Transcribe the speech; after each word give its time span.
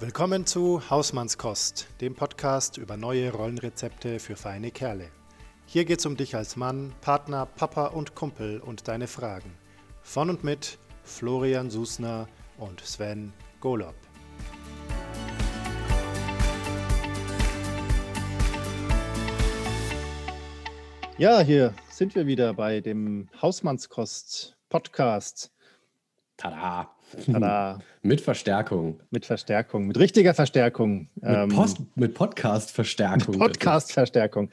Willkommen 0.00 0.46
zu 0.46 0.88
Hausmannskost, 0.90 1.88
dem 2.00 2.14
Podcast 2.14 2.76
über 2.76 2.96
neue 2.96 3.32
Rollenrezepte 3.32 4.20
für 4.20 4.36
feine 4.36 4.70
Kerle. 4.70 5.10
Hier 5.66 5.84
geht's 5.84 6.06
um 6.06 6.16
dich 6.16 6.36
als 6.36 6.54
Mann, 6.54 6.94
Partner, 7.00 7.46
Papa 7.46 7.86
und 7.86 8.14
Kumpel 8.14 8.60
und 8.60 8.86
deine 8.86 9.08
Fragen. 9.08 9.52
Von 10.02 10.30
und 10.30 10.44
mit 10.44 10.78
Florian 11.02 11.68
Susner 11.68 12.28
und 12.58 12.80
Sven 12.80 13.32
Golob. 13.58 13.96
Ja, 21.16 21.40
hier 21.40 21.74
sind 21.90 22.14
wir 22.14 22.28
wieder 22.28 22.54
bei 22.54 22.80
dem 22.80 23.28
Hausmannskost 23.42 24.56
Podcast. 24.68 25.50
Tada! 26.36 26.97
Tada. 27.26 27.78
mit 28.02 28.20
Verstärkung. 28.20 29.00
Mit 29.10 29.26
Verstärkung, 29.26 29.86
mit 29.86 29.98
richtiger 29.98 30.34
Verstärkung. 30.34 31.08
Mit, 31.14 31.24
ähm, 31.24 31.66
mit 31.94 32.14
Podcast-Verstärkung. 32.14 33.38
Podcast-Verstärkung. 33.38 34.50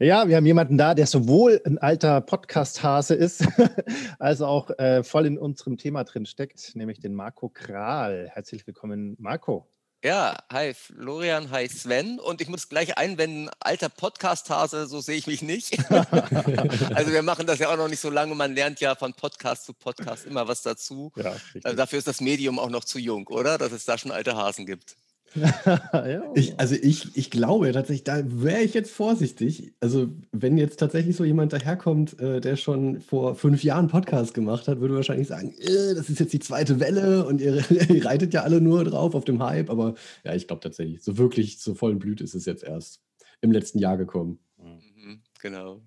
Ja, 0.00 0.26
wir 0.26 0.36
haben 0.36 0.46
jemanden 0.46 0.76
da, 0.76 0.94
der 0.94 1.06
sowohl 1.06 1.60
ein 1.64 1.78
alter 1.78 2.20
Podcast-Hase 2.20 3.14
ist, 3.14 3.46
als 4.18 4.42
auch 4.42 4.70
äh, 4.78 5.04
voll 5.04 5.24
in 5.26 5.38
unserem 5.38 5.78
Thema 5.78 6.02
drin 6.02 6.26
steckt, 6.26 6.74
nämlich 6.74 6.98
den 6.98 7.14
Marco 7.14 7.48
Kral. 7.48 8.28
Herzlich 8.32 8.66
willkommen, 8.66 9.14
Marco. 9.20 9.68
Ja, 10.04 10.36
hi 10.52 10.74
Florian, 10.74 11.50
hi 11.50 11.66
Sven. 11.66 12.20
Und 12.20 12.42
ich 12.42 12.48
muss 12.48 12.68
gleich 12.68 12.98
einwenden, 12.98 13.48
alter 13.58 13.88
Podcast-Hase, 13.88 14.86
so 14.86 15.00
sehe 15.00 15.16
ich 15.16 15.26
mich 15.26 15.40
nicht. 15.40 15.78
also 15.90 17.10
wir 17.10 17.22
machen 17.22 17.46
das 17.46 17.58
ja 17.58 17.70
auch 17.70 17.78
noch 17.78 17.88
nicht 17.88 18.00
so 18.00 18.10
lange. 18.10 18.34
Man 18.34 18.54
lernt 18.54 18.80
ja 18.80 18.96
von 18.96 19.14
Podcast 19.14 19.64
zu 19.64 19.72
Podcast 19.72 20.26
immer 20.26 20.46
was 20.46 20.60
dazu. 20.60 21.10
Ja, 21.16 21.34
also 21.62 21.74
dafür 21.74 21.98
ist 21.98 22.06
das 22.06 22.20
Medium 22.20 22.58
auch 22.58 22.68
noch 22.68 22.84
zu 22.84 22.98
jung, 22.98 23.26
oder? 23.28 23.56
Dass 23.56 23.72
es 23.72 23.86
da 23.86 23.96
schon 23.96 24.10
alte 24.10 24.36
Hasen 24.36 24.66
gibt. 24.66 24.94
ich, 26.34 26.58
also 26.58 26.74
ich, 26.74 27.16
ich 27.16 27.30
glaube 27.30 27.72
tatsächlich, 27.72 28.04
da 28.04 28.22
wäre 28.24 28.62
ich 28.62 28.74
jetzt 28.74 28.92
vorsichtig. 28.92 29.74
Also 29.80 30.08
wenn 30.32 30.56
jetzt 30.56 30.78
tatsächlich 30.78 31.16
so 31.16 31.24
jemand 31.24 31.52
daherkommt, 31.52 32.18
äh, 32.20 32.40
der 32.40 32.56
schon 32.56 33.00
vor 33.00 33.34
fünf 33.34 33.64
Jahren 33.64 33.88
Podcast 33.88 34.34
gemacht 34.34 34.68
hat, 34.68 34.80
würde 34.80 34.94
wahrscheinlich 34.94 35.28
sagen, 35.28 35.54
äh, 35.58 35.94
das 35.94 36.08
ist 36.08 36.20
jetzt 36.20 36.32
die 36.32 36.38
zweite 36.38 36.80
Welle 36.80 37.26
und 37.26 37.40
ihr, 37.40 37.68
ihr, 37.70 38.04
reitet 38.04 38.32
ja 38.34 38.42
alle 38.42 38.60
nur 38.60 38.84
drauf 38.84 39.14
auf 39.14 39.24
dem 39.24 39.42
Hype. 39.42 39.70
Aber 39.70 39.94
ja, 40.24 40.34
ich 40.34 40.46
glaube 40.46 40.60
tatsächlich, 40.60 41.02
so 41.02 41.18
wirklich 41.18 41.58
zur 41.58 41.76
vollen 41.76 41.98
Blüte 41.98 42.24
ist 42.24 42.34
es 42.34 42.46
jetzt 42.46 42.64
erst 42.64 43.02
im 43.40 43.52
letzten 43.52 43.78
Jahr 43.78 43.96
gekommen. 43.96 44.38
Mhm, 44.58 45.20
genau. 45.40 45.80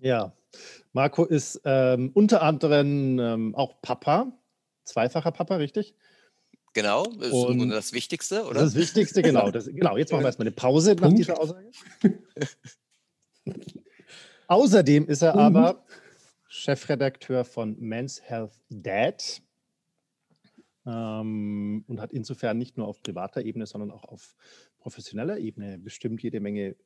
Ja, 0.00 0.32
Marco 0.92 1.24
ist 1.24 1.60
ähm, 1.64 2.10
unter 2.14 2.42
anderem 2.42 3.18
ähm, 3.18 3.54
auch 3.54 3.82
Papa, 3.82 4.32
zweifacher 4.84 5.32
Papa, 5.32 5.56
richtig? 5.56 5.94
Genau, 6.74 7.04
das 7.04 7.28
ist 7.28 7.32
und 7.32 7.68
das 7.70 7.92
Wichtigste, 7.92 8.44
oder? 8.44 8.60
Das 8.60 8.74
Wichtigste, 8.74 9.22
genau. 9.22 9.50
Das, 9.52 9.66
genau, 9.66 9.96
jetzt 9.96 10.12
machen 10.12 10.22
wir 10.22 10.28
erstmal 10.28 10.46
eine 10.46 10.54
Pause 10.54 10.94
nach 10.94 11.12
dieser 11.12 11.40
Aussage. 11.40 11.70
Außerdem 14.46 15.06
ist 15.06 15.22
er 15.22 15.34
mhm. 15.34 15.40
aber 15.40 15.84
Chefredakteur 16.48 17.44
von 17.44 17.76
Men's 17.78 18.22
Health 18.22 18.52
Dad 18.70 19.42
ähm, 20.86 21.84
und 21.86 22.00
hat 22.00 22.12
insofern 22.12 22.58
nicht 22.58 22.76
nur 22.78 22.88
auf 22.88 23.02
privater 23.02 23.42
Ebene, 23.42 23.66
sondern 23.66 23.90
auch 23.90 24.04
auf 24.04 24.34
professioneller 24.78 25.38
Ebene 25.38 25.78
bestimmt 25.78 26.22
jede 26.22 26.40
Menge 26.40 26.76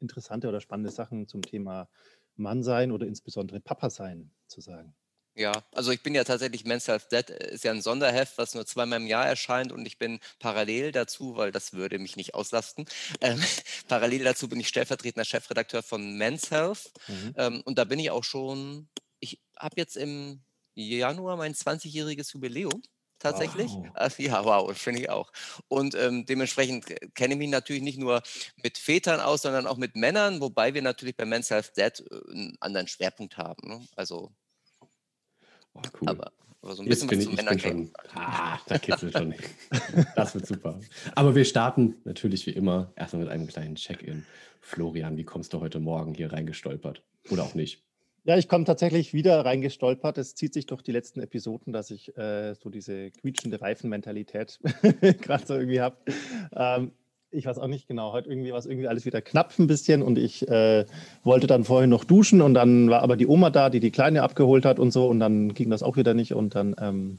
interessante 0.00 0.48
oder 0.48 0.60
spannende 0.60 0.90
Sachen 0.90 1.28
zum 1.28 1.42
Thema 1.42 1.88
Mannsein 2.36 2.92
oder 2.92 3.06
insbesondere 3.06 3.60
Papa 3.60 3.90
sein 3.90 4.30
zu 4.46 4.60
sagen. 4.60 4.94
Ja, 5.38 5.62
also 5.70 5.92
ich 5.92 6.02
bin 6.02 6.16
ja 6.16 6.24
tatsächlich 6.24 6.64
Men's 6.64 6.88
Health 6.88 7.12
Dead, 7.12 7.30
äh, 7.30 7.54
ist 7.54 7.62
ja 7.62 7.70
ein 7.70 7.80
Sonderheft, 7.80 8.38
was 8.38 8.56
nur 8.56 8.66
zweimal 8.66 9.00
im 9.00 9.06
Jahr 9.06 9.24
erscheint 9.24 9.70
und 9.70 9.86
ich 9.86 9.96
bin 9.96 10.18
parallel 10.40 10.90
dazu, 10.90 11.36
weil 11.36 11.52
das 11.52 11.74
würde 11.74 12.00
mich 12.00 12.16
nicht 12.16 12.34
auslasten, 12.34 12.86
ähm, 13.20 13.40
parallel 13.88 14.24
dazu 14.24 14.48
bin 14.48 14.58
ich 14.58 14.66
stellvertretender 14.66 15.24
Chefredakteur 15.24 15.84
von 15.84 16.16
Men's 16.16 16.50
Health 16.50 16.90
mhm. 17.06 17.34
ähm, 17.36 17.62
und 17.64 17.78
da 17.78 17.84
bin 17.84 18.00
ich 18.00 18.10
auch 18.10 18.24
schon, 18.24 18.88
ich 19.20 19.38
habe 19.56 19.76
jetzt 19.76 19.96
im 19.96 20.40
Januar 20.74 21.36
mein 21.36 21.54
20-jähriges 21.54 22.32
Jubiläum 22.34 22.82
tatsächlich. 23.20 23.70
Wow. 23.70 23.90
Also, 23.94 24.22
ja, 24.22 24.44
wow, 24.44 24.76
finde 24.76 25.02
ich 25.02 25.10
auch. 25.10 25.32
Und 25.68 25.94
ähm, 25.94 26.26
dementsprechend 26.26 26.90
äh, 26.90 27.08
kenne 27.14 27.34
ich 27.34 27.38
mich 27.38 27.50
natürlich 27.50 27.82
nicht 27.82 27.98
nur 27.98 28.22
mit 28.62 28.76
Vätern 28.76 29.20
aus, 29.20 29.42
sondern 29.42 29.68
auch 29.68 29.76
mit 29.76 29.94
Männern, 29.94 30.40
wobei 30.40 30.74
wir 30.74 30.82
natürlich 30.82 31.16
bei 31.16 31.24
Men's 31.24 31.50
Health 31.50 31.76
Dead 31.76 31.92
äh, 32.10 32.32
einen 32.32 32.56
anderen 32.60 32.88
Schwerpunkt 32.88 33.36
haben. 33.36 33.68
Ne? 33.68 33.86
Also 33.96 34.32
Oh, 35.78 35.88
cool. 36.00 36.08
Aber, 36.08 36.32
aber, 36.62 36.74
so 36.74 36.82
ein 36.82 36.88
bisschen 36.88 37.10
was 37.10 37.24
zu 37.24 37.30
Männern 37.30 37.58
schon, 37.58 37.90
Ah, 38.14 38.58
da 38.66 38.78
kitzelt 38.78 39.16
schon. 39.16 39.34
Das 40.16 40.34
wird 40.34 40.46
super. 40.46 40.80
Aber 41.14 41.34
wir 41.34 41.44
starten 41.44 41.96
natürlich 42.04 42.46
wie 42.46 42.50
immer 42.50 42.92
erstmal 42.96 43.24
mit 43.24 43.32
einem 43.32 43.46
kleinen 43.46 43.76
Check-in. 43.76 44.24
Florian, 44.60 45.16
wie 45.16 45.24
kommst 45.24 45.52
du 45.52 45.60
heute 45.60 45.80
Morgen 45.80 46.14
hier 46.14 46.32
reingestolpert? 46.32 47.02
Oder 47.30 47.44
auch 47.44 47.54
nicht? 47.54 47.82
Ja, 48.24 48.36
ich 48.36 48.48
komme 48.48 48.64
tatsächlich 48.64 49.14
wieder 49.14 49.44
reingestolpert. 49.44 50.18
Es 50.18 50.34
zieht 50.34 50.52
sich 50.52 50.66
durch 50.66 50.82
die 50.82 50.92
letzten 50.92 51.20
Episoden, 51.20 51.72
dass 51.72 51.90
ich 51.90 52.14
äh, 52.18 52.54
so 52.54 52.68
diese 52.68 53.10
quietschende 53.10 53.60
Reifenmentalität 53.60 54.60
gerade 55.22 55.46
so 55.46 55.54
irgendwie 55.54 55.80
habe. 55.80 55.96
Ähm, 56.54 56.92
ich 57.30 57.46
weiß 57.46 57.58
auch 57.58 57.66
nicht 57.66 57.86
genau, 57.86 58.12
heute 58.12 58.30
irgendwie 58.30 58.52
war 58.52 58.58
es 58.58 58.66
irgendwie 58.66 58.88
alles 58.88 59.04
wieder 59.04 59.20
knapp 59.20 59.58
ein 59.58 59.66
bisschen 59.66 60.02
und 60.02 60.18
ich 60.18 60.48
äh, 60.48 60.86
wollte 61.24 61.46
dann 61.46 61.64
vorhin 61.64 61.90
noch 61.90 62.04
duschen 62.04 62.40
und 62.40 62.54
dann 62.54 62.88
war 62.88 63.02
aber 63.02 63.16
die 63.16 63.26
Oma 63.26 63.50
da, 63.50 63.70
die 63.70 63.80
die 63.80 63.90
Kleine 63.90 64.22
abgeholt 64.22 64.64
hat 64.64 64.78
und 64.78 64.92
so 64.92 65.06
und 65.06 65.20
dann 65.20 65.54
ging 65.54 65.70
das 65.70 65.82
auch 65.82 65.96
wieder 65.96 66.14
nicht 66.14 66.34
und 66.34 66.54
dann 66.54 66.74
ähm, 66.80 67.18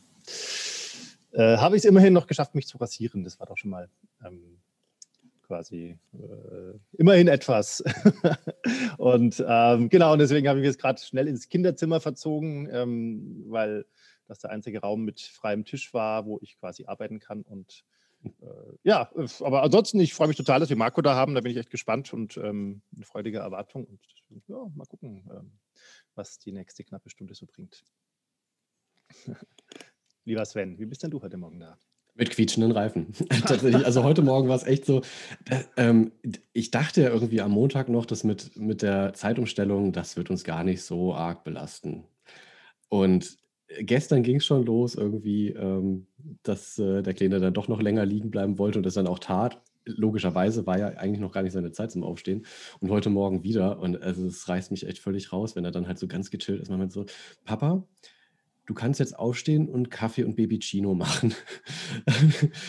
äh, 1.31 1.57
habe 1.57 1.75
ich 1.75 1.83
es 1.83 1.85
immerhin 1.85 2.13
noch 2.13 2.27
geschafft, 2.27 2.55
mich 2.55 2.67
zu 2.67 2.77
rasieren. 2.77 3.23
Das 3.23 3.39
war 3.39 3.47
doch 3.47 3.57
schon 3.57 3.69
mal 3.69 3.89
ähm, 4.25 4.59
quasi 5.43 5.97
äh, 6.13 6.77
immerhin 6.97 7.27
etwas. 7.27 7.83
und 8.97 9.43
ähm, 9.47 9.89
genau, 9.89 10.13
und 10.13 10.19
deswegen 10.19 10.47
habe 10.47 10.59
ich 10.59 10.61
mich 10.63 10.71
jetzt 10.73 10.81
gerade 10.81 11.01
schnell 11.01 11.27
ins 11.27 11.49
Kinderzimmer 11.49 11.99
verzogen, 11.99 12.67
ähm, 12.71 13.45
weil 13.47 13.85
das 14.27 14.39
der 14.39 14.51
einzige 14.51 14.81
Raum 14.81 15.05
mit 15.05 15.21
freiem 15.21 15.65
Tisch 15.65 15.93
war, 15.93 16.25
wo 16.25 16.39
ich 16.41 16.59
quasi 16.59 16.85
arbeiten 16.85 17.19
kann 17.19 17.41
und 17.41 17.83
ja, 18.83 19.09
aber 19.41 19.63
ansonsten, 19.63 19.99
ich 19.99 20.13
freue 20.13 20.27
mich 20.27 20.37
total, 20.37 20.59
dass 20.59 20.69
wir 20.69 20.75
Marco 20.75 21.01
da 21.01 21.15
haben. 21.15 21.35
Da 21.35 21.41
bin 21.41 21.51
ich 21.51 21.57
echt 21.57 21.69
gespannt 21.69 22.13
und 22.13 22.37
ähm, 22.37 22.81
eine 22.95 23.05
freudige 23.05 23.39
Erwartung. 23.39 23.85
Und 23.85 23.99
ja, 24.47 24.57
mal 24.75 24.85
gucken, 24.85 25.29
ähm, 25.31 25.51
was 26.15 26.37
die 26.39 26.51
nächste 26.51 26.83
knappe 26.83 27.09
Stunde 27.09 27.33
so 27.33 27.45
bringt. 27.45 27.83
Lieber 30.25 30.45
Sven, 30.45 30.77
wie 30.79 30.85
bist 30.85 31.03
denn 31.03 31.11
du 31.11 31.21
heute 31.21 31.37
Morgen 31.37 31.59
da? 31.59 31.77
Mit 32.15 32.31
quietschenden 32.31 32.71
Reifen. 32.71 33.13
Tatsächlich. 33.29 33.85
Also 33.85 34.03
heute 34.03 34.21
Morgen 34.21 34.49
war 34.49 34.55
es 34.55 34.63
echt 34.63 34.85
so. 34.85 35.01
Äh, 35.49 35.63
ähm, 35.77 36.11
ich 36.51 36.71
dachte 36.71 37.01
ja 37.01 37.09
irgendwie 37.09 37.41
am 37.41 37.51
Montag 37.51 37.87
noch, 37.87 38.05
dass 38.05 38.23
mit, 38.23 38.57
mit 38.57 38.81
der 38.81 39.13
Zeitumstellung, 39.13 39.93
das 39.93 40.17
wird 40.17 40.29
uns 40.29 40.43
gar 40.43 40.63
nicht 40.63 40.83
so 40.83 41.13
arg 41.13 41.43
belasten. 41.43 42.03
Und 42.89 43.37
gestern 43.81 44.23
ging 44.23 44.37
es 44.37 44.45
schon 44.45 44.65
los 44.65 44.95
irgendwie, 44.95 45.49
ähm, 45.49 46.07
dass 46.43 46.77
äh, 46.79 47.01
der 47.01 47.13
Kleine 47.13 47.39
dann 47.39 47.53
doch 47.53 47.67
noch 47.67 47.81
länger 47.81 48.05
liegen 48.05 48.31
bleiben 48.31 48.57
wollte 48.57 48.79
und 48.79 48.85
das 48.85 48.95
dann 48.95 49.07
auch 49.07 49.19
tat. 49.19 49.61
Logischerweise 49.85 50.65
war 50.67 50.77
ja 50.77 50.87
eigentlich 50.89 51.19
noch 51.19 51.31
gar 51.31 51.43
nicht 51.43 51.53
seine 51.53 51.71
Zeit 51.71 51.91
zum 51.91 52.03
Aufstehen. 52.03 52.45
Und 52.79 52.91
heute 52.91 53.09
Morgen 53.09 53.43
wieder. 53.43 53.79
Und 53.79 54.01
also 54.01 54.25
es 54.27 54.47
reißt 54.47 54.71
mich 54.71 54.85
echt 54.85 54.99
völlig 54.99 55.31
raus, 55.33 55.55
wenn 55.55 55.65
er 55.65 55.71
dann 55.71 55.87
halt 55.87 55.99
so 55.99 56.07
ganz 56.07 56.29
gechillt 56.29 56.61
ist. 56.61 56.69
Man 56.69 56.79
mit 56.79 56.91
so, 56.91 57.05
Papa, 57.45 57.83
du 58.65 58.73
kannst 58.73 58.99
jetzt 58.99 59.17
aufstehen 59.17 59.67
und 59.67 59.89
Kaffee 59.89 60.23
und 60.23 60.35
Baby 60.35 60.59
Chino 60.59 60.93
machen. 60.93 61.33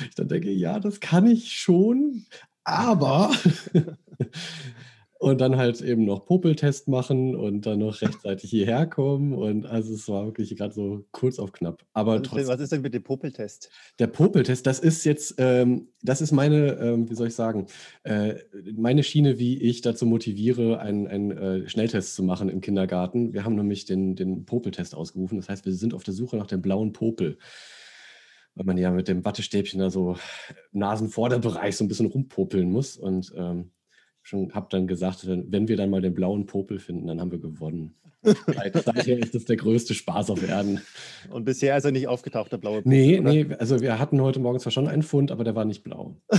ich 0.09 0.15
dann 0.15 0.29
denke, 0.29 0.51
ja, 0.51 0.81
das 0.81 1.01
kann 1.01 1.27
ich 1.27 1.53
schon, 1.53 2.25
aber 2.65 3.31
und 5.21 5.39
dann 5.43 5.59
halt 5.59 5.83
eben 5.83 6.07
noch 6.07 6.25
Popeltest 6.25 6.89
machen 6.89 7.37
und 7.37 7.67
dann 7.67 7.81
noch 7.81 8.01
rechtzeitig 8.01 8.49
hierher 8.49 8.87
kommen. 8.87 9.35
Und 9.35 9.67
also 9.67 9.93
es 9.93 10.09
war 10.09 10.25
wirklich 10.25 10.57
gerade 10.57 10.73
so 10.73 11.05
kurz 11.13 11.39
auf 11.39 11.53
knapp. 11.53 11.85
Aber 11.93 12.15
was, 12.15 12.23
trotzdem, 12.23 12.49
was 12.49 12.61
ist 12.61 12.73
denn 12.73 12.81
mit 12.81 12.95
dem 12.95 13.03
Popeltest? 13.03 13.69
Der 13.99 14.07
Popeltest, 14.07 14.67
das 14.67 14.79
ist 14.81 15.05
jetzt, 15.05 15.35
ähm, 15.37 15.89
das 16.03 16.23
ist 16.23 16.33
meine, 16.33 16.73
ähm, 16.81 17.11
wie 17.11 17.15
soll 17.15 17.27
ich 17.27 17.35
sagen, 17.35 17.67
äh, 18.03 18.37
meine 18.75 19.03
Schiene, 19.03 19.39
wie 19.39 19.61
ich 19.61 19.83
dazu 19.83 20.07
motiviere, 20.07 20.81
einen, 20.81 21.07
einen 21.07 21.31
äh, 21.33 21.69
Schnelltest 21.69 22.15
zu 22.15 22.23
machen 22.23 22.49
im 22.49 22.63
Kindergarten. 22.63 23.35
Wir 23.35 23.45
haben 23.45 23.57
nämlich 23.57 23.85
den, 23.85 24.17
den 24.17 24.47
Popeltest 24.47 24.95
ausgerufen. 24.95 25.37
Das 25.37 25.51
heißt, 25.51 25.67
wir 25.67 25.75
sind 25.75 25.93
auf 25.93 26.03
der 26.03 26.15
Suche 26.15 26.39
nach 26.39 26.47
dem 26.47 26.63
blauen 26.63 26.95
Popel 26.95 27.37
weil 28.57 28.67
man 28.67 28.79
ja 28.79 28.91
mit 28.91 29.07
dem 29.07 29.25
Wattestäbchen 29.25 29.79
da 29.79 29.91
so 29.91 30.17
Nasenvorderbereich 30.73 31.77
so 31.77 31.85
ein 31.85 31.89
bisschen 31.89 32.07
rumpopeln 32.07 32.71
muss. 32.71 32.97
Und 32.97 33.33
ähm, 33.37 33.71
schon 34.23 34.53
habe 34.55 34.69
dann 34.71 34.87
gesagt, 34.87 35.27
wenn 35.27 35.69
wir 35.69 35.77
dann 35.77 35.91
mal 35.91 36.03
den 36.03 36.15
blauen 36.15 36.47
Popel 36.47 36.79
finden, 36.79 37.07
dann 37.07 37.21
haben 37.21 37.31
wir 37.31 37.39
gewonnen. 37.39 37.95
Seither 38.23 39.19
ist 39.19 39.35
das 39.35 39.47
der 39.47 39.57
größte 39.57 39.95
Spaß 39.95 40.29
auf 40.31 40.47
Erden. 40.47 40.83
Und 41.31 41.47
bisher 41.47 41.75
ist 41.77 41.85
er 41.85 41.91
nicht 41.91 42.07
aufgetaucht, 42.07 42.53
der 42.53 42.59
blaue 42.59 42.83
Popel? 42.83 42.91
Nee, 42.91 43.19
oder? 43.19 43.33
nee, 43.33 43.47
also 43.59 43.81
wir 43.81 43.99
hatten 43.99 44.21
heute 44.21 44.41
Morgen 44.41 44.61
zwar 44.61 44.73
schon 44.73 44.89
einen 44.89 45.03
Fund, 45.03 45.31
aber 45.31 45.43
der 45.43 45.55
war 45.55 45.65
nicht 45.65 45.83
blau. 45.83 46.17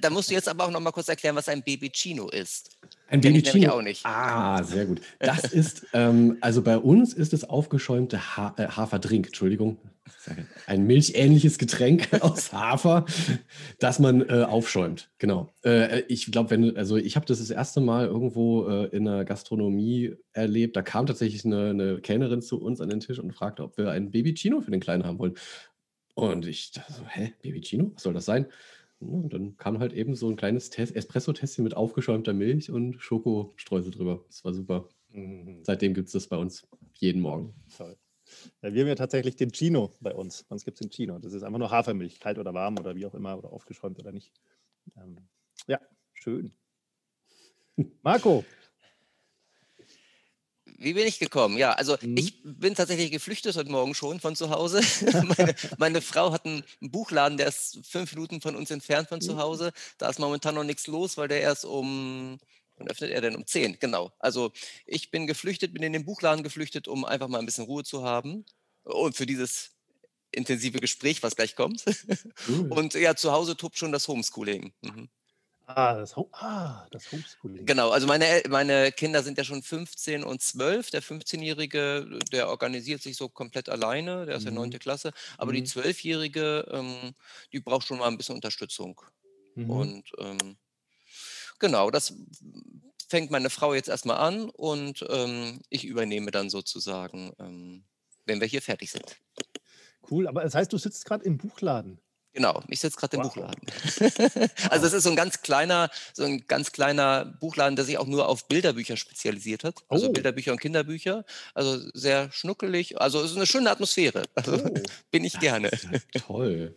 da 0.00 0.08
musst 0.08 0.30
du 0.30 0.34
jetzt 0.34 0.48
aber 0.48 0.64
auch 0.64 0.70
noch 0.70 0.80
mal 0.80 0.92
kurz 0.92 1.10
erklären, 1.10 1.36
was 1.36 1.50
ein 1.50 1.62
Babycino 1.62 2.30
ist. 2.30 2.70
Ein 3.08 3.20
Babycino? 3.20 3.72
auch 3.72 3.82
nicht. 3.82 4.06
Ah, 4.06 4.62
sehr 4.62 4.86
gut. 4.86 5.02
Das 5.18 5.44
ist, 5.44 5.86
ähm, 5.92 6.38
also 6.40 6.62
bei 6.62 6.78
uns 6.78 7.12
ist 7.12 7.34
es 7.34 7.44
aufgeschäumte 7.44 8.36
ha 8.36 8.54
äh, 8.56 8.66
Haferdrink, 8.66 9.26
Entschuldigung. 9.26 9.76
Ein 10.66 10.86
milchähnliches 10.86 11.58
Getränk 11.58 12.08
aus 12.22 12.52
Hafer, 12.52 13.06
das 13.78 13.98
man 13.98 14.28
äh, 14.28 14.44
aufschäumt. 14.44 15.10
Genau. 15.18 15.52
Äh, 15.64 16.02
ich 16.08 16.30
glaube, 16.30 16.50
wenn, 16.50 16.76
also 16.76 16.96
ich 16.96 17.16
habe 17.16 17.26
das 17.26 17.38
das 17.38 17.50
erste 17.50 17.80
Mal 17.80 18.06
irgendwo 18.06 18.68
äh, 18.68 18.86
in 18.86 19.04
der 19.04 19.24
Gastronomie 19.24 20.14
erlebt. 20.32 20.76
Da 20.76 20.82
kam 20.82 21.06
tatsächlich 21.06 21.44
eine, 21.44 21.70
eine, 21.70 22.00
Kellnerin 22.00 22.42
zu 22.42 22.60
uns 22.60 22.80
an 22.80 22.88
den 22.88 23.00
Tisch 23.00 23.18
und 23.18 23.32
fragte, 23.32 23.62
ob 23.62 23.76
wir 23.78 23.90
ein 23.90 24.10
Baby 24.10 24.34
Chino 24.34 24.60
für 24.60 24.70
den 24.70 24.80
Kleinen 24.80 25.04
haben 25.04 25.18
wollen. 25.18 25.34
Und 26.14 26.46
ich 26.46 26.72
dachte 26.72 26.92
so, 26.92 27.02
hä, 27.06 27.32
Baby 27.42 27.60
Chino? 27.60 27.92
Was 27.94 28.02
soll 28.02 28.14
das 28.14 28.24
sein? 28.26 28.46
Und 28.98 29.32
dann 29.32 29.56
kam 29.56 29.78
halt 29.78 29.94
eben 29.94 30.14
so 30.14 30.28
ein 30.28 30.36
kleines 30.36 30.68
Espresso-Tässchen 30.68 31.64
mit 31.64 31.74
aufgeschäumter 31.74 32.34
Milch 32.34 32.70
und 32.70 33.00
Schokostreusel 33.00 33.92
drüber. 33.92 34.24
Das 34.26 34.44
war 34.44 34.52
super. 34.52 34.88
Mhm. 35.12 35.60
Seitdem 35.62 35.94
gibt 35.94 36.08
es 36.08 36.12
das 36.12 36.26
bei 36.26 36.36
uns 36.36 36.68
jeden 36.94 37.22
Morgen. 37.22 37.54
Toll. 37.74 37.96
Ja, 38.62 38.72
wir 38.72 38.82
haben 38.82 38.88
ja 38.88 38.94
tatsächlich 38.94 39.36
den 39.36 39.52
Chino 39.52 39.92
bei 40.00 40.14
uns. 40.14 40.44
Bei 40.44 40.54
uns 40.54 40.64
gibt 40.64 40.80
es 40.80 40.86
den 40.86 40.90
Chino. 40.90 41.18
Das 41.18 41.32
ist 41.32 41.42
einfach 41.42 41.58
nur 41.58 41.70
Hafermilch, 41.70 42.20
kalt 42.20 42.38
oder 42.38 42.54
warm 42.54 42.78
oder 42.78 42.94
wie 42.96 43.06
auch 43.06 43.14
immer, 43.14 43.36
oder 43.38 43.52
aufgeschäumt 43.52 43.98
oder 43.98 44.12
nicht. 44.12 44.32
Ähm, 44.96 45.16
ja, 45.66 45.80
schön. 46.14 46.52
Marco. 48.02 48.44
Wie 50.82 50.94
bin 50.94 51.06
ich 51.06 51.18
gekommen? 51.18 51.58
Ja, 51.58 51.72
also 51.72 51.98
mhm. 52.00 52.16
ich 52.16 52.42
bin 52.42 52.74
tatsächlich 52.74 53.10
geflüchtet 53.10 53.54
heute 53.54 53.70
Morgen 53.70 53.94
schon 53.94 54.18
von 54.18 54.34
zu 54.34 54.48
Hause. 54.48 54.80
meine, 55.36 55.54
meine, 55.76 56.00
Frau 56.00 56.32
hat 56.32 56.46
einen 56.46 56.64
Buchladen, 56.80 57.36
der 57.36 57.48
ist 57.48 57.80
fünf 57.86 58.14
Minuten 58.14 58.40
von 58.40 58.56
uns 58.56 58.70
entfernt 58.70 59.08
von 59.08 59.20
zu 59.20 59.34
mhm. 59.34 59.38
Hause. 59.38 59.72
Da 59.98 60.08
ist 60.08 60.18
momentan 60.18 60.54
noch 60.54 60.64
nichts 60.64 60.86
los, 60.86 61.18
weil 61.18 61.28
der 61.28 61.42
erst 61.42 61.66
um 61.66 62.38
Wann 62.80 62.88
öffnet 62.88 63.10
er 63.10 63.20
denn? 63.20 63.36
Um 63.36 63.46
10, 63.46 63.78
genau. 63.78 64.10
Also 64.18 64.52
ich 64.86 65.10
bin 65.10 65.26
geflüchtet, 65.26 65.74
bin 65.74 65.82
in 65.82 65.92
den 65.92 66.06
Buchladen 66.06 66.42
geflüchtet, 66.42 66.88
um 66.88 67.04
einfach 67.04 67.28
mal 67.28 67.38
ein 67.38 67.44
bisschen 67.44 67.66
Ruhe 67.66 67.84
zu 67.84 68.04
haben. 68.04 68.46
Und 68.84 69.14
für 69.14 69.26
dieses 69.26 69.72
intensive 70.32 70.80
Gespräch, 70.80 71.22
was 71.22 71.36
gleich 71.36 71.54
kommt. 71.54 71.84
Cool. 72.48 72.72
Und 72.72 72.94
ja, 72.94 73.14
zu 73.14 73.32
Hause 73.32 73.54
tobt 73.54 73.76
schon 73.76 73.92
das 73.92 74.08
Homeschooling. 74.08 74.72
Mhm. 74.80 75.10
Ah, 75.66 75.94
das, 75.94 76.16
ah, 76.32 76.86
das 76.90 77.12
Homeschooling. 77.12 77.66
Genau, 77.66 77.90
also 77.90 78.06
meine, 78.06 78.42
meine 78.48 78.90
Kinder 78.92 79.22
sind 79.22 79.36
ja 79.36 79.44
schon 79.44 79.62
15 79.62 80.24
und 80.24 80.40
12. 80.40 80.90
Der 80.90 81.02
15-Jährige, 81.02 82.18
der 82.32 82.48
organisiert 82.48 83.02
sich 83.02 83.16
so 83.16 83.28
komplett 83.28 83.68
alleine, 83.68 84.24
der 84.24 84.36
ist 84.36 84.44
mhm. 84.44 84.54
ja 84.54 84.54
9. 84.54 84.70
Klasse. 84.78 85.12
Aber 85.36 85.52
mhm. 85.52 85.56
die 85.56 85.66
12-Jährige, 85.66 86.66
ähm, 86.70 87.14
die 87.52 87.60
braucht 87.60 87.86
schon 87.86 87.98
mal 87.98 88.08
ein 88.08 88.16
bisschen 88.16 88.36
Unterstützung. 88.36 89.02
Mhm. 89.54 89.70
Und 89.70 90.12
ähm, 90.18 90.56
Genau, 91.60 91.90
das 91.90 92.14
fängt 93.08 93.30
meine 93.30 93.50
Frau 93.50 93.74
jetzt 93.74 93.88
erstmal 93.88 94.18
an 94.18 94.50
und 94.50 95.04
ähm, 95.08 95.60
ich 95.68 95.84
übernehme 95.84 96.30
dann 96.30 96.50
sozusagen, 96.50 97.32
ähm, 97.38 97.84
wenn 98.24 98.40
wir 98.40 98.46
hier 98.46 98.62
fertig 98.62 98.90
sind. 98.90 99.16
Cool, 100.10 100.26
aber 100.26 100.42
das 100.42 100.54
heißt, 100.54 100.72
du 100.72 100.78
sitzt 100.78 101.04
gerade 101.04 101.24
im 101.24 101.38
Buchladen. 101.38 102.00
Genau, 102.32 102.62
ich 102.68 102.78
sitze 102.78 102.96
gerade 102.96 103.16
im 103.16 103.24
wow. 103.24 103.34
Buchladen. 103.34 103.60
also 104.70 104.86
es 104.86 104.92
ist 104.92 105.02
so 105.02 105.10
ein 105.10 105.16
ganz 105.16 105.42
kleiner, 105.42 105.90
so 106.14 106.22
ein 106.22 106.44
ganz 106.46 106.70
kleiner 106.70 107.24
Buchladen, 107.24 107.74
der 107.74 107.84
sich 107.84 107.98
auch 107.98 108.06
nur 108.06 108.28
auf 108.28 108.46
Bilderbücher 108.46 108.96
spezialisiert 108.96 109.64
hat. 109.64 109.82
Also 109.88 110.08
oh. 110.08 110.12
Bilderbücher 110.12 110.52
und 110.52 110.60
Kinderbücher. 110.60 111.24
Also 111.54 111.78
sehr 111.92 112.30
schnuckelig. 112.30 113.00
Also 113.00 113.20
es 113.20 113.32
ist 113.32 113.36
eine 113.36 113.46
schöne 113.46 113.70
Atmosphäre. 113.70 114.22
Also 114.36 114.54
oh. 114.64 114.74
bin 115.10 115.24
ich 115.24 115.40
gerne. 115.40 115.70
Ja 116.14 116.20
toll. 116.20 116.76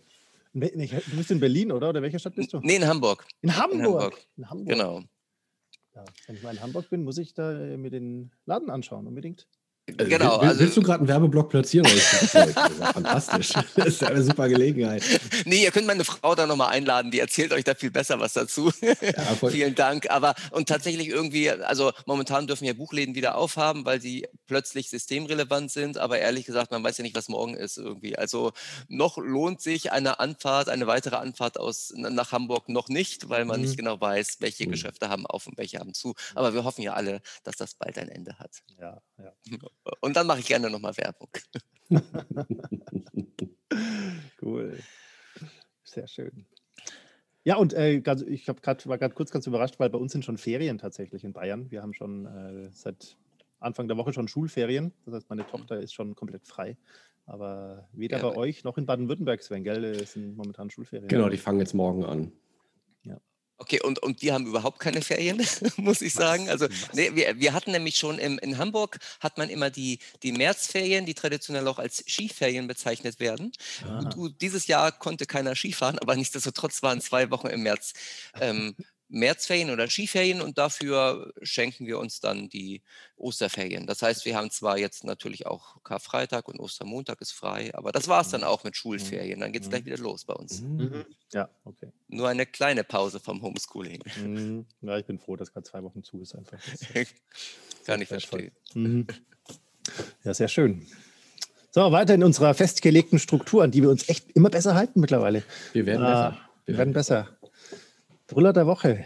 Du 0.53 1.17
bist 1.17 1.31
in 1.31 1.39
Berlin, 1.39 1.71
oder? 1.71 1.89
Oder 1.89 2.01
welcher 2.01 2.19
Stadt 2.19 2.35
bist 2.35 2.53
du? 2.53 2.59
Nee, 2.59 2.75
in 2.75 2.87
Hamburg. 2.87 3.25
In 3.41 3.55
Hamburg. 3.55 3.79
In 3.79 3.83
Hamburg. 3.83 4.27
In 4.37 4.49
Hamburg. 4.49 4.69
Genau. 4.69 5.03
Ja, 5.95 6.05
wenn 6.27 6.35
ich 6.35 6.43
mal 6.43 6.51
in 6.51 6.61
Hamburg 6.61 6.89
bin, 6.89 7.03
muss 7.03 7.17
ich 7.17 7.33
da 7.33 7.51
äh, 7.53 7.77
mir 7.77 7.89
den 7.89 8.31
Laden 8.45 8.69
anschauen, 8.69 9.07
unbedingt. 9.07 9.47
Also, 9.85 10.09
genau. 10.09 10.41
Will, 10.41 10.47
also, 10.47 10.59
willst 10.61 10.77
du 10.77 10.81
gerade 10.81 10.99
einen 10.99 11.07
Werbeblock 11.09 11.49
platzieren? 11.49 11.85
das 12.33 12.47
ist 12.47 12.83
fantastisch. 12.93 13.49
Das 13.75 13.87
ist 13.87 14.03
eine 14.03 14.23
super 14.23 14.47
Gelegenheit. 14.47 15.03
Nee, 15.45 15.63
ihr 15.63 15.71
könnt 15.71 15.87
meine 15.87 16.05
Frau 16.05 16.35
da 16.35 16.45
nochmal 16.47 16.69
einladen, 16.69 17.11
die 17.11 17.19
erzählt 17.19 17.51
euch 17.51 17.63
da 17.63 17.75
viel 17.75 17.91
besser 17.91 18.19
was 18.19 18.33
dazu. 18.33 18.71
Ja, 18.81 19.49
Vielen 19.49 19.75
Dank. 19.75 20.09
Aber 20.09 20.35
und 20.51 20.69
tatsächlich 20.69 21.09
irgendwie, 21.09 21.49
also 21.49 21.91
momentan 22.05 22.47
dürfen 22.47 22.65
ja 22.65 22.73
Buchläden 22.73 23.13
wieder 23.13 23.35
aufhaben, 23.35 23.83
weil 23.83 23.99
sie 23.99 24.25
plötzlich 24.47 24.89
systemrelevant 24.89 25.69
sind. 25.71 25.97
Aber 25.97 26.19
ehrlich 26.19 26.45
gesagt, 26.45 26.71
man 26.71 26.83
weiß 26.83 26.97
ja 26.97 27.03
nicht, 27.03 27.15
was 27.15 27.27
morgen 27.27 27.55
ist 27.55 27.77
irgendwie. 27.77 28.17
Also 28.17 28.53
noch 28.87 29.17
lohnt 29.17 29.61
sich 29.61 29.91
eine 29.91 30.19
Anfahrt, 30.19 30.69
eine 30.69 30.87
weitere 30.87 31.17
Anfahrt 31.17 31.59
aus 31.59 31.91
nach 31.95 32.31
Hamburg 32.31 32.69
noch 32.69 32.87
nicht, 32.87 33.29
weil 33.29 33.43
man 33.43 33.59
mhm. 33.59 33.65
nicht 33.65 33.77
genau 33.77 33.99
weiß, 33.99 34.37
welche 34.39 34.65
mhm. 34.65 34.71
Geschäfte 34.71 35.09
haben 35.09 35.25
auf 35.25 35.47
und 35.47 35.57
welche 35.57 35.79
haben 35.79 35.93
zu. 35.93 36.13
Aber 36.35 36.53
wir 36.53 36.63
hoffen 36.63 36.83
ja 36.83 36.93
alle, 36.93 37.21
dass 37.43 37.57
das 37.57 37.73
bald 37.75 37.97
ein 37.97 38.09
Ende 38.09 38.39
hat. 38.39 38.51
Ja, 38.79 39.01
ja. 39.17 39.33
Und 40.01 40.15
dann 40.15 40.27
mache 40.27 40.39
ich 40.39 40.47
gerne 40.47 40.69
nochmal 40.69 40.95
Werbung. 40.97 41.29
cool. 44.41 44.79
Sehr 45.83 46.07
schön. 46.07 46.45
Ja, 47.45 47.57
und 47.57 47.73
äh, 47.73 48.01
ich 48.27 48.45
grad, 48.45 48.87
war 48.87 48.97
gerade 48.97 49.13
kurz 49.13 49.31
ganz 49.31 49.47
überrascht, 49.47 49.75
weil 49.77 49.89
bei 49.89 49.97
uns 49.97 50.13
sind 50.13 50.23
schon 50.23 50.37
Ferien 50.37 50.77
tatsächlich 50.77 51.23
in 51.23 51.33
Bayern. 51.33 51.69
Wir 51.71 51.81
haben 51.81 51.93
schon 51.93 52.25
äh, 52.25 52.69
seit 52.71 53.17
Anfang 53.59 53.87
der 53.87 53.97
Woche 53.97 54.13
schon 54.13 54.27
Schulferien. 54.27 54.93
Das 55.05 55.15
heißt, 55.15 55.29
meine 55.29 55.45
Tochter 55.45 55.79
ist 55.79 55.93
schon 55.93 56.15
komplett 56.15 56.47
frei. 56.47 56.77
Aber 57.25 57.87
weder 57.93 58.17
ja, 58.17 58.29
bei 58.29 58.35
euch 58.35 58.63
noch 58.63 58.77
in 58.77 58.85
Baden-Württemberg, 58.85 59.41
Sven, 59.41 59.63
gell, 59.63 59.83
äh, 59.83 60.05
sind 60.05 60.35
momentan 60.35 60.69
Schulferien. 60.69 61.07
Genau, 61.07 61.29
die 61.29 61.37
fangen 61.37 61.59
jetzt 61.59 61.73
morgen 61.73 62.05
an. 62.05 62.31
Okay, 63.63 63.79
und, 63.81 63.99
und 63.99 64.21
die 64.21 64.33
haben 64.33 64.45
überhaupt 64.45 64.79
keine 64.79 65.01
Ferien, 65.01 65.41
muss 65.77 66.01
ich 66.01 66.11
sagen. 66.11 66.49
Also 66.49 66.67
nee, 66.91 67.11
wir, 67.13 67.39
wir 67.39 67.53
hatten 67.53 67.71
nämlich 67.71 67.95
schon 67.95 68.19
im, 68.19 68.37
in 68.39 68.57
Hamburg 68.57 68.99
hat 69.21 69.37
man 69.37 69.47
immer 69.47 69.69
die, 69.69 69.99
die 70.21 70.33
Märzferien, 70.33 71.05
die 71.05 71.13
traditionell 71.13 71.65
auch 71.69 71.79
als 71.79 72.03
Skiferien 72.05 72.67
bezeichnet 72.67 73.21
werden. 73.21 73.53
Und, 73.85 74.41
dieses 74.41 74.67
Jahr 74.67 74.91
konnte 74.91 75.25
keiner 75.25 75.55
Skifahren, 75.55 75.97
aber 75.97 76.17
nichtsdestotrotz 76.17 76.83
waren 76.83 76.99
zwei 76.99 77.31
Wochen 77.31 77.47
im 77.47 77.63
März 77.63 77.93
ähm, 78.41 78.75
Märzferien 79.13 79.69
oder 79.69 79.87
Skiferien 79.87 80.41
und 80.41 80.57
dafür 80.57 81.31
schenken 81.43 81.85
wir 81.85 81.99
uns 81.99 82.19
dann 82.19 82.49
die 82.49 82.81
Osterferien. 83.15 83.85
Das 83.85 84.01
heißt, 84.01 84.25
wir 84.25 84.35
haben 84.35 84.49
zwar 84.49 84.79
jetzt 84.79 85.03
natürlich 85.03 85.45
auch 85.45 85.83
Karfreitag 85.83 86.47
und 86.47 86.59
Ostermontag 86.59 87.21
ist 87.21 87.31
frei, 87.31 87.73
aber 87.75 87.91
das 87.91 88.07
war 88.07 88.21
es 88.21 88.29
dann 88.29 88.41
mhm. 88.41 88.47
auch 88.47 88.63
mit 88.63 88.75
Schulferien. 88.75 89.39
Dann 89.39 89.51
geht 89.51 89.61
es 89.61 89.69
gleich 89.69 89.81
mhm. 89.81 89.85
wieder 89.85 89.97
los 89.97 90.25
bei 90.25 90.33
uns. 90.33 90.61
Mhm. 90.61 91.05
Ja, 91.31 91.47
okay. 91.63 91.91
Nur 92.07 92.27
eine 92.27 92.47
kleine 92.47 92.83
Pause 92.83 93.19
vom 93.19 93.43
Homeschooling. 93.43 94.65
Ja, 94.81 94.97
ich 94.97 95.05
bin 95.05 95.19
froh, 95.19 95.35
dass 95.35 95.53
gerade 95.53 95.69
zwei 95.69 95.83
Wochen 95.83 96.03
zu 96.03 96.19
ist 96.19 96.33
einfach. 96.33 96.57
Kann 97.85 98.01
ich 98.01 98.07
verstehen. 98.07 98.51
Ja, 100.23 100.33
sehr 100.33 100.47
schön. 100.47 100.87
So, 101.69 101.91
weiter 101.91 102.15
in 102.15 102.23
unserer 102.23 102.55
festgelegten 102.55 103.19
Struktur, 103.19 103.63
an 103.63 103.69
die 103.69 103.83
wir 103.83 103.89
uns 103.89 104.09
echt 104.09 104.31
immer 104.31 104.49
besser 104.49 104.73
halten 104.73 104.99
mittlerweile. 104.99 105.43
Wir 105.73 105.85
werden 105.85 106.01
besser. 106.01 106.37
Wir, 106.65 106.73
wir 106.73 106.77
werden 106.79 106.93
besser. 106.93 107.37
Brüller 108.33 108.51
der 108.51 108.65
Woche. 108.65 109.05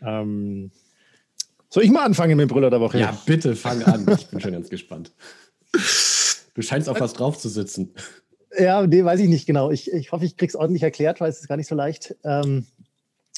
Ähm, 0.00 0.70
soll 1.68 1.82
ich 1.82 1.90
mal 1.90 2.04
anfangen 2.04 2.36
mit 2.36 2.48
dem 2.48 2.48
Brüller 2.48 2.70
der 2.70 2.80
Woche? 2.80 2.98
Ja, 2.98 3.18
bitte 3.26 3.56
fang 3.56 3.82
an. 3.82 4.06
Ich 4.16 4.28
bin 4.28 4.40
schon 4.40 4.52
ganz 4.52 4.70
gespannt. 4.70 5.12
Du 6.54 6.62
scheinst 6.62 6.88
auf 6.88 7.00
was 7.00 7.14
drauf 7.14 7.36
zu 7.36 7.48
sitzen. 7.48 7.94
Ja, 8.56 8.86
nee, 8.86 9.04
weiß 9.04 9.20
ich 9.20 9.28
nicht 9.28 9.46
genau. 9.46 9.70
Ich, 9.70 9.90
ich 9.92 10.12
hoffe, 10.12 10.24
ich 10.24 10.36
kriege 10.36 10.50
es 10.50 10.56
ordentlich 10.56 10.82
erklärt, 10.82 11.20
weil 11.20 11.30
es 11.30 11.40
ist 11.40 11.48
gar 11.48 11.56
nicht 11.56 11.68
so 11.68 11.74
leicht. 11.74 12.16
Ähm, 12.24 12.66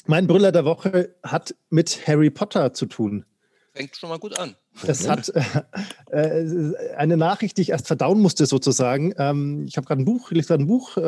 mein 0.05 0.27
Brüller 0.27 0.51
der 0.51 0.65
Woche 0.65 1.15
hat 1.23 1.55
mit 1.69 2.07
Harry 2.07 2.29
Potter 2.29 2.73
zu 2.73 2.85
tun. 2.85 3.25
Fängt 3.73 3.95
schon 3.95 4.09
mal 4.09 4.19
gut 4.19 4.37
an. 4.37 4.55
Das 4.81 5.07
hat 5.07 5.31
äh, 6.11 6.41
äh, 6.41 6.93
eine 6.95 7.17
Nachricht, 7.17 7.57
die 7.57 7.61
ich 7.61 7.69
erst 7.69 7.87
verdauen 7.87 8.19
musste, 8.19 8.45
sozusagen. 8.45 9.13
Ähm, 9.17 9.65
ich 9.67 9.77
habe 9.77 9.85
gerade 9.85 10.01
ein 10.01 10.05
Buch, 10.05 10.31
ich 10.31 10.47
gerade 10.47 10.63
ein 10.63 10.67
Buch, 10.67 10.97
äh, 10.97 11.01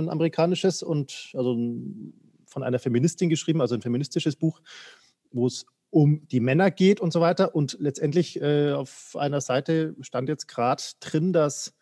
ein 0.00 0.08
amerikanisches 0.08 0.82
und 0.82 1.30
also 1.34 1.56
von 2.46 2.62
einer 2.62 2.78
Feministin 2.78 3.28
geschrieben, 3.28 3.60
also 3.60 3.74
ein 3.74 3.82
feministisches 3.82 4.36
Buch, 4.36 4.60
wo 5.32 5.46
es 5.46 5.66
um 5.90 6.26
die 6.28 6.40
Männer 6.40 6.70
geht 6.70 7.00
und 7.00 7.12
so 7.12 7.20
weiter. 7.20 7.54
Und 7.54 7.76
letztendlich 7.80 8.40
äh, 8.40 8.72
auf 8.72 9.16
einer 9.16 9.40
Seite 9.40 9.94
stand 10.00 10.28
jetzt 10.28 10.48
gerade 10.48 10.82
drin, 11.00 11.32
dass 11.32 11.74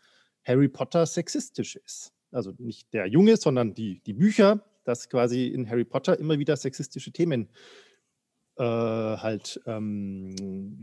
Harry 0.45 0.69
Potter 0.69 1.07
sexistisch 1.07 1.77
ist. 1.77 2.13
Also 2.31 2.53
nicht 2.59 2.93
der 2.93 3.07
Junge, 3.07 3.37
sondern 3.37 3.75
die, 3.75 4.01
die 4.05 4.13
Bücher, 4.13 4.65
dass 4.85 5.09
quasi 5.09 5.47
in 5.47 5.69
Harry 5.69 5.85
Potter 5.85 6.19
immer 6.19 6.39
wieder 6.39 6.57
sexistische 6.57 7.13
Themen 7.13 7.45
äh, 7.45 7.49
halt 8.61 9.61
ähm, 9.67 10.35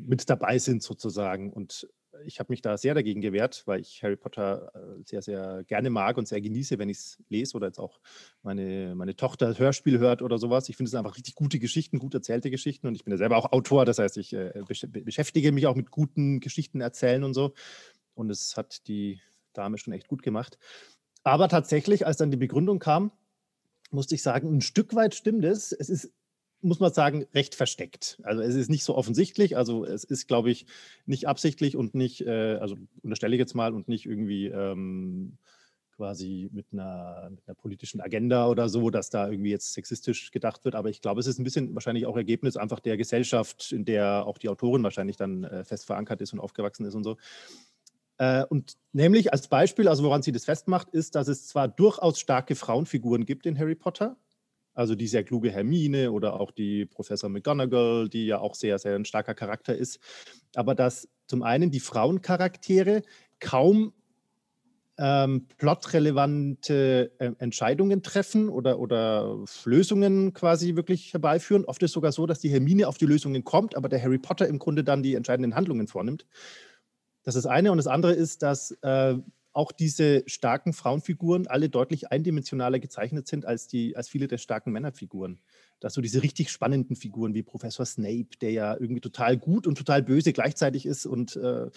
mit 0.07 0.29
dabei 0.29 0.57
sind 0.57 0.83
sozusagen. 0.83 1.53
Und 1.53 1.87
ich 2.25 2.39
habe 2.39 2.51
mich 2.51 2.61
da 2.61 2.77
sehr 2.77 2.93
dagegen 2.93 3.21
gewehrt, 3.21 3.63
weil 3.65 3.81
ich 3.81 4.03
Harry 4.03 4.15
Potter 4.15 4.71
äh, 4.73 5.03
sehr, 5.05 5.21
sehr 5.21 5.63
gerne 5.65 5.89
mag 5.89 6.17
und 6.17 6.27
sehr 6.27 6.41
genieße, 6.41 6.79
wenn 6.79 6.89
ich 6.89 6.97
es 6.97 7.23
lese 7.29 7.55
oder 7.55 7.67
jetzt 7.67 7.79
auch 7.79 7.99
meine, 8.41 8.95
meine 8.95 9.15
Tochter 9.15 9.57
Hörspiel 9.57 9.99
hört 9.99 10.21
oder 10.21 10.37
sowas. 10.37 10.69
Ich 10.69 10.77
finde 10.77 10.89
es 10.89 10.95
einfach 10.95 11.15
richtig 11.17 11.35
gute 11.35 11.59
Geschichten, 11.59 11.99
gut 11.99 12.13
erzählte 12.13 12.49
Geschichten 12.49 12.87
und 12.87 12.95
ich 12.95 13.03
bin 13.03 13.11
ja 13.11 13.17
selber 13.17 13.37
auch 13.37 13.51
Autor, 13.51 13.85
das 13.85 13.99
heißt, 13.99 14.17
ich 14.17 14.33
äh, 14.33 14.63
beschäftige 14.65 15.51
mich 15.51 15.67
auch 15.67 15.75
mit 15.75 15.91
guten 15.91 16.39
Geschichten 16.39 16.81
erzählen 16.81 17.23
und 17.23 17.33
so. 17.33 17.53
Und 18.13 18.29
es 18.29 18.57
hat 18.57 18.87
die 18.87 19.21
Dame 19.53 19.77
schon 19.77 19.93
echt 19.93 20.07
gut 20.07 20.23
gemacht. 20.23 20.57
Aber 21.23 21.47
tatsächlich, 21.47 22.05
als 22.05 22.17
dann 22.17 22.31
die 22.31 22.37
Begründung 22.37 22.79
kam, 22.79 23.11
musste 23.91 24.15
ich 24.15 24.23
sagen, 24.23 24.55
ein 24.55 24.61
Stück 24.61 24.95
weit 24.95 25.15
stimmt 25.15 25.45
es. 25.45 25.71
Es 25.71 25.89
ist 25.89 26.13
muss 26.61 26.79
man 26.79 26.93
sagen, 26.93 27.25
recht 27.33 27.55
versteckt. 27.55 28.19
Also 28.23 28.41
es 28.41 28.55
ist 28.55 28.69
nicht 28.69 28.83
so 28.83 28.95
offensichtlich. 28.95 29.55
Also 29.57 29.85
es 29.85 30.03
ist, 30.03 30.27
glaube 30.27 30.51
ich, 30.51 30.65
nicht 31.05 31.27
absichtlich 31.27 31.75
und 31.75 31.95
nicht, 31.95 32.21
äh, 32.21 32.57
also 32.59 32.75
unterstelle 33.01 33.35
ich 33.35 33.39
jetzt 33.39 33.55
mal, 33.55 33.73
und 33.73 33.87
nicht 33.87 34.05
irgendwie 34.05 34.47
ähm, 34.47 35.37
quasi 35.95 36.49
mit 36.53 36.67
einer, 36.71 37.29
mit 37.29 37.41
einer, 37.45 37.55
politischen 37.55 37.99
Agenda 37.99 38.47
oder 38.47 38.69
so, 38.69 38.89
dass 38.89 39.09
da 39.09 39.29
irgendwie 39.29 39.49
jetzt 39.49 39.73
sexistisch 39.73 40.31
gedacht 40.31 40.63
wird. 40.63 40.75
Aber 40.75 40.89
ich 40.89 41.01
glaube, 41.01 41.19
es 41.19 41.27
ist 41.27 41.39
ein 41.39 41.43
bisschen 41.43 41.73
wahrscheinlich 41.75 42.05
auch 42.05 42.15
Ergebnis 42.15 42.55
einfach 42.55 42.79
der 42.79 42.95
Gesellschaft, 42.95 43.73
in 43.73 43.83
der 43.83 44.25
auch 44.25 44.37
die 44.37 44.47
Autorin 44.47 44.83
wahrscheinlich 44.83 45.17
dann 45.17 45.43
äh, 45.43 45.63
fest 45.65 45.85
verankert 45.85 46.21
ist 46.21 46.31
und 46.31 46.39
aufgewachsen 46.39 46.85
ist 46.85 46.95
und 46.95 47.03
so. 47.03 47.17
Äh, 48.17 48.45
und 48.45 48.77
nämlich 48.93 49.33
als 49.33 49.47
Beispiel, 49.47 49.87
also 49.87 50.03
woran 50.03 50.21
sie 50.21 50.31
das 50.31 50.45
festmacht, 50.45 50.89
ist, 50.89 51.15
dass 51.15 51.27
es 51.27 51.47
zwar 51.47 51.67
durchaus 51.67 52.19
starke 52.19 52.55
Frauenfiguren 52.55 53.25
gibt 53.25 53.45
in 53.45 53.59
Harry 53.59 53.75
Potter, 53.75 54.15
also 54.79 54.95
die 54.95 55.07
sehr 55.07 55.25
kluge 55.25 55.51
Hermine 55.51 56.09
oder 56.13 56.39
auch 56.39 56.51
die 56.51 56.85
Professor 56.85 57.29
McGonagall, 57.29 58.07
die 58.07 58.25
ja 58.25 58.39
auch 58.39 58.55
sehr, 58.55 58.79
sehr 58.79 58.95
ein 58.95 59.03
starker 59.03 59.35
Charakter 59.35 59.75
ist. 59.75 59.99
Aber 60.55 60.73
dass 60.73 61.09
zum 61.27 61.43
einen 61.43 61.69
die 61.69 61.81
Frauencharaktere 61.81 63.01
kaum 63.41 63.91
ähm, 64.97 65.47
plotrelevante 65.57 67.11
äh, 67.19 67.31
Entscheidungen 67.39 68.03
treffen 68.03 68.47
oder, 68.47 68.79
oder 68.79 69.43
Lösungen 69.65 70.33
quasi 70.33 70.77
wirklich 70.77 71.11
herbeiführen. 71.11 71.65
Oft 71.65 71.83
ist 71.83 71.89
es 71.89 71.93
sogar 71.93 72.13
so, 72.13 72.25
dass 72.25 72.39
die 72.39 72.49
Hermine 72.49 72.87
auf 72.87 72.97
die 72.97 73.05
Lösungen 73.05 73.43
kommt, 73.43 73.75
aber 73.75 73.89
der 73.89 74.01
Harry 74.01 74.17
Potter 74.17 74.47
im 74.47 74.59
Grunde 74.59 74.85
dann 74.85 75.03
die 75.03 75.15
entscheidenden 75.15 75.55
Handlungen 75.55 75.87
vornimmt. 75.87 76.25
Das 77.23 77.35
ist 77.35 77.43
das 77.43 77.51
eine. 77.51 77.73
Und 77.73 77.79
das 77.79 77.87
andere 77.87 78.13
ist, 78.13 78.43
dass 78.43 78.71
äh, 78.81 79.15
auch 79.51 79.71
diese 79.71 80.23
starken 80.27 80.73
Frauenfiguren 80.73 81.47
alle 81.47 81.69
deutlich 81.69 82.11
eindimensionaler 82.11 82.79
gezeichnet 82.79 83.27
sind 83.27 83.45
als, 83.45 83.67
die, 83.67 83.95
als 83.95 84.07
viele 84.07 84.27
der 84.27 84.37
starken 84.37 84.71
Männerfiguren. 84.71 85.39
Dass 85.79 85.93
so 85.93 86.01
diese 86.01 86.21
richtig 86.21 86.51
spannenden 86.51 86.95
Figuren 86.95 87.33
wie 87.33 87.43
Professor 87.43 87.85
Snape, 87.85 88.29
der 88.41 88.51
ja 88.51 88.73
irgendwie 88.73 89.01
total 89.01 89.37
gut 89.37 89.65
und 89.65 89.77
total 89.77 90.03
böse 90.03 90.33
gleichzeitig 90.33 90.85
ist 90.85 91.05
und 91.05 91.35
äh, 91.37 91.69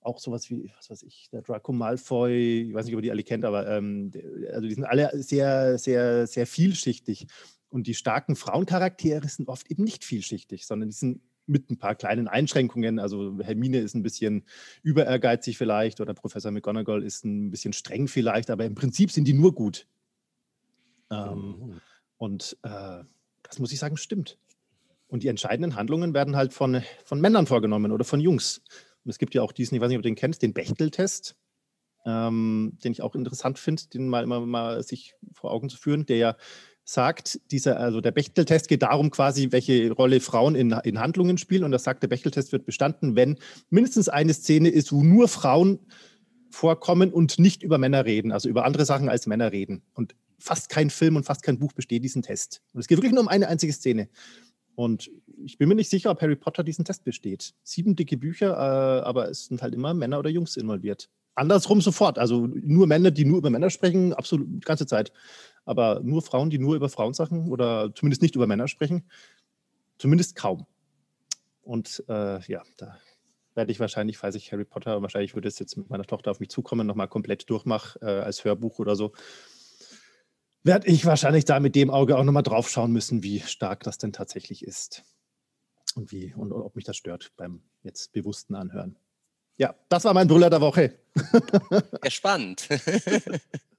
auch 0.00 0.20
sowas 0.20 0.48
wie, 0.50 0.70
was 0.76 0.88
weiß 0.88 1.02
ich, 1.02 1.28
der 1.32 1.42
Draco 1.42 1.72
Malfoy, 1.72 2.68
ich 2.68 2.74
weiß 2.74 2.86
nicht, 2.86 2.94
ob 2.94 3.00
ihr 3.00 3.02
die 3.02 3.10
alle 3.10 3.24
kennt, 3.24 3.44
aber 3.44 3.68
ähm, 3.68 4.12
also 4.52 4.68
die 4.68 4.74
sind 4.74 4.84
alle 4.84 5.10
sehr, 5.22 5.78
sehr, 5.78 6.26
sehr 6.26 6.46
vielschichtig. 6.46 7.26
Und 7.68 7.88
die 7.88 7.94
starken 7.94 8.36
Frauencharaktere 8.36 9.28
sind 9.28 9.48
oft 9.48 9.68
eben 9.70 9.82
nicht 9.82 10.04
vielschichtig, 10.04 10.66
sondern 10.66 10.88
die 10.88 10.94
sind 10.94 11.20
mit 11.46 11.70
ein 11.70 11.78
paar 11.78 11.94
kleinen 11.94 12.28
Einschränkungen. 12.28 12.98
Also 12.98 13.38
Hermine 13.40 13.78
ist 13.78 13.94
ein 13.94 14.02
bisschen 14.02 14.44
überehrgeizig 14.82 15.58
vielleicht 15.58 16.00
oder 16.00 16.14
Professor 16.14 16.50
McGonagall 16.50 17.02
ist 17.02 17.24
ein 17.24 17.50
bisschen 17.50 17.72
streng 17.72 18.08
vielleicht, 18.08 18.50
aber 18.50 18.64
im 18.64 18.74
Prinzip 18.74 19.10
sind 19.10 19.26
die 19.26 19.34
nur 19.34 19.54
gut. 19.54 19.86
Ähm, 21.10 21.56
oh. 21.60 21.70
Und 22.18 22.56
äh, 22.62 23.04
das 23.42 23.58
muss 23.58 23.72
ich 23.72 23.78
sagen, 23.78 23.96
stimmt. 23.96 24.38
Und 25.08 25.22
die 25.22 25.28
entscheidenden 25.28 25.76
Handlungen 25.76 26.14
werden 26.14 26.36
halt 26.36 26.52
von, 26.52 26.82
von 27.04 27.20
Männern 27.20 27.46
vorgenommen 27.46 27.92
oder 27.92 28.04
von 28.04 28.20
Jungs. 28.20 28.62
Und 29.04 29.10
es 29.10 29.18
gibt 29.18 29.34
ja 29.34 29.42
auch 29.42 29.52
diesen, 29.52 29.76
ich 29.76 29.80
weiß 29.80 29.88
nicht, 29.88 29.98
ob 29.98 30.02
du 30.02 30.08
den 30.08 30.16
kennst, 30.16 30.42
den 30.42 30.52
Bechtel-Test, 30.52 31.36
ähm, 32.04 32.76
den 32.82 32.92
ich 32.92 33.02
auch 33.02 33.14
interessant 33.14 33.58
finde, 33.58 33.84
den 33.92 34.08
mal 34.08 34.24
immer 34.24 34.40
mal 34.40 34.82
sich 34.82 35.14
vor 35.32 35.52
Augen 35.52 35.68
zu 35.68 35.76
führen, 35.76 36.06
der 36.06 36.16
ja 36.16 36.36
sagt, 36.88 37.40
dieser, 37.50 37.80
also 37.80 38.00
der 38.00 38.12
Bechteltest 38.12 38.68
geht 38.68 38.82
darum 38.82 39.10
quasi, 39.10 39.50
welche 39.50 39.90
Rolle 39.90 40.20
Frauen 40.20 40.54
in, 40.54 40.70
in 40.84 41.00
Handlungen 41.00 41.36
spielen. 41.36 41.64
Und 41.64 41.72
das 41.72 41.82
sagt, 41.82 42.02
der 42.02 42.08
Bechteltest 42.08 42.52
wird 42.52 42.64
bestanden, 42.64 43.16
wenn 43.16 43.38
mindestens 43.70 44.08
eine 44.08 44.32
Szene 44.32 44.68
ist, 44.68 44.92
wo 44.92 45.02
nur 45.02 45.26
Frauen 45.28 45.80
vorkommen 46.50 47.12
und 47.12 47.40
nicht 47.40 47.64
über 47.64 47.76
Männer 47.76 48.04
reden, 48.04 48.30
also 48.30 48.48
über 48.48 48.64
andere 48.64 48.84
Sachen 48.84 49.08
als 49.08 49.26
Männer 49.26 49.50
reden. 49.50 49.82
Und 49.94 50.14
fast 50.38 50.68
kein 50.68 50.90
Film 50.90 51.16
und 51.16 51.24
fast 51.24 51.42
kein 51.42 51.58
Buch 51.58 51.72
besteht 51.72 52.04
diesen 52.04 52.22
Test. 52.22 52.62
Und 52.72 52.80
es 52.80 52.86
geht 52.86 52.98
wirklich 52.98 53.12
nur 53.12 53.22
um 53.22 53.28
eine 53.28 53.48
einzige 53.48 53.72
Szene. 53.72 54.08
Und 54.76 55.10
ich 55.44 55.58
bin 55.58 55.68
mir 55.68 55.74
nicht 55.74 55.90
sicher, 55.90 56.10
ob 56.10 56.22
Harry 56.22 56.36
Potter 56.36 56.62
diesen 56.62 56.84
Test 56.84 57.02
besteht. 57.02 57.54
Sieben 57.64 57.96
dicke 57.96 58.16
Bücher, 58.16 58.50
äh, 58.52 59.04
aber 59.04 59.28
es 59.28 59.46
sind 59.46 59.60
halt 59.60 59.74
immer 59.74 59.92
Männer 59.92 60.20
oder 60.20 60.30
Jungs 60.30 60.56
involviert. 60.56 61.10
Andersrum 61.34 61.80
sofort. 61.80 62.18
Also 62.18 62.46
nur 62.46 62.86
Männer, 62.86 63.10
die 63.10 63.24
nur 63.24 63.38
über 63.38 63.50
Männer 63.50 63.70
sprechen, 63.70 64.14
absolut 64.14 64.46
die 64.48 64.60
ganze 64.60 64.86
Zeit. 64.86 65.12
Aber 65.66 66.00
nur 66.02 66.22
Frauen, 66.22 66.48
die 66.48 66.58
nur 66.58 66.76
über 66.76 66.88
Frauensachen 66.88 67.50
oder 67.50 67.94
zumindest 67.94 68.22
nicht 68.22 68.36
über 68.36 68.46
Männer 68.46 68.68
sprechen, 68.68 69.04
zumindest 69.98 70.36
kaum. 70.36 70.66
Und 71.60 72.02
äh, 72.08 72.40
ja, 72.50 72.62
da 72.78 72.96
werde 73.54 73.72
ich 73.72 73.80
wahrscheinlich, 73.80 74.16
falls 74.16 74.36
ich 74.36 74.52
Harry 74.52 74.64
Potter, 74.64 75.02
wahrscheinlich 75.02 75.34
würde 75.34 75.48
es 75.48 75.58
jetzt 75.58 75.76
mit 75.76 75.90
meiner 75.90 76.04
Tochter 76.04 76.30
auf 76.30 76.40
mich 76.40 76.50
zukommen, 76.50 76.86
nochmal 76.86 77.08
komplett 77.08 77.50
durchmache 77.50 77.98
äh, 78.00 78.20
als 78.20 78.44
Hörbuch 78.44 78.78
oder 78.78 78.94
so, 78.94 79.12
werde 80.62 80.86
ich 80.86 81.04
wahrscheinlich 81.06 81.44
da 81.44 81.58
mit 81.60 81.74
dem 81.74 81.90
Auge 81.90 82.16
auch 82.16 82.24
nochmal 82.24 82.42
drauf 82.42 82.68
schauen 82.68 82.92
müssen, 82.92 83.22
wie 83.22 83.40
stark 83.40 83.82
das 83.82 83.98
denn 83.98 84.12
tatsächlich 84.12 84.64
ist. 84.64 85.04
Und 85.94 86.12
wie 86.12 86.34
und 86.34 86.52
ob 86.52 86.76
mich 86.76 86.84
das 86.84 86.96
stört 86.96 87.32
beim 87.36 87.62
jetzt 87.82 88.12
bewussten 88.12 88.54
Anhören. 88.54 88.98
Ja, 89.56 89.74
das 89.88 90.04
war 90.04 90.12
mein 90.12 90.28
Brüller 90.28 90.50
der 90.50 90.60
Woche. 90.60 90.98
Ja, 92.04 92.10
spannend. 92.10 92.68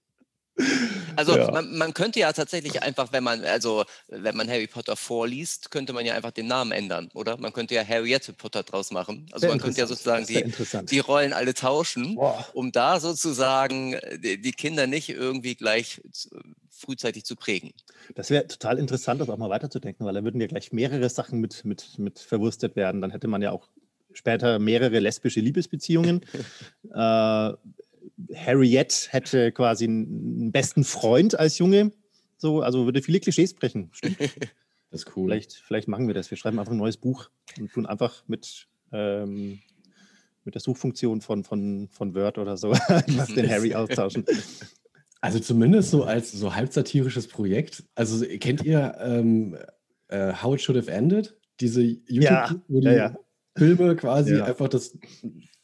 Also 1.15 1.37
ja. 1.37 1.51
man, 1.51 1.77
man, 1.77 1.93
könnte 1.93 2.19
ja 2.19 2.33
tatsächlich 2.33 2.81
einfach, 2.81 3.11
wenn 3.11 3.23
man, 3.23 3.43
also 3.43 3.85
wenn 4.07 4.35
man 4.35 4.49
Harry 4.49 4.67
Potter 4.67 4.95
vorliest, 4.95 5.71
könnte 5.71 5.93
man 5.93 6.05
ja 6.05 6.15
einfach 6.15 6.31
den 6.31 6.47
Namen 6.47 6.71
ändern, 6.71 7.09
oder? 7.13 7.37
Man 7.37 7.53
könnte 7.53 7.75
ja 7.75 7.87
Harriette 7.87 8.33
Potter 8.33 8.63
draus 8.63 8.91
machen. 8.91 9.27
Also 9.31 9.41
Sehr 9.41 9.49
man 9.49 9.59
könnte 9.59 9.79
ja 9.79 9.87
sozusagen 9.87 10.25
die, 10.25 10.51
die 10.85 10.99
Rollen 10.99 11.33
alle 11.33 11.53
tauschen, 11.53 12.15
Boah. 12.15 12.45
um 12.53 12.71
da 12.71 12.99
sozusagen 12.99 13.93
äh, 13.93 14.19
die, 14.19 14.41
die, 14.41 14.51
Kinder 14.51 14.87
nicht 14.87 15.09
irgendwie 15.09 15.55
gleich 15.55 16.01
frühzeitig 16.69 17.23
zu 17.23 17.35
prägen. 17.35 17.71
Das 18.15 18.29
wäre 18.29 18.47
total 18.47 18.79
interessant, 18.79 19.21
das 19.21 19.29
auch 19.29 19.37
mal 19.37 19.49
weiterzudenken, 19.49 20.05
weil 20.05 20.13
da 20.13 20.23
würden 20.23 20.41
ja 20.41 20.47
gleich 20.47 20.71
mehrere 20.71 21.09
Sachen 21.09 21.39
mit, 21.39 21.65
mit, 21.65 21.99
mit 21.99 22.19
verwurstet 22.19 22.75
werden. 22.75 23.01
Dann 23.01 23.11
hätte 23.11 23.27
man 23.27 23.41
ja 23.41 23.51
auch 23.51 23.67
später 24.13 24.59
mehrere 24.59 24.99
lesbische 24.99 25.39
Liebesbeziehungen. 25.39 26.21
äh, 26.93 27.53
Harriet 28.33 29.07
hätte 29.11 29.51
quasi 29.51 29.85
einen 29.85 30.51
besten 30.51 30.83
Freund 30.83 31.37
als 31.39 31.57
Junge. 31.57 31.91
So, 32.37 32.61
also 32.61 32.85
würde 32.85 33.01
viele 33.01 33.19
Klischees 33.19 33.53
brechen. 33.53 33.89
Stimmt. 33.91 34.17
Das 34.89 35.01
ist 35.01 35.17
cool. 35.17 35.25
Vielleicht, 35.27 35.53
vielleicht 35.53 35.87
machen 35.89 36.07
wir 36.07 36.13
das. 36.13 36.31
Wir 36.31 36.37
schreiben 36.37 36.59
einfach 36.59 36.71
ein 36.71 36.77
neues 36.77 36.95
Buch 36.95 37.29
und 37.59 37.71
tun 37.73 37.85
einfach 37.85 38.23
mit, 38.27 38.67
ähm, 38.93 39.59
mit 40.45 40.55
der 40.55 40.61
Suchfunktion 40.61 41.19
von, 41.19 41.43
von, 41.43 41.89
von 41.91 42.15
Word 42.15 42.37
oder 42.37 42.55
so 42.55 42.71
was 42.71 43.27
den 43.33 43.49
Harry 43.49 43.75
austauschen. 43.75 44.25
Also 45.19 45.39
zumindest 45.39 45.91
so 45.91 46.05
als 46.05 46.31
so 46.31 46.55
halb 46.55 46.71
satirisches 46.71 47.27
Projekt. 47.27 47.83
Also 47.95 48.25
kennt 48.39 48.63
ihr 48.63 48.95
ähm, 49.01 49.57
äh, 50.07 50.31
How 50.41 50.55
It 50.55 50.61
Should 50.61 50.77
Have 50.77 50.89
Ended? 50.89 51.35
Diese 51.59 51.81
YouTube, 51.81 52.21
ja, 52.21 52.55
wo 52.69 52.79
die 52.79 52.85
ja, 52.85 52.93
ja. 52.93 53.17
Filme 53.57 53.95
quasi 53.95 54.35
ja. 54.35 54.45
einfach 54.45 54.69
das 54.69 54.97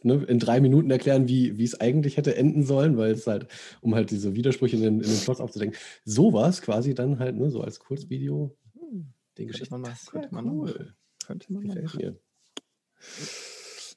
ne, 0.03 0.23
in 0.27 0.39
drei 0.39 0.59
Minuten 0.59 0.91
erklären, 0.91 1.27
wie, 1.27 1.57
wie 1.57 1.63
es 1.63 1.79
eigentlich 1.79 2.17
hätte 2.17 2.35
enden 2.35 2.63
sollen, 2.63 2.97
weil 2.97 3.11
es 3.11 3.27
halt, 3.27 3.47
um 3.81 3.95
halt 3.95 4.11
diese 4.11 4.35
Widersprüche 4.35 4.75
in 4.75 4.83
den, 4.83 5.01
in 5.01 5.09
den 5.09 5.19
Plot 5.19 5.39
aufzudenken, 5.39 5.77
sowas 6.05 6.61
quasi 6.61 6.93
dann 6.93 7.19
halt, 7.19 7.35
ne, 7.35 7.49
so 7.49 7.61
als 7.61 7.79
Kurzvideo, 7.79 8.55
hm, 8.73 9.07
den 9.37 9.47
Geschichten. 9.47 9.79
Man 9.79 9.93
könnte 10.09 10.33
man 10.33 10.49
cool. 10.49 10.69
Machen. 10.69 10.95
Könnte 11.25 11.53
man 11.53 11.67
machen. 11.67 11.97
Mir. 11.97 12.15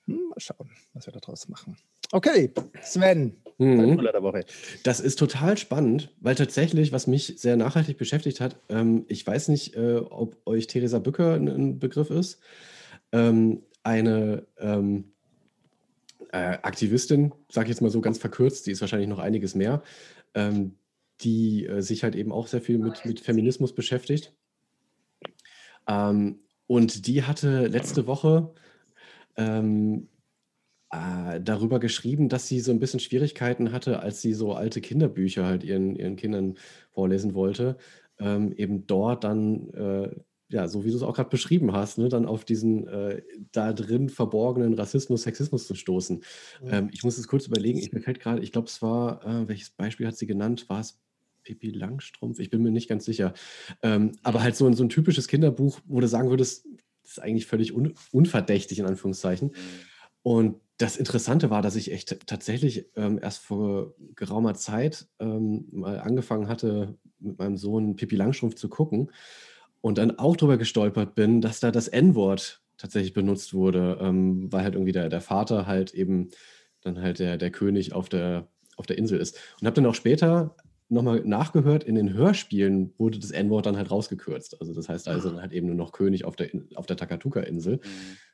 Hm, 0.07 0.29
mal 0.29 0.39
schauen, 0.41 0.71
was 0.93 1.07
wir 1.07 1.13
daraus 1.13 1.49
machen. 1.49 1.77
Okay, 2.13 2.53
Sven, 2.83 3.37
mhm. 3.59 3.99
der 3.99 4.23
Woche. 4.23 4.45
Das 4.85 5.01
ist 5.01 5.19
total 5.19 5.59
spannend, 5.59 6.15
weil 6.21 6.37
tatsächlich, 6.37 6.93
was 6.93 7.09
mich 7.09 7.35
sehr 7.39 7.57
nachhaltig 7.57 7.99
beschäftigt 7.99 8.41
hat, 8.41 8.61
ähm, 8.69 9.05
ich 9.09 9.27
weiß 9.27 9.49
nicht, 9.49 9.75
äh, 9.75 9.97
ob 9.97 10.37
euch 10.47 10.69
Theresa 10.69 11.01
Bücker 11.01 11.35
ein, 11.35 11.49
ein 11.49 11.79
Begriff 11.81 12.11
ist, 12.11 12.39
ähm, 13.11 13.63
eine 13.87 14.47
ähm, 14.59 15.13
äh, 16.33 16.59
Aktivistin, 16.63 17.33
sage 17.49 17.67
ich 17.67 17.71
jetzt 17.71 17.81
mal 17.81 17.91
so 17.91 18.01
ganz 18.01 18.19
verkürzt, 18.19 18.67
die 18.67 18.73
ist 18.73 18.81
wahrscheinlich 18.81 19.09
noch 19.09 19.21
einiges 19.21 19.55
mehr, 19.55 19.83
ähm, 20.35 20.75
die 21.21 21.67
äh, 21.67 21.81
sich 21.81 22.03
halt 22.03 22.17
eben 22.17 22.33
auch 22.33 22.49
sehr 22.49 22.61
viel 22.61 22.79
mit, 22.79 23.05
mit 23.05 23.21
Feminismus 23.21 23.75
beschäftigt. 23.75 24.35
Ähm, 25.89 26.41
und 26.67 27.07
die 27.07 27.23
hatte 27.23 27.69
letzte 27.69 28.09
Woche 28.09 28.53
ähm, 29.37 30.09
äh, 30.91 31.41
darüber 31.41 31.79
geschrieben, 31.79 32.29
dass 32.29 32.49
sie 32.49 32.59
so 32.59 32.73
ein 32.73 32.81
bisschen 32.81 33.01
Schwierigkeiten 33.01 33.71
hatte, 33.71 34.01
als 34.01 34.21
sie 34.21 34.35
so 34.35 34.55
alte 34.55 34.81
Kinderbücher 34.81 35.47
halt 35.47 35.63
ihren, 35.63 35.95
ihren 35.95 36.17
Kindern 36.17 36.57
vorlesen 36.91 37.35
wollte, 37.35 37.77
ähm, 38.19 38.53
eben 38.53 38.89
dort 38.89 39.23
dann 39.23 39.71
äh, 39.75 40.11
ja, 40.49 40.69
so 40.69 40.85
wie 40.85 40.91
du 40.91 40.97
es 40.97 41.03
auch 41.03 41.17
gerade 41.17 41.31
beschrieben 41.31 41.73
hast, 41.73 41.99
ne, 41.99 42.09
dann 42.09 42.27
auf 42.27 42.45
diesen 42.45 42.87
äh, 42.87 43.23
da 43.53 43.73
drin 43.73 44.09
verborgenen 44.09 44.75
Rassismus, 44.75 45.23
Sexismus 45.23 45.67
zu 45.67 45.75
stoßen. 45.75 46.23
Mhm. 46.63 46.69
Ähm, 46.71 46.91
ich 46.93 47.03
muss 47.03 47.19
es 47.19 47.27
kurz 47.27 47.47
überlegen, 47.47 47.79
ich 47.79 47.93
mir 47.93 48.01
fällt 48.01 48.21
gerade, 48.21 48.43
ich 48.43 48.53
glaube, 48.53 48.69
es 48.69 48.81
war, 48.81 49.25
äh, 49.25 49.49
welches 49.49 49.71
Beispiel 49.71 50.07
hat 50.07 50.17
sie 50.17 50.27
genannt? 50.27 50.69
War 50.69 50.81
es 50.81 51.01
Pippi 51.43 51.71
Langstrumpf? 51.71 52.39
Ich 52.39 52.51
bin 52.51 52.63
mir 52.63 52.71
nicht 52.71 52.89
ganz 52.89 53.05
sicher. 53.05 53.35
Ähm, 53.83 54.13
aber 54.23 54.43
halt 54.43 54.57
so, 54.57 54.71
so 54.73 54.85
ein 54.85 54.89
typisches 54.89 55.27
Kinderbuch, 55.27 55.81
wo 55.87 56.01
du 56.01 56.09
sagen 56.09 56.31
würdest, 56.31 56.67
das 57.03 57.13
ist 57.13 57.23
eigentlich 57.23 57.47
völlig 57.47 57.73
un 57.73 57.95
unverdächtig, 58.13 58.79
in 58.79 58.87
Anführungszeichen. 58.87 59.49
Mhm. 59.49 59.53
Und 60.23 60.61
das 60.79 60.97
Interessante 60.97 61.51
war, 61.51 61.63
dass 61.63 61.77
ich 61.77 61.91
echt 61.93 62.27
tatsächlich 62.27 62.91
ähm, 62.97 63.19
erst 63.23 63.39
vor 63.39 63.95
geraumer 64.15 64.55
Zeit 64.55 65.09
ähm, 65.19 65.67
mal 65.71 66.01
angefangen 66.01 66.49
hatte, 66.49 66.99
mit 67.19 67.39
meinem 67.39 67.57
Sohn 67.57 67.97
Pippi 67.97 68.17
Langstrumpf 68.17 68.57
zu 68.57 68.69
gucken. 68.69 69.11
Und 69.87 69.99
dann 69.99 70.19
auch 70.19 70.37
drüber 70.37 70.57
gestolpert 70.57 71.15
bin, 71.15 71.41
dass 71.41 71.61
da 71.61 71.71
das 71.71 71.87
N-Wort 71.87 72.61
tatsächlich 72.77 73.13
benutzt 73.13 73.55
wurde, 73.55 73.99
ähm, 74.01 74.53
weil 74.53 74.65
halt 74.65 74.75
irgendwie 74.75 74.91
der, 74.91 75.09
der 75.09 75.21
Vater 75.21 75.69
halt 75.69 75.95
eben 75.95 76.31
dann 76.81 77.01
halt 77.01 77.21
der, 77.21 77.37
der 77.37 77.53
König 77.53 77.93
auf 77.93 78.09
der, 78.09 78.49
auf 78.77 78.87
der 78.87 78.99
Insel 78.99 79.21
ist. 79.21 79.39
Und 79.61 79.67
habe 79.69 79.77
dann 79.77 79.87
auch 79.87 79.95
später 79.95 80.57
nochmal 80.89 81.23
nachgehört, 81.25 81.85
in 81.85 81.95
den 81.95 82.13
Hörspielen 82.13 82.95
wurde 82.99 83.21
das 83.21 83.31
N-Wort 83.31 83.67
dann 83.67 83.77
halt 83.77 83.93
rausgekürzt. 83.93 84.61
Also 84.61 84.75
das 84.75 84.89
heißt 84.89 85.07
also 85.07 85.31
dann 85.31 85.41
halt 85.41 85.53
eben 85.53 85.69
nur 85.69 85.77
noch 85.77 85.93
König 85.93 86.25
auf 86.25 86.35
der, 86.35 86.51
auf 86.75 86.87
der 86.87 86.97
Takatuka-Insel. 86.97 87.79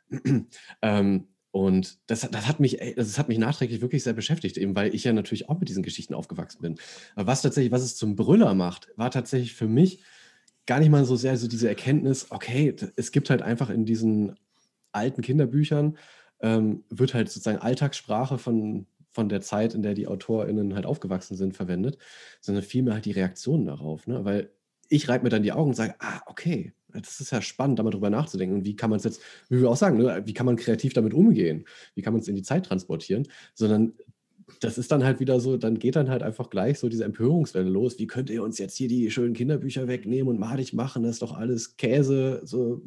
Mhm. 0.08 0.46
ähm, 0.80 1.28
und 1.50 1.98
das, 2.06 2.22
das, 2.30 2.48
hat 2.48 2.60
mich, 2.60 2.78
das 2.96 3.18
hat 3.18 3.28
mich 3.28 3.36
nachträglich 3.36 3.82
wirklich 3.82 4.02
sehr 4.04 4.14
beschäftigt, 4.14 4.56
eben 4.56 4.74
weil 4.74 4.94
ich 4.94 5.04
ja 5.04 5.12
natürlich 5.12 5.50
auch 5.50 5.60
mit 5.60 5.68
diesen 5.68 5.82
Geschichten 5.82 6.14
aufgewachsen 6.14 6.62
bin. 6.62 6.78
Aber 7.14 7.26
was 7.26 7.42
tatsächlich, 7.42 7.72
was 7.72 7.82
es 7.82 7.94
zum 7.94 8.16
Brüller 8.16 8.54
macht, 8.54 8.88
war 8.96 9.10
tatsächlich 9.10 9.52
für 9.52 9.68
mich 9.68 10.02
gar 10.66 10.78
nicht 10.78 10.90
mal 10.90 11.04
so 11.04 11.16
sehr 11.16 11.36
so 11.36 11.48
diese 11.48 11.68
Erkenntnis, 11.68 12.30
okay, 12.30 12.74
es 12.96 13.12
gibt 13.12 13.30
halt 13.30 13.42
einfach 13.42 13.70
in 13.70 13.84
diesen 13.84 14.36
alten 14.92 15.22
Kinderbüchern, 15.22 15.98
ähm, 16.40 16.84
wird 16.90 17.14
halt 17.14 17.28
sozusagen 17.30 17.58
Alltagssprache 17.58 18.38
von, 18.38 18.86
von 19.10 19.28
der 19.28 19.40
Zeit, 19.40 19.74
in 19.74 19.82
der 19.82 19.94
die 19.94 20.06
AutorInnen 20.06 20.74
halt 20.74 20.86
aufgewachsen 20.86 21.36
sind, 21.36 21.56
verwendet, 21.56 21.98
sondern 22.40 22.64
vielmehr 22.64 22.94
halt 22.94 23.04
die 23.04 23.12
Reaktionen 23.12 23.66
darauf. 23.66 24.06
Ne? 24.06 24.24
Weil 24.24 24.50
ich 24.88 25.08
reibe 25.08 25.24
mir 25.24 25.30
dann 25.30 25.42
die 25.42 25.52
Augen 25.52 25.70
und 25.70 25.76
sage, 25.76 25.94
ah, 26.00 26.20
okay, 26.26 26.74
das 26.92 27.20
ist 27.20 27.32
ja 27.32 27.40
spannend, 27.40 27.78
da 27.78 27.82
mal 27.82 27.90
drüber 27.90 28.10
nachzudenken. 28.10 28.56
Und 28.56 28.66
wie 28.66 28.76
kann 28.76 28.90
man 28.90 28.98
es 28.98 29.04
jetzt, 29.04 29.22
wie 29.48 29.60
wir 29.60 29.70
auch 29.70 29.76
sagen, 29.76 29.96
ne, 29.98 30.22
wie 30.26 30.34
kann 30.34 30.44
man 30.44 30.56
kreativ 30.56 30.92
damit 30.92 31.14
umgehen? 31.14 31.64
Wie 31.94 32.02
kann 32.02 32.12
man 32.12 32.20
es 32.20 32.28
in 32.28 32.34
die 32.34 32.42
Zeit 32.42 32.66
transportieren? 32.66 33.26
Sondern 33.54 33.94
das 34.60 34.78
ist 34.78 34.92
dann 34.92 35.04
halt 35.04 35.20
wieder 35.20 35.40
so, 35.40 35.56
dann 35.56 35.78
geht 35.78 35.96
dann 35.96 36.10
halt 36.10 36.22
einfach 36.22 36.50
gleich 36.50 36.78
so 36.78 36.88
diese 36.88 37.04
Empörungswelle 37.04 37.68
los. 37.68 37.98
Wie 37.98 38.06
könnt 38.06 38.30
ihr 38.30 38.42
uns 38.42 38.58
jetzt 38.58 38.76
hier 38.76 38.88
die 38.88 39.10
schönen 39.10 39.34
Kinderbücher 39.34 39.88
wegnehmen 39.88 40.28
und 40.28 40.38
madig 40.38 40.72
machen? 40.72 41.02
Das 41.02 41.12
ist 41.12 41.22
doch 41.22 41.36
alles 41.36 41.76
Käse. 41.76 42.40
So, 42.44 42.82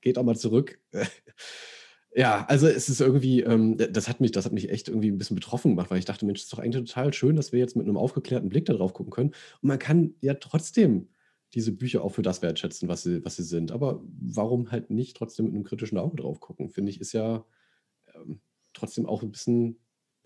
geht 0.00 0.18
auch 0.18 0.24
mal 0.24 0.36
zurück. 0.36 0.78
ja, 2.14 2.44
also 2.48 2.66
es 2.66 2.88
ist 2.88 3.00
irgendwie, 3.00 3.42
ähm, 3.42 3.76
das 3.76 4.08
hat 4.08 4.20
mich, 4.20 4.32
das 4.32 4.44
hat 4.44 4.52
mich 4.52 4.70
echt 4.70 4.88
irgendwie 4.88 5.10
ein 5.10 5.18
bisschen 5.18 5.36
betroffen 5.36 5.72
gemacht, 5.72 5.90
weil 5.90 5.98
ich 5.98 6.04
dachte, 6.04 6.26
Mensch, 6.26 6.40
es 6.40 6.44
ist 6.44 6.52
doch 6.52 6.58
eigentlich 6.58 6.84
total 6.86 7.12
schön, 7.12 7.36
dass 7.36 7.52
wir 7.52 7.58
jetzt 7.58 7.76
mit 7.76 7.86
einem 7.86 7.96
aufgeklärten 7.96 8.48
Blick 8.48 8.66
darauf 8.66 8.92
gucken 8.92 9.12
können. 9.12 9.30
Und 9.62 9.68
man 9.68 9.78
kann 9.78 10.14
ja 10.20 10.34
trotzdem 10.34 11.08
diese 11.54 11.72
Bücher 11.72 12.04
auch 12.04 12.10
für 12.10 12.22
das 12.22 12.42
wertschätzen, 12.42 12.88
was 12.88 13.02
sie, 13.02 13.24
was 13.24 13.36
sie 13.36 13.42
sind. 13.42 13.72
Aber 13.72 14.02
warum 14.20 14.70
halt 14.70 14.90
nicht 14.90 15.16
trotzdem 15.16 15.46
mit 15.46 15.54
einem 15.54 15.64
kritischen 15.64 15.98
Auge 15.98 16.16
drauf 16.16 16.40
gucken? 16.40 16.70
Finde 16.70 16.90
ich, 16.90 17.00
ist 17.00 17.12
ja 17.12 17.44
ähm, 18.14 18.40
trotzdem 18.72 19.06
auch 19.06 19.22
ein 19.22 19.32
bisschen, 19.32 19.78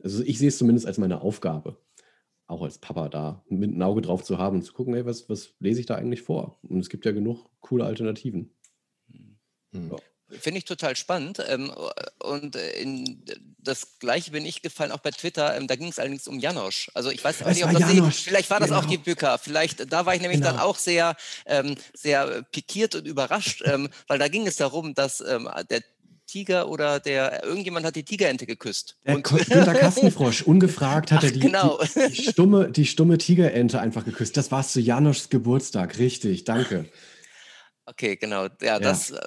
also 0.05 0.23
ich 0.23 0.39
sehe 0.39 0.49
es 0.49 0.59
zumindest 0.59 0.87
als 0.87 0.99
meine 0.99 1.23
Aufgabe, 1.23 1.79
auch 2.47 2.63
als 2.63 2.79
Papa 2.79 3.09
da 3.09 3.43
mit 3.49 3.71
einem 3.71 3.83
Auge 3.83 4.03
drauf 4.03 4.23
zu 4.23 4.39
haben 4.39 4.57
und 4.57 4.63
zu 4.63 4.75
gucken, 4.75 4.95
ey, 4.95 5.07
was, 5.07 5.29
was 5.29 5.55
lese 5.59 5.81
ich 5.81 5.87
da 5.87 5.97
eigentlich 5.97 6.23
vor? 6.23 6.59
Und 6.63 6.79
es 6.79 6.91
gibt 6.91 7.07
ja 7.07 7.13
genug 7.13 7.47
coole 7.61 7.85
Alternativen. 7.85 8.55
Hm. 9.11 9.91
Ja. 9.91 9.97
Finde 10.41 10.59
ich 10.59 10.65
total 10.65 10.97
spannend. 10.97 11.43
Ähm, 11.49 11.73
und 12.19 12.57
in 12.57 13.25
das 13.59 13.99
Gleiche 13.99 14.31
bin 14.31 14.45
ich 14.45 14.63
gefallen, 14.63 14.91
auch 14.91 14.99
bei 14.99 15.11
Twitter. 15.11 15.57
Ähm, 15.57 15.67
da 15.69 15.77
ging 15.77 15.89
es 15.89 15.99
allerdings 15.99 16.27
um 16.27 16.39
Janosch. 16.39 16.91
Also 16.95 17.11
ich 17.11 17.23
weiß 17.23 17.45
nicht, 17.47 17.65
ob 17.65 17.73
das 17.73 17.81
Janosch. 17.81 18.23
vielleicht 18.23 18.51
war 18.51 18.59
das 18.59 18.71
genau. 18.71 18.81
auch 18.81 18.87
die 18.87 18.99
Bücker. 18.99 19.39
Vielleicht, 19.39 19.93
da 19.93 20.07
war 20.07 20.15
ich 20.15 20.21
nämlich 20.21 20.41
genau. 20.41 20.53
dann 20.53 20.61
auch 20.61 20.77
sehr, 20.77 21.17
ähm, 21.47 21.77
sehr 21.95 22.43
pikiert 22.53 22.95
und 22.95 23.07
überrascht, 23.07 23.63
weil 24.09 24.19
da 24.19 24.29
ging 24.29 24.47
es 24.47 24.57
darum, 24.57 24.95
dass 24.95 25.19
der 25.19 25.83
Tiger 26.35 26.69
oder 26.69 26.99
der 26.99 27.45
irgendjemand 27.45 27.87
hat 27.87 27.95
die 27.95 28.03
Tigerente 28.03 28.45
geküsst. 28.45 28.97
Der 29.07 29.15
und 29.15 29.23
Günter 29.23 29.73
Kastenfrosch, 29.73 30.43
ungefragt 30.47 31.13
hat 31.13 31.21
Ach, 31.21 31.25
er 31.25 31.31
die, 31.31 31.39
genau. 31.39 31.79
die, 31.95 32.13
die, 32.13 32.23
stumme, 32.23 32.73
die 32.73 32.87
stumme 32.87 33.19
Tigerente 33.19 33.81
einfach 33.81 34.05
geküsst. 34.05 34.37
Das 34.37 34.51
war 34.51 34.61
es 34.61 34.73
zu 34.73 34.81
Janoschs 34.81 35.29
Geburtstag, 35.29 35.99
richtig, 35.99 36.43
danke. 36.43 36.87
Okay, 37.87 38.17
genau. 38.17 38.45
Ja, 38.45 38.49
ja, 38.63 38.79
das 38.79 39.11
äh, 39.11 39.21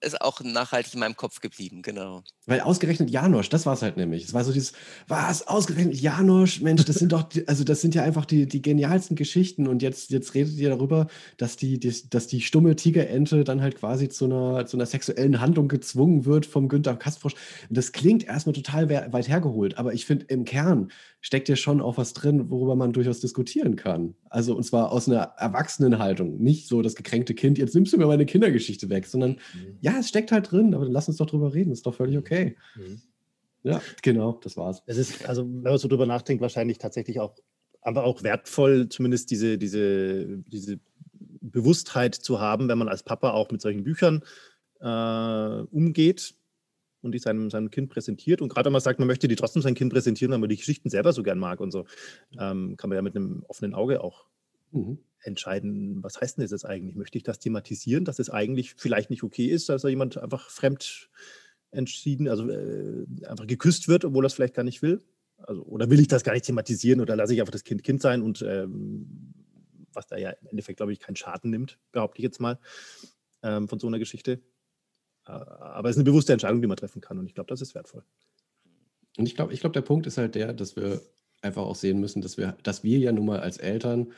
ist 0.00 0.20
auch 0.20 0.40
nachhaltig 0.40 0.94
in 0.94 1.00
meinem 1.00 1.16
Kopf 1.16 1.40
geblieben, 1.40 1.80
genau. 1.80 2.24
Weil 2.46 2.60
ausgerechnet 2.60 3.08
Janosch, 3.08 3.48
das 3.50 3.66
war 3.66 3.74
es 3.74 3.82
halt 3.82 3.96
nämlich. 3.96 4.24
Es 4.24 4.34
war 4.34 4.42
so 4.42 4.52
dieses, 4.52 4.72
was, 5.06 5.46
ausgerechnet 5.46 5.94
Janosch, 5.94 6.60
Mensch, 6.60 6.84
das 6.84 6.96
sind 6.96 7.12
doch, 7.12 7.28
also 7.46 7.62
das 7.62 7.80
sind 7.80 7.94
ja 7.94 8.02
einfach 8.02 8.24
die, 8.24 8.46
die 8.46 8.62
genialsten 8.62 9.14
Geschichten 9.14 9.68
und 9.68 9.80
jetzt, 9.80 10.10
jetzt 10.10 10.34
redet 10.34 10.56
ihr 10.56 10.70
darüber, 10.70 11.06
dass 11.36 11.56
die, 11.56 11.78
die, 11.78 11.94
dass 12.10 12.26
die 12.26 12.40
stumme 12.40 12.74
Tigerente 12.74 13.44
dann 13.44 13.62
halt 13.62 13.76
quasi 13.76 14.08
zu 14.08 14.24
einer, 14.24 14.66
zu 14.66 14.76
einer 14.76 14.86
sexuellen 14.86 15.40
Handlung 15.40 15.68
gezwungen 15.68 16.24
wird 16.24 16.46
vom 16.46 16.68
Günther 16.68 16.96
Kastfrosch. 16.96 17.34
Das 17.70 17.92
klingt 17.92 18.24
erstmal 18.24 18.54
total 18.54 18.90
weit 18.90 19.28
hergeholt, 19.28 19.78
aber 19.78 19.94
ich 19.94 20.04
finde 20.04 20.26
im 20.26 20.44
Kern 20.44 20.90
steckt 21.20 21.48
ja 21.48 21.56
schon 21.56 21.80
auch 21.80 21.98
was 21.98 22.14
drin, 22.14 22.50
worüber 22.50 22.76
man 22.76 22.92
durchaus 22.92 23.20
diskutieren 23.20 23.76
kann. 23.76 24.14
Also 24.30 24.56
und 24.56 24.64
zwar 24.64 24.90
aus 24.90 25.08
einer 25.08 25.34
Erwachsenenhaltung, 25.36 26.38
nicht 26.38 26.66
so 26.66 26.82
das 26.82 26.94
gekränkte 26.94 27.34
Kind, 27.34 27.58
jetzt 27.58 27.74
nimmst 27.74 27.92
du 27.92 27.98
mir 27.98 28.06
meine 28.06 28.26
Kindergeschichte 28.26 28.88
weg, 28.88 29.06
sondern 29.06 29.32
mhm. 29.32 29.76
ja, 29.80 29.98
es 29.98 30.08
steckt 30.08 30.32
halt 30.32 30.50
drin, 30.50 30.74
aber 30.74 30.84
dann 30.84 30.92
lass 30.92 31.08
uns 31.08 31.18
doch 31.18 31.26
drüber 31.26 31.52
reden, 31.52 31.72
ist 31.72 31.86
doch 31.86 31.94
völlig 31.94 32.16
okay. 32.16 32.56
Mhm. 32.76 33.02
Ja, 33.62 33.82
genau, 34.02 34.40
das 34.42 34.56
war's. 34.56 34.82
Es 34.86 34.96
ist, 34.96 35.28
also 35.28 35.42
wenn 35.44 35.62
man 35.62 35.78
so 35.78 35.88
drüber 35.88 36.06
nachdenkt, 36.06 36.40
wahrscheinlich 36.40 36.78
tatsächlich 36.78 37.20
auch, 37.20 37.34
aber 37.82 38.04
auch 38.04 38.22
wertvoll, 38.22 38.88
zumindest 38.88 39.30
diese, 39.30 39.58
diese, 39.58 40.38
diese 40.46 40.80
Bewusstheit 41.42 42.14
zu 42.14 42.40
haben, 42.40 42.68
wenn 42.68 42.78
man 42.78 42.88
als 42.88 43.02
Papa 43.02 43.32
auch 43.32 43.50
mit 43.50 43.60
solchen 43.60 43.84
Büchern 43.84 44.22
äh, 44.80 45.62
umgeht 45.70 46.34
und 47.02 47.12
die 47.12 47.18
seinem, 47.18 47.50
seinem 47.50 47.70
Kind 47.70 47.90
präsentiert. 47.90 48.42
Und 48.42 48.48
gerade 48.48 48.66
wenn 48.66 48.72
man 48.72 48.80
sagt, 48.80 48.98
man 48.98 49.08
möchte 49.08 49.28
die 49.28 49.36
trotzdem 49.36 49.62
sein 49.62 49.74
Kind 49.74 49.92
präsentieren, 49.92 50.32
weil 50.32 50.38
man 50.38 50.48
die 50.48 50.56
Geschichten 50.56 50.90
selber 50.90 51.12
so 51.12 51.22
gern 51.22 51.38
mag 51.38 51.60
und 51.60 51.70
so, 51.70 51.86
ähm, 52.38 52.76
kann 52.76 52.90
man 52.90 52.96
ja 52.96 53.02
mit 53.02 53.16
einem 53.16 53.44
offenen 53.48 53.74
Auge 53.74 54.02
auch 54.02 54.26
mhm. 54.72 54.98
entscheiden, 55.22 56.02
was 56.02 56.20
heißt 56.20 56.36
denn 56.36 56.42
das 56.42 56.50
jetzt 56.50 56.66
eigentlich? 56.66 56.96
Möchte 56.96 57.18
ich 57.18 57.24
das 57.24 57.38
thematisieren, 57.38 58.04
dass 58.04 58.18
es 58.18 58.30
eigentlich 58.30 58.74
vielleicht 58.76 59.10
nicht 59.10 59.22
okay 59.22 59.46
ist, 59.46 59.68
dass 59.68 59.82
da 59.82 59.88
jemand 59.88 60.18
einfach 60.18 60.50
fremd 60.50 61.10
entschieden, 61.70 62.28
also 62.28 62.48
äh, 62.48 63.06
einfach 63.26 63.46
geküsst 63.46 63.88
wird, 63.88 64.04
obwohl 64.04 64.24
er 64.24 64.28
es 64.28 64.34
vielleicht 64.34 64.54
gar 64.54 64.64
nicht 64.64 64.82
will? 64.82 65.02
Also, 65.38 65.62
oder 65.62 65.88
will 65.88 66.00
ich 66.00 66.08
das 66.08 66.24
gar 66.24 66.32
nicht 66.32 66.44
thematisieren 66.44 67.00
oder 67.00 67.16
lasse 67.16 67.32
ich 67.32 67.40
einfach 67.40 67.52
das 67.52 67.64
Kind 67.64 67.82
Kind 67.82 68.02
sein 68.02 68.22
und 68.22 68.42
ähm, 68.42 69.32
was 69.92 70.06
da 70.06 70.16
ja 70.16 70.30
im 70.30 70.48
Endeffekt, 70.48 70.76
glaube 70.76 70.92
ich, 70.92 71.00
keinen 71.00 71.16
Schaden 71.16 71.50
nimmt, 71.50 71.78
behaupte 71.92 72.18
ich 72.18 72.24
jetzt 72.24 72.40
mal, 72.40 72.58
ähm, 73.42 73.68
von 73.68 73.78
so 73.78 73.86
einer 73.86 73.98
Geschichte. 73.98 74.40
Aber 75.30 75.88
es 75.88 75.96
ist 75.96 76.00
eine 76.00 76.10
bewusste 76.10 76.32
Entscheidung, 76.32 76.60
die 76.60 76.68
man 76.68 76.76
treffen 76.76 77.00
kann 77.00 77.18
und 77.18 77.26
ich 77.26 77.34
glaube, 77.34 77.48
das 77.48 77.60
ist 77.60 77.74
wertvoll. 77.74 78.02
Und 79.16 79.26
ich 79.26 79.34
glaube, 79.34 79.52
ich 79.52 79.60
glaube, 79.60 79.74
der 79.74 79.82
Punkt 79.82 80.06
ist 80.06 80.18
halt 80.18 80.34
der, 80.34 80.52
dass 80.52 80.76
wir 80.76 81.00
einfach 81.42 81.62
auch 81.62 81.74
sehen 81.74 82.00
müssen, 82.00 82.22
dass 82.22 82.36
wir, 82.36 82.56
dass 82.62 82.84
wir 82.84 82.98
ja 82.98 83.12
nun 83.12 83.26
mal 83.26 83.40
als 83.40 83.58
Eltern 83.58 84.12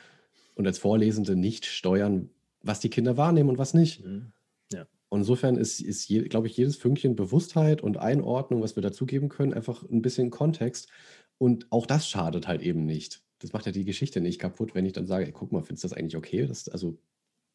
und 0.55 0.67
als 0.67 0.77
Vorlesende 0.77 1.35
nicht 1.35 1.65
steuern, 1.65 2.29
was 2.61 2.79
die 2.79 2.89
Kinder 2.89 3.17
wahrnehmen 3.17 3.49
und 3.49 3.57
was 3.57 3.73
nicht. 3.73 4.05
Mhm. 4.05 4.31
Ja. 4.71 4.85
Und 5.09 5.21
insofern 5.21 5.57
ist, 5.57 5.79
ist 5.81 6.07
glaube 6.29 6.47
ich, 6.47 6.57
jedes 6.57 6.75
Fünkchen 6.75 7.15
Bewusstheit 7.15 7.81
und 7.81 7.97
Einordnung, 7.97 8.61
was 8.61 8.75
wir 8.75 8.83
dazugeben 8.83 9.29
können, 9.29 9.53
einfach 9.53 9.83
ein 9.83 10.01
bisschen 10.01 10.29
Kontext. 10.29 10.89
Und 11.37 11.71
auch 11.71 11.85
das 11.85 12.07
schadet 12.07 12.47
halt 12.47 12.61
eben 12.61 12.85
nicht. 12.85 13.21
Das 13.39 13.51
macht 13.51 13.65
ja 13.65 13.71
die 13.71 13.85
Geschichte 13.85 14.21
nicht 14.21 14.39
kaputt, 14.39 14.73
wenn 14.75 14.85
ich 14.85 14.93
dann 14.93 15.05
sage, 15.05 15.25
ey, 15.25 15.31
guck 15.31 15.51
mal, 15.51 15.63
findest 15.63 15.83
du 15.83 15.89
das 15.89 15.97
eigentlich 15.97 16.15
okay? 16.15 16.45
Das, 16.45 16.69
also, 16.69 16.97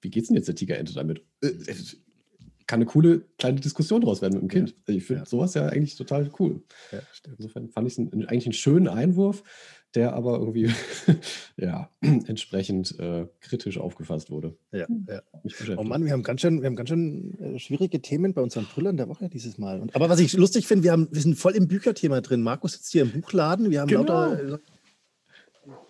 wie 0.02 0.10
geht's 0.10 0.28
denn 0.28 0.36
jetzt 0.36 0.48
der 0.48 0.54
Tigerente 0.54 0.92
damit? 0.92 1.24
Äh, 1.42 1.48
äh 1.48 1.74
kann 2.68 2.78
eine 2.78 2.86
coole 2.86 3.22
kleine 3.38 3.58
Diskussion 3.58 4.02
draus 4.02 4.22
werden 4.22 4.34
mit 4.34 4.42
dem 4.42 4.48
Kind. 4.48 4.76
Ja. 4.86 4.94
Ich 4.94 5.04
finde 5.04 5.22
ja. 5.22 5.26
sowas 5.26 5.54
ja 5.54 5.66
eigentlich 5.66 5.96
total 5.96 6.30
cool. 6.38 6.62
Ja, 6.92 7.00
Insofern 7.36 7.68
fand 7.70 7.88
ich 7.88 7.98
es 7.98 7.98
eigentlich 7.98 8.46
einen 8.46 8.52
schönen 8.52 8.88
Einwurf, 8.88 9.42
der 9.94 10.12
aber 10.12 10.38
irgendwie 10.38 10.70
ja, 11.56 11.90
entsprechend 12.00 12.96
äh, 13.00 13.26
kritisch 13.40 13.78
aufgefasst 13.78 14.30
wurde. 14.30 14.54
Ja, 14.70 14.86
ja. 15.08 15.22
Oh 15.76 15.82
Mann, 15.82 16.04
wir 16.04 16.12
haben 16.12 16.22
ganz 16.22 16.42
schön, 16.42 16.60
wir 16.60 16.66
haben 16.66 16.76
ganz 16.76 16.90
schön 16.90 17.38
äh, 17.40 17.58
schwierige 17.58 18.02
Themen 18.02 18.34
bei 18.34 18.42
unseren 18.42 18.66
Brüllern 18.66 18.98
der 18.98 19.08
Woche 19.08 19.30
dieses 19.30 19.56
Mal. 19.56 19.80
Und, 19.80 19.96
aber 19.96 20.10
was 20.10 20.20
ich 20.20 20.34
lustig 20.34 20.66
finde, 20.66 20.84
wir, 20.84 21.08
wir 21.10 21.22
sind 21.22 21.38
voll 21.38 21.56
im 21.56 21.68
Bücherthema 21.68 22.20
drin. 22.20 22.42
Markus 22.42 22.74
sitzt 22.74 22.92
hier 22.92 23.02
im 23.02 23.12
Buchladen. 23.12 23.70
Wir 23.70 23.80
haben 23.80 23.88
genau. 23.88 24.02
lauter 24.02 24.56
äh, 24.56 24.58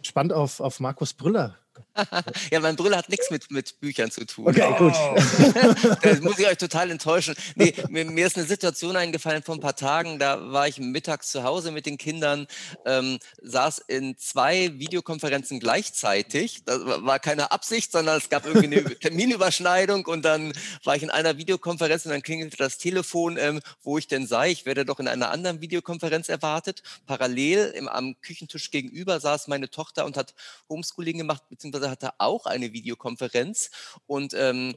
spannend 0.03 0.33
auf, 0.33 0.61
auf 0.61 0.79
Markus 0.79 1.13
Brüller 1.13 1.57
ja, 2.51 2.61
mein 2.61 2.77
Brüller 2.77 2.99
hat 2.99 3.09
nichts 3.09 3.31
mit, 3.31 3.51
mit 3.51 3.81
Büchern 3.81 4.11
zu 4.11 4.25
tun. 4.25 4.49
Okay, 4.49 4.75
gut. 4.79 4.95
das 6.03 6.21
muss 6.21 6.39
ich 6.39 6.47
euch 6.47 6.59
total 6.59 6.91
enttäuschen. 6.91 7.35
Nee, 7.55 7.75
mir, 7.89 8.05
mir, 8.05 8.27
ist 8.27 8.37
eine 8.37 8.47
Situation 8.47 8.97
eingefallen 8.97 9.43
vor 9.43 9.55
ein 9.55 9.61
paar 9.61 9.77
Tagen, 9.77 10.19
da 10.19 10.53
war 10.53 10.69
ich 10.69 10.79
mittags 10.79 11.31
zu 11.31 11.43
Hause 11.43 11.71
mit 11.71 11.87
den 11.87 11.99
Kindern, 11.99 12.47
ähm, 12.85 13.19
saß 13.43 13.79
in 13.89 14.17
zwei 14.19 14.79
Videokonferenzen 14.79 15.61
gleichzeitig. 15.61 16.65
Das 16.65 16.81
war 16.85 17.19
keine 17.19 17.51
Absicht, 17.53 17.93
sondern 17.93 18.19
es 18.19 18.29
gab 18.29 18.47
irgendwie 18.47 18.79
eine 18.79 18.85
Terminüberschneidung 18.99 20.07
und 20.07 20.25
dann 20.25 20.53
war 20.85 20.97
ich 20.97 21.03
in 21.03 21.11
einer 21.11 21.37
Videokonferenz 21.39 22.05
und 22.05 22.13
dann 22.13 22.23
klingelte 22.23 22.57
das 22.57 22.79
Telefon, 22.79 23.37
ähm, 23.39 23.61
wo 23.83 23.99
ich 23.99 24.07
denn 24.07 24.27
sei. 24.27 24.51
Ich 24.51 24.67
werde 24.67 24.85
doch 24.85 25.01
in 25.01 25.09
einer 25.09 25.31
anderen 25.31 25.61
Videokonferenz 25.61 26.29
erwartet. 26.29 26.83
Parallel 27.07 27.73
im, 27.77 27.89
am 27.89 28.21
Küchentisch 28.21 28.71
gegenüber 28.71 29.21
saß 29.21 29.49
meine 29.49 29.71
Tochter 29.71 30.05
und 30.05 30.17
hat 30.17 30.35
Homeschooling 30.69 31.19
gemacht, 31.19 31.43
beziehungsweise 31.49 31.88
hatte 31.91 32.13
auch 32.19 32.47
eine 32.47 32.73
Videokonferenz 32.73 33.71
und 34.07 34.35
ähm, 34.35 34.75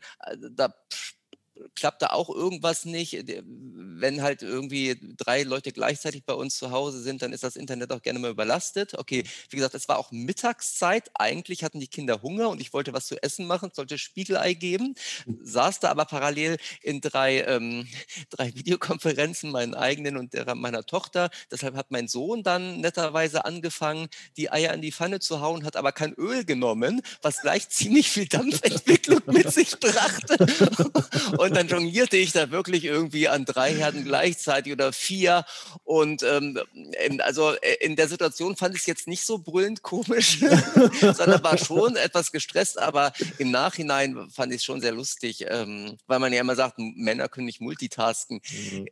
äh, 1.61 1.91
da 1.99 2.07
auch 2.07 2.29
irgendwas 2.29 2.85
nicht. 2.85 3.23
Wenn 3.45 4.21
halt 4.21 4.41
irgendwie 4.41 4.97
drei 5.17 5.43
Leute 5.43 5.71
gleichzeitig 5.71 6.23
bei 6.25 6.33
uns 6.33 6.57
zu 6.57 6.71
Hause 6.71 7.01
sind, 7.01 7.21
dann 7.21 7.33
ist 7.33 7.43
das 7.43 7.55
Internet 7.55 7.91
auch 7.91 8.01
gerne 8.01 8.19
mal 8.19 8.31
überlastet. 8.31 8.97
Okay, 8.97 9.23
wie 9.49 9.55
gesagt, 9.57 9.75
es 9.75 9.87
war 9.87 9.97
auch 9.97 10.11
Mittagszeit. 10.11 11.11
Eigentlich 11.13 11.63
hatten 11.63 11.79
die 11.79 11.87
Kinder 11.87 12.21
Hunger 12.21 12.49
und 12.49 12.61
ich 12.61 12.73
wollte 12.73 12.93
was 12.93 13.07
zu 13.07 13.21
essen 13.21 13.45
machen, 13.45 13.71
sollte 13.73 13.97
Spiegelei 13.97 14.53
geben, 14.53 14.95
hm. 15.25 15.39
saß 15.43 15.79
da 15.79 15.89
aber 15.89 16.05
parallel 16.05 16.57
in 16.81 17.01
drei, 17.01 17.41
ähm, 17.41 17.87
drei 18.29 18.53
Videokonferenzen, 18.55 19.51
meinen 19.51 19.75
eigenen 19.75 20.17
und 20.17 20.33
der 20.33 20.55
meiner 20.55 20.85
Tochter. 20.85 21.29
Deshalb 21.51 21.75
hat 21.75 21.91
mein 21.91 22.07
Sohn 22.07 22.43
dann 22.43 22.81
netterweise 22.81 23.45
angefangen, 23.45 24.07
die 24.37 24.51
Eier 24.51 24.73
in 24.73 24.81
die 24.81 24.91
Pfanne 24.91 25.19
zu 25.19 25.41
hauen, 25.41 25.65
hat 25.65 25.75
aber 25.75 25.91
kein 25.91 26.13
Öl 26.13 26.45
genommen, 26.45 27.01
was 27.21 27.41
gleich 27.41 27.69
ziemlich 27.81 28.09
viel 28.09 28.27
Dampfentwicklung 28.27 29.21
mit 29.27 29.51
sich 29.51 29.79
brachte. 29.79 30.37
Und 31.37 31.50
dann 31.53 31.67
jonglierte 31.67 32.17
ich 32.17 32.31
da 32.31 32.51
wirklich 32.51 32.85
irgendwie 32.85 33.27
an 33.27 33.45
drei 33.45 33.73
Herden 33.73 34.03
gleichzeitig 34.03 34.73
oder 34.73 34.93
vier. 34.93 35.45
Und 35.83 36.23
ähm, 36.23 36.59
also 37.19 37.53
äh, 37.55 37.75
in 37.81 37.95
der 37.95 38.07
Situation 38.07 38.55
fand 38.55 38.75
ich 38.75 38.81
es 38.81 38.87
jetzt 38.87 39.07
nicht 39.07 39.25
so 39.25 39.39
brüllend 39.39 39.81
komisch, 39.81 40.39
sondern 40.99 41.43
war 41.43 41.57
schon 41.57 41.95
etwas 41.95 42.31
gestresst, 42.31 42.79
aber 42.79 43.13
im 43.37 43.51
Nachhinein 43.51 44.29
fand 44.29 44.51
ich 44.51 44.57
es 44.57 44.65
schon 44.65 44.81
sehr 44.81 44.91
lustig, 44.91 45.45
ähm, 45.47 45.97
weil 46.07 46.19
man 46.19 46.33
ja 46.33 46.41
immer 46.41 46.55
sagt, 46.55 46.77
Männer 46.77 47.29
können 47.29 47.45
nicht 47.45 47.61
multitasken. 47.61 48.41
Mhm. 48.71 48.87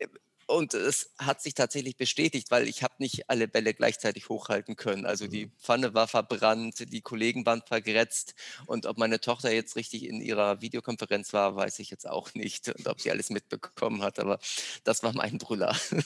Und 0.49 0.73
es 0.73 1.11
hat 1.19 1.43
sich 1.43 1.53
tatsächlich 1.53 1.95
bestätigt, 1.95 2.49
weil 2.49 2.67
ich 2.67 2.81
habe 2.81 2.95
nicht 2.97 3.29
alle 3.29 3.47
Bälle 3.47 3.75
gleichzeitig 3.75 4.29
hochhalten 4.29 4.75
können. 4.75 5.05
Also 5.05 5.27
die 5.27 5.45
mhm. 5.45 5.51
Pfanne 5.61 5.93
war 5.93 6.07
verbrannt, 6.07 6.91
die 6.91 7.01
Kollegen 7.01 7.45
waren 7.45 7.61
vergrätzt 7.61 8.33
und 8.65 8.87
ob 8.87 8.97
meine 8.97 9.19
Tochter 9.19 9.53
jetzt 9.53 9.75
richtig 9.75 10.07
in 10.07 10.21
ihrer 10.21 10.59
Videokonferenz 10.59 11.33
war, 11.33 11.55
weiß 11.55 11.77
ich 11.77 11.91
jetzt 11.91 12.09
auch 12.09 12.33
nicht 12.33 12.67
und 12.67 12.87
ob 12.87 12.99
sie 12.99 13.11
alles 13.11 13.29
mitbekommen 13.29 14.01
hat. 14.01 14.17
Aber 14.17 14.39
das 14.83 15.03
war 15.03 15.13
mein 15.13 15.37
Brüller. 15.37 15.75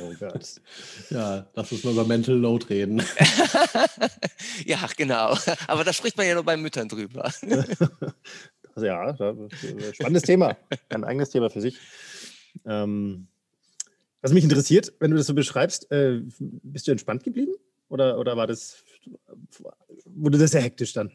Oh 0.00 0.14
Gott. 0.18 0.60
Ja, 1.10 1.46
lass 1.54 1.72
uns 1.72 1.84
mal 1.84 1.92
über 1.92 2.04
Mental 2.04 2.34
Load 2.34 2.66
reden. 2.70 3.02
ja, 4.64 4.78
genau. 4.96 5.36
Aber 5.66 5.84
da 5.84 5.92
spricht 5.92 6.16
man 6.16 6.26
ja 6.26 6.34
nur 6.34 6.44
bei 6.44 6.56
Müttern 6.56 6.88
drüber. 6.88 7.30
ja, 8.76 9.14
spannendes 9.92 10.22
Thema. 10.22 10.56
Ein 10.88 11.04
eigenes 11.04 11.30
Thema 11.30 11.50
für 11.50 11.60
sich. 11.60 11.78
Ähm, 12.64 13.28
was 14.22 14.32
mich 14.32 14.44
interessiert, 14.44 14.92
wenn 15.00 15.10
du 15.10 15.16
das 15.16 15.26
so 15.26 15.34
beschreibst, 15.34 15.90
äh, 15.90 16.20
bist 16.38 16.86
du 16.86 16.92
entspannt 16.92 17.24
geblieben? 17.24 17.54
Oder, 17.88 18.18
oder 18.18 18.36
war 18.36 18.46
das, 18.46 18.84
wurde 20.06 20.38
das 20.38 20.52
sehr 20.52 20.62
hektisch 20.62 20.94
dann? 20.94 21.10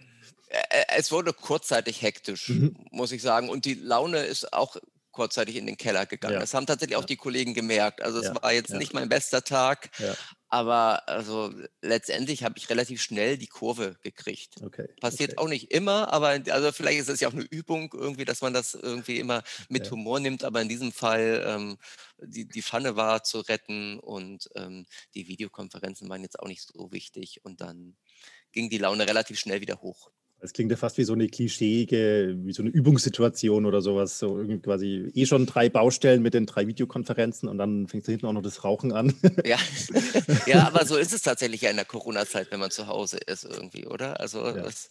Es 0.96 1.12
wurde 1.12 1.34
kurzzeitig 1.34 2.02
hektisch, 2.02 2.50
mhm. 2.50 2.76
muss 2.92 3.12
ich 3.12 3.22
sagen. 3.22 3.50
Und 3.50 3.66
die 3.66 3.74
Laune 3.74 4.20
ist 4.20 4.54
auch 4.54 4.78
kurzzeitig 5.18 5.56
in 5.56 5.66
den 5.66 5.78
Keller 5.78 6.06
gegangen. 6.06 6.36
Ja. 6.36 6.40
Das 6.40 6.54
haben 6.54 6.68
tatsächlich 6.68 6.96
auch 6.96 7.04
die 7.04 7.16
Kollegen 7.16 7.56
gemerkt. 7.56 8.04
Also 8.04 8.20
es 8.20 8.32
war 8.36 8.54
jetzt 8.54 8.72
nicht 8.72 8.94
mein 8.94 9.10
bester 9.10 9.44
Tag, 9.44 9.90
aber 10.48 11.10
also 11.10 11.52
letztendlich 11.82 12.44
habe 12.44 12.60
ich 12.60 12.70
relativ 12.70 13.02
schnell 13.02 13.40
die 13.40 13.48
Kurve 13.48 13.98
gekriegt. 14.04 14.62
Okay. 14.62 14.88
Passiert 15.02 15.32
okay. 15.32 15.40
auch 15.40 15.50
nicht 15.50 15.72
immer, 15.72 16.14
aber 16.14 16.40
also 16.52 16.72
vielleicht 16.72 17.00
ist 17.00 17.10
es 17.10 17.20
ja 17.20 17.30
auch 17.30 17.34
eine 17.34 17.48
Übung 17.50 17.92
irgendwie, 17.96 18.26
dass 18.26 18.42
man 18.42 18.54
das 18.54 18.76
irgendwie 18.76 19.18
immer 19.18 19.42
mit 19.70 19.90
Humor 19.90 20.20
nimmt. 20.20 20.44
Aber 20.44 20.62
in 20.62 20.70
diesem 20.70 20.92
Fall 20.92 21.44
ähm, 21.48 21.80
die, 22.20 22.48
die 22.48 22.62
Pfanne 22.62 22.96
war 22.96 23.24
zu 23.24 23.40
retten 23.40 24.00
und 24.00 24.50
ähm, 24.54 24.86
die 25.16 25.28
Videokonferenzen 25.28 26.08
waren 26.10 26.22
jetzt 26.22 26.38
auch 26.40 26.48
nicht 26.48 26.62
so 26.62 26.92
wichtig 26.92 27.44
und 27.44 27.60
dann 27.60 27.98
ging 28.52 28.70
die 28.70 28.78
Laune 28.78 29.08
relativ 29.08 29.40
schnell 29.40 29.62
wieder 29.62 29.82
hoch. 29.82 30.12
Es 30.40 30.54
klingt 30.54 30.70
ja 30.70 30.78
fast 30.78 30.98
wie 30.98 31.04
so 31.04 31.14
eine 31.14 31.28
klischeeige, 31.28 32.36
wie 32.44 32.54
so 32.54 32.62
eine 32.62 32.70
Übungssituation 32.70 33.66
oder 33.66 33.82
sowas. 33.82 34.20
So 34.20 34.38
irgendwie 34.38 34.60
quasi 34.60 35.12
eh 35.16 35.26
schon 35.26 35.46
drei 35.48 35.68
Baustellen 35.70 36.22
mit 36.22 36.34
den 36.34 36.46
drei 36.46 36.68
Videokonferenzen 36.68 37.50
und 37.50 37.58
dann 37.58 37.88
fängt 37.88 38.06
hinten 38.06 38.28
auch 38.28 38.34
noch 38.34 38.44
das 38.44 38.64
Rauchen 38.64 38.94
an. 38.94 39.14
Ja, 39.46 39.58
ja 40.46 40.68
aber 40.68 40.86
so 40.86 40.98
ist 40.98 41.14
es 41.14 41.22
tatsächlich 41.22 41.62
ja 41.62 41.70
in 41.70 41.78
der 41.78 41.86
Corona-Zeit, 41.86 42.52
wenn 42.52 42.60
man 42.60 42.72
zu 42.72 42.88
Hause 42.88 43.18
ist 43.18 43.46
irgendwie, 43.46 43.88
oder? 43.88 44.20
Also 44.20 44.46
ja. 44.46 44.52
das, 44.54 44.90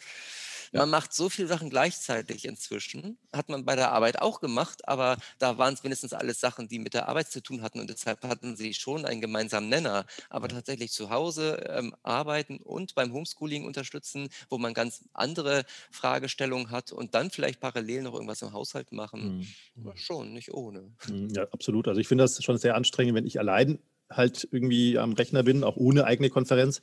ja. 0.73 0.81
Man 0.81 0.91
macht 0.91 1.13
so 1.13 1.29
viele 1.29 1.49
Sachen 1.49 1.71
gleichzeitig 1.71 2.45
inzwischen. 2.45 3.19
Hat 3.33 3.49
man 3.49 3.65
bei 3.65 3.77
der 3.77 3.93
Arbeit 3.93 4.21
auch 4.21 4.41
gemacht, 4.41 4.89
aber 4.89 5.17
da 5.39 5.59
waren 5.59 5.75
es 5.75 5.83
mindestens 5.83 6.13
alles 6.13 6.41
Sachen, 6.41 6.69
die 6.69 6.79
mit 6.79 6.95
der 6.95 7.09
Arbeit 7.09 7.31
zu 7.31 7.43
tun 7.43 7.63
hatten 7.63 7.81
und 7.81 7.91
deshalb 7.91 8.23
hatten 8.25 8.57
sie 8.57 8.75
schon 8.75 9.05
einen 9.05 9.21
gemeinsamen 9.21 9.69
Nenner. 9.69 10.07
Aber 10.31 10.49
tatsächlich 10.49 10.93
zu 10.93 11.11
Hause 11.11 11.65
ähm, 11.69 11.95
arbeiten 12.03 12.59
und 12.59 12.95
beim 12.95 13.13
Homeschooling 13.13 13.65
unterstützen, 13.65 14.29
wo 14.49 14.59
man 14.59 14.75
ganz 14.75 15.05
andere 15.13 15.65
Fragestellungen 15.91 16.71
hat 16.71 16.93
und 16.93 17.15
dann 17.15 17.31
vielleicht 17.31 17.61
parallel 17.61 18.03
noch 18.03 18.15
irgendwas 18.15 18.43
im 18.43 18.53
Haushalt 18.53 18.93
machen, 18.93 19.47
mhm. 19.75 19.93
schon 19.97 20.33
nicht 20.33 20.53
ohne. 20.53 20.93
Mhm, 21.09 21.31
ja, 21.35 21.45
absolut. 21.51 21.89
Also 21.89 22.01
ich 22.01 22.09
finde 22.09 22.25
das 22.25 22.43
schon 22.43 22.59
sehr 22.59 22.75
anstrengend, 22.75 23.15
wenn 23.15 23.27
ich 23.27 23.39
allein 23.39 23.79
halt 24.11 24.47
irgendwie 24.51 24.99
am 24.99 25.13
Rechner 25.13 25.43
bin, 25.43 25.65
auch 25.65 25.77
ohne 25.77 26.05
eigene 26.05 26.31
Konferenz 26.31 26.81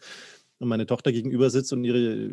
und 0.59 0.67
meine 0.67 0.85
Tochter 0.85 1.11
gegenüber 1.11 1.49
sitzt 1.49 1.73
und 1.73 1.83
ihre 1.83 1.99
äh, 1.99 2.31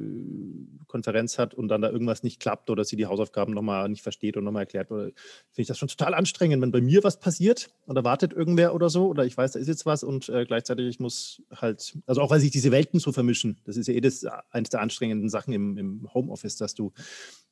Konferenz 0.87 1.39
hat 1.39 1.55
und 1.55 1.69
dann 1.69 1.83
da 1.83 1.91
irgendwas 1.91 2.23
nicht 2.23 2.41
klappt 2.41 2.71
oder 2.71 2.85
sie 2.85 2.97
die 2.97 3.07
Hausaufgaben 3.07 3.55
nochmal 3.55 3.89
nicht 3.89 4.03
versteht 4.03 4.37
und 4.37 4.45
nochmal 4.45 4.63
erklärt, 4.63 4.89
finde 4.89 5.13
ich 5.57 5.67
das 5.67 5.79
schon 5.79 5.89
total 5.89 6.15
anstrengend, 6.15 6.63
wenn 6.63 6.73
bei 6.73 6.81
mir 6.81 7.05
was 7.05 7.21
passiert 7.21 7.71
oder 7.87 8.05
wartet 8.05 8.33
irgendwer 8.33 8.75
oder 8.75 8.91
so 8.91 9.07
oder 9.07 9.25
ich 9.25 9.37
weiß, 9.37 9.53
da 9.53 9.59
ist 9.59 9.69
jetzt 9.69 9.87
was 9.87 10.03
und 10.03 10.29
äh, 10.29 10.45
gleichzeitig 10.45 10.87
ich 10.87 11.01
muss 11.01 11.43
halt, 11.55 11.97
also 12.07 12.21
auch 12.21 12.31
weil 12.31 12.41
sich 12.41 12.51
diese 12.51 12.71
Welten 12.71 13.01
so 13.01 13.13
vermischen, 13.13 13.61
das 13.65 13.77
ist 13.77 13.87
ja 13.87 13.95
eh 13.95 14.01
das, 14.01 14.25
eines 14.51 14.71
der 14.71 14.81
anstrengenden 14.81 15.29
Sachen 15.29 15.53
im, 15.53 15.77
im 15.79 16.09
Homeoffice, 16.13 16.57
dass 16.57 16.75
du 16.75 16.93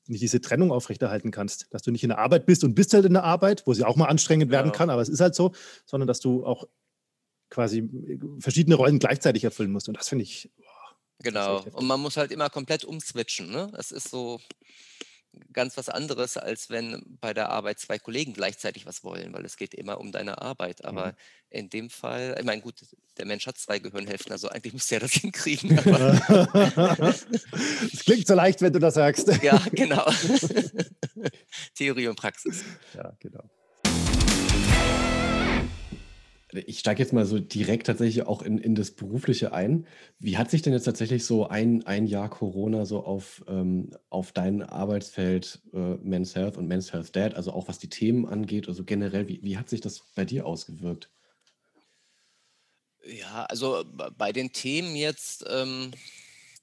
nicht 0.09 0.23
diese 0.23 0.41
Trennung 0.41 0.73
aufrechterhalten 0.73 1.31
kannst, 1.31 1.67
dass 1.71 1.83
du 1.83 1.91
nicht 1.91 2.03
in 2.03 2.09
der 2.09 2.19
Arbeit 2.19 2.47
bist 2.47 2.65
und 2.65 2.75
bist 2.75 2.95
halt 2.95 3.05
in 3.05 3.13
der 3.13 3.25
Arbeit, 3.25 3.63
wo 3.67 3.75
sie 3.75 3.85
auch 3.85 3.97
mal 3.97 4.07
anstrengend 4.07 4.51
werden 4.51 4.69
ja. 4.69 4.73
kann, 4.73 4.91
aber 4.91 5.03
es 5.03 5.09
ist 5.09 5.21
halt 5.21 5.35
so, 5.35 5.53
sondern 5.85 6.07
dass 6.07 6.21
du 6.21 6.45
auch 6.45 6.67
quasi 7.51 7.79
äh, 7.79 8.19
verschiedene 8.41 8.77
Rollen 8.77 8.99
gleichzeitig 8.99 9.45
erfüllen 9.45 9.73
musst. 9.73 9.89
Und 9.89 9.97
das 9.97 10.09
finde 10.09 10.25
ich, 10.25 10.51
Genau. 11.21 11.63
Und 11.73 11.87
man 11.87 12.01
muss 12.01 12.17
halt 12.17 12.31
immer 12.31 12.49
komplett 12.49 12.85
umswitchen. 12.85 13.51
Ne? 13.51 13.71
Das 13.73 13.91
ist 13.91 14.09
so 14.09 14.41
ganz 15.53 15.77
was 15.77 15.89
anderes, 15.89 16.37
als 16.37 16.71
wenn 16.71 17.03
bei 17.21 17.35
der 17.35 17.51
Arbeit 17.51 17.79
zwei 17.79 17.99
Kollegen 17.99 18.33
gleichzeitig 18.33 18.87
was 18.87 19.05
wollen, 19.05 19.33
weil 19.33 19.45
es 19.45 19.57
geht 19.57 19.75
immer 19.75 19.99
um 19.99 20.13
deine 20.13 20.41
Arbeit. 20.41 20.85
Aber 20.85 21.09
mhm. 21.09 21.13
in 21.51 21.71
dem 21.71 21.91
Fall, 21.91 22.37
ich 22.39 22.45
meine, 22.45 22.63
gut, 22.63 22.81
der 23.19 23.27
Mensch 23.27 23.47
hat 23.47 23.59
zwei 23.59 23.79
Gehirnhälften, 23.79 24.33
also 24.33 24.49
eigentlich 24.49 24.73
müsste 24.73 24.97
er 24.97 25.01
das 25.01 25.13
hinkriegen. 25.15 25.79
Es 27.93 28.05
klingt 28.05 28.27
so 28.27 28.35
leicht, 28.35 28.61
wenn 28.63 28.73
du 28.73 28.79
das 28.79 28.95
sagst. 28.95 29.29
ja, 29.43 29.63
genau. 29.73 30.11
Theorie 31.75 32.09
und 32.09 32.17
Praxis. 32.17 32.65
Ja, 32.95 33.17
genau 33.19 33.49
ich 36.53 36.79
steige 36.79 37.03
jetzt 37.03 37.13
mal 37.13 37.27
so 37.27 37.39
direkt 37.39 37.87
tatsächlich 37.87 38.27
auch 38.27 38.43
in, 38.43 38.59
in 38.59 38.75
das 38.75 38.93
Berufliche 38.93 39.53
ein. 39.53 39.87
Wie 40.19 40.39
hat 40.39 40.51
sich 40.51 40.63
denn 40.63 40.73
jetzt 40.73 40.85
tatsächlich 40.85 41.25
so 41.25 41.49
ein, 41.49 41.87
ein 41.87 42.07
Jahr 42.07 42.31
Corona 42.31 42.87
so 42.87 43.05
auf, 43.05 43.45
ähm, 43.49 43.91
auf 44.09 44.33
dein 44.33 44.63
Arbeitsfeld 44.63 45.61
äh, 45.75 45.97
Men's 46.03 46.35
Health 46.35 46.57
und 46.57 46.67
Men's 46.67 46.93
Health 46.93 47.15
Dad, 47.15 47.35
also 47.35 47.53
auch 47.53 47.69
was 47.69 47.79
die 47.79 47.91
Themen 47.91 48.27
angeht, 48.27 48.69
also 48.69 48.85
generell, 48.85 49.29
wie, 49.29 49.43
wie 49.43 49.59
hat 49.59 49.69
sich 49.69 49.81
das 49.81 50.01
bei 50.15 50.25
dir 50.25 50.47
ausgewirkt? 50.47 51.11
Ja, 53.05 53.45
also 53.47 53.85
bei 54.17 54.33
den 54.33 54.53
Themen 54.53 54.97
jetzt, 54.97 55.45
ähm, 55.49 55.93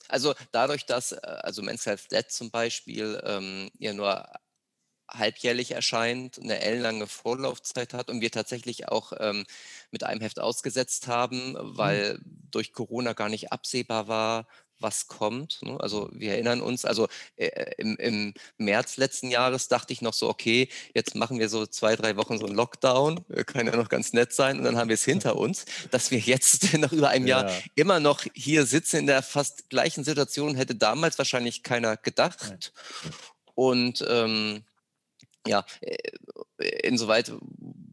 also 0.07 0.33
dadurch, 0.51 0.85
dass 0.85 1.11
äh, 1.11 1.19
also 1.23 1.61
Men's 1.61 1.85
Health 1.85 2.11
Dad 2.11 2.31
zum 2.31 2.51
Beispiel 2.51 3.21
ähm, 3.23 3.69
ja 3.77 3.93
nur 3.93 4.25
halbjährlich 5.09 5.71
erscheint, 5.71 6.39
eine 6.39 6.59
ellenlange 6.59 7.07
Vorlaufzeit 7.07 7.93
hat 7.93 8.09
und 8.09 8.21
wir 8.21 8.31
tatsächlich 8.31 8.89
auch 8.89 9.13
ähm, 9.19 9.45
mit 9.91 10.03
einem 10.03 10.21
Heft 10.21 10.39
ausgesetzt 10.39 11.07
haben, 11.07 11.51
mhm. 11.51 11.77
weil 11.77 12.13
mhm. 12.15 12.47
durch 12.51 12.73
Corona 12.73 13.13
gar 13.13 13.29
nicht 13.29 13.51
absehbar 13.51 14.07
war, 14.07 14.47
was 14.79 15.07
kommt. 15.07 15.59
Ne? 15.61 15.77
Also 15.79 16.09
wir 16.11 16.33
erinnern 16.33 16.61
uns, 16.61 16.85
also 16.85 17.07
äh, 17.37 17.71
im, 17.77 17.95
im, 17.97 18.33
März 18.57 18.97
letzten 18.97 19.31
Jahres 19.31 19.67
dachte 19.67 19.93
ich 19.93 20.01
noch 20.01 20.13
so, 20.13 20.29
okay, 20.29 20.69
jetzt 20.93 21.15
machen 21.15 21.39
wir 21.39 21.49
so 21.49 21.65
zwei, 21.65 21.95
drei 21.95 22.17
Wochen 22.17 22.37
so 22.37 22.45
einen 22.45 22.55
Lockdown, 22.55 23.23
äh, 23.29 23.43
kann 23.43 23.67
ja 23.67 23.75
noch 23.75 23.89
ganz 23.89 24.13
nett 24.13 24.33
sein 24.33 24.57
und 24.57 24.63
dann 24.63 24.77
haben 24.77 24.89
wir 24.89 24.95
es 24.95 25.05
hinter 25.05 25.35
uns, 25.37 25.65
dass 25.91 26.11
wir 26.11 26.19
jetzt 26.19 26.73
nach 26.77 26.91
über 26.91 27.09
einem 27.09 27.27
ja. 27.27 27.47
Jahr 27.47 27.51
immer 27.75 27.99
noch 27.99 28.23
hier 28.33 28.65
sitzen 28.65 28.97
in 28.97 29.07
der 29.07 29.23
fast 29.23 29.69
gleichen 29.69 30.03
Situation, 30.03 30.55
hätte 30.55 30.75
damals 30.75 31.17
wahrscheinlich 31.17 31.63
keiner 31.63 31.97
gedacht. 31.97 32.73
Und 33.55 34.05
ähm, 34.09 34.65
ja, 35.47 35.65
äh, 35.81 35.97
insoweit 36.83 37.31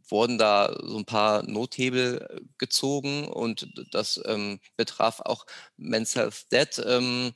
wurden 0.08 0.38
da 0.38 0.76
so 0.82 0.98
ein 0.98 1.04
paar 1.04 1.42
Nothebel 1.42 2.26
äh, 2.28 2.40
gezogen 2.58 3.28
und 3.28 3.68
das 3.92 4.20
ähm, 4.26 4.60
betraf 4.76 5.20
auch 5.20 5.46
Men's 5.76 6.14
Health 6.14 6.52
Dead. 6.52 6.82
Ähm, 6.86 7.32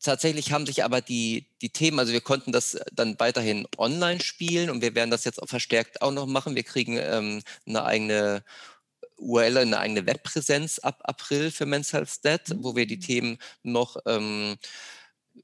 tatsächlich 0.00 0.52
haben 0.52 0.66
sich 0.66 0.84
aber 0.84 1.00
die, 1.00 1.48
die 1.62 1.70
Themen, 1.70 1.98
also 1.98 2.12
wir 2.12 2.20
konnten 2.20 2.52
das 2.52 2.78
dann 2.92 3.18
weiterhin 3.18 3.66
online 3.78 4.20
spielen 4.20 4.70
und 4.70 4.82
wir 4.82 4.94
werden 4.94 5.10
das 5.10 5.24
jetzt 5.24 5.42
auch 5.42 5.48
verstärkt 5.48 6.02
auch 6.02 6.12
noch 6.12 6.26
machen. 6.26 6.54
Wir 6.54 6.64
kriegen 6.64 6.98
ähm, 6.98 7.42
eine 7.66 7.84
eigene 7.84 8.44
URL, 9.16 9.58
eine 9.58 9.78
eigene 9.78 10.06
Webpräsenz 10.06 10.78
ab 10.78 11.00
April 11.04 11.50
für 11.50 11.66
Men's 11.66 11.92
Health 11.92 12.24
Dead, 12.24 12.40
wo 12.56 12.76
wir 12.76 12.86
die 12.86 12.96
mhm. 12.96 13.00
Themen 13.00 13.38
noch 13.62 13.96
ähm, 14.06 14.56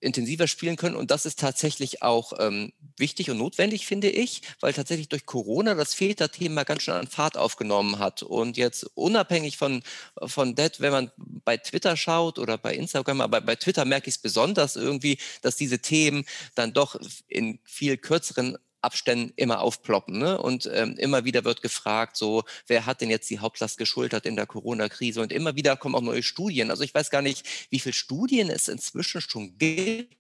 intensiver 0.01 0.47
spielen 0.47 0.77
können. 0.77 0.97
Und 0.97 1.11
das 1.11 1.27
ist 1.27 1.39
tatsächlich 1.39 2.03
auch 2.03 2.33
ähm, 2.39 2.73
wichtig 2.97 3.31
und 3.31 3.39
notwendig, 3.39 3.87
finde 3.87 4.09
ich, 4.09 4.43
weil 4.61 4.73
tatsächlich 4.73 5.09
durch 5.09 5.27
Corona 5.27 5.75
das 5.75 5.95
Väterthema 5.95 6.65
ganz 6.65 6.83
schön 6.83 6.95
an 6.95 7.07
Fahrt 7.07 7.37
aufgenommen 7.37 7.99
hat. 7.99 8.23
Und 8.23 8.57
jetzt 8.57 8.85
unabhängig 8.95 9.57
von, 9.57 9.83
von 10.25 10.57
that, 10.57 10.81
wenn 10.81 10.93
man 10.93 11.11
bei 11.17 11.57
Twitter 11.57 11.97
schaut 11.97 12.39
oder 12.39 12.57
bei 12.57 12.75
Instagram, 12.75 13.21
aber 13.21 13.41
bei 13.41 13.57
Twitter 13.57 13.85
merke 13.85 14.09
ich 14.09 14.17
es 14.17 14.23
besonders 14.23 14.77
irgendwie, 14.77 15.19
dass 15.43 15.57
diese 15.57 15.81
Themen 15.81 16.25
dann 16.55 16.73
doch 16.73 16.99
in 17.29 17.59
viel 17.65 17.97
kürzeren 17.97 18.57
Abständen 18.83 19.33
immer 19.37 19.61
aufploppen. 19.61 20.19
Ne? 20.19 20.41
Und 20.41 20.69
ähm, 20.73 20.97
immer 20.97 21.25
wieder 21.25 21.45
wird 21.45 21.63
gefragt, 21.63 22.17
so, 22.17 22.45
wer 22.67 22.87
hat 22.87 23.01
denn 23.01 23.11
jetzt 23.11 23.29
die 23.31 23.39
Hauptlast 23.39 23.79
geschultert 23.79 24.27
in 24.27 24.37
der 24.37 24.47
Corona-Krise? 24.47 25.21
Und 25.21 25.33
immer 25.33 25.57
wieder 25.57 25.77
kommen 25.77 25.95
auch 25.95 26.03
neue 26.03 26.23
Studien. 26.23 26.71
Also 26.71 26.83
ich 26.83 26.95
weiß 26.95 27.11
gar 27.11 27.23
nicht, 27.23 27.47
wie 27.71 27.81
viele 27.81 27.93
Studien 27.93 28.51
es 28.51 28.69
inzwischen 28.69 29.21
schon 29.21 29.57
gibt. 29.59 30.17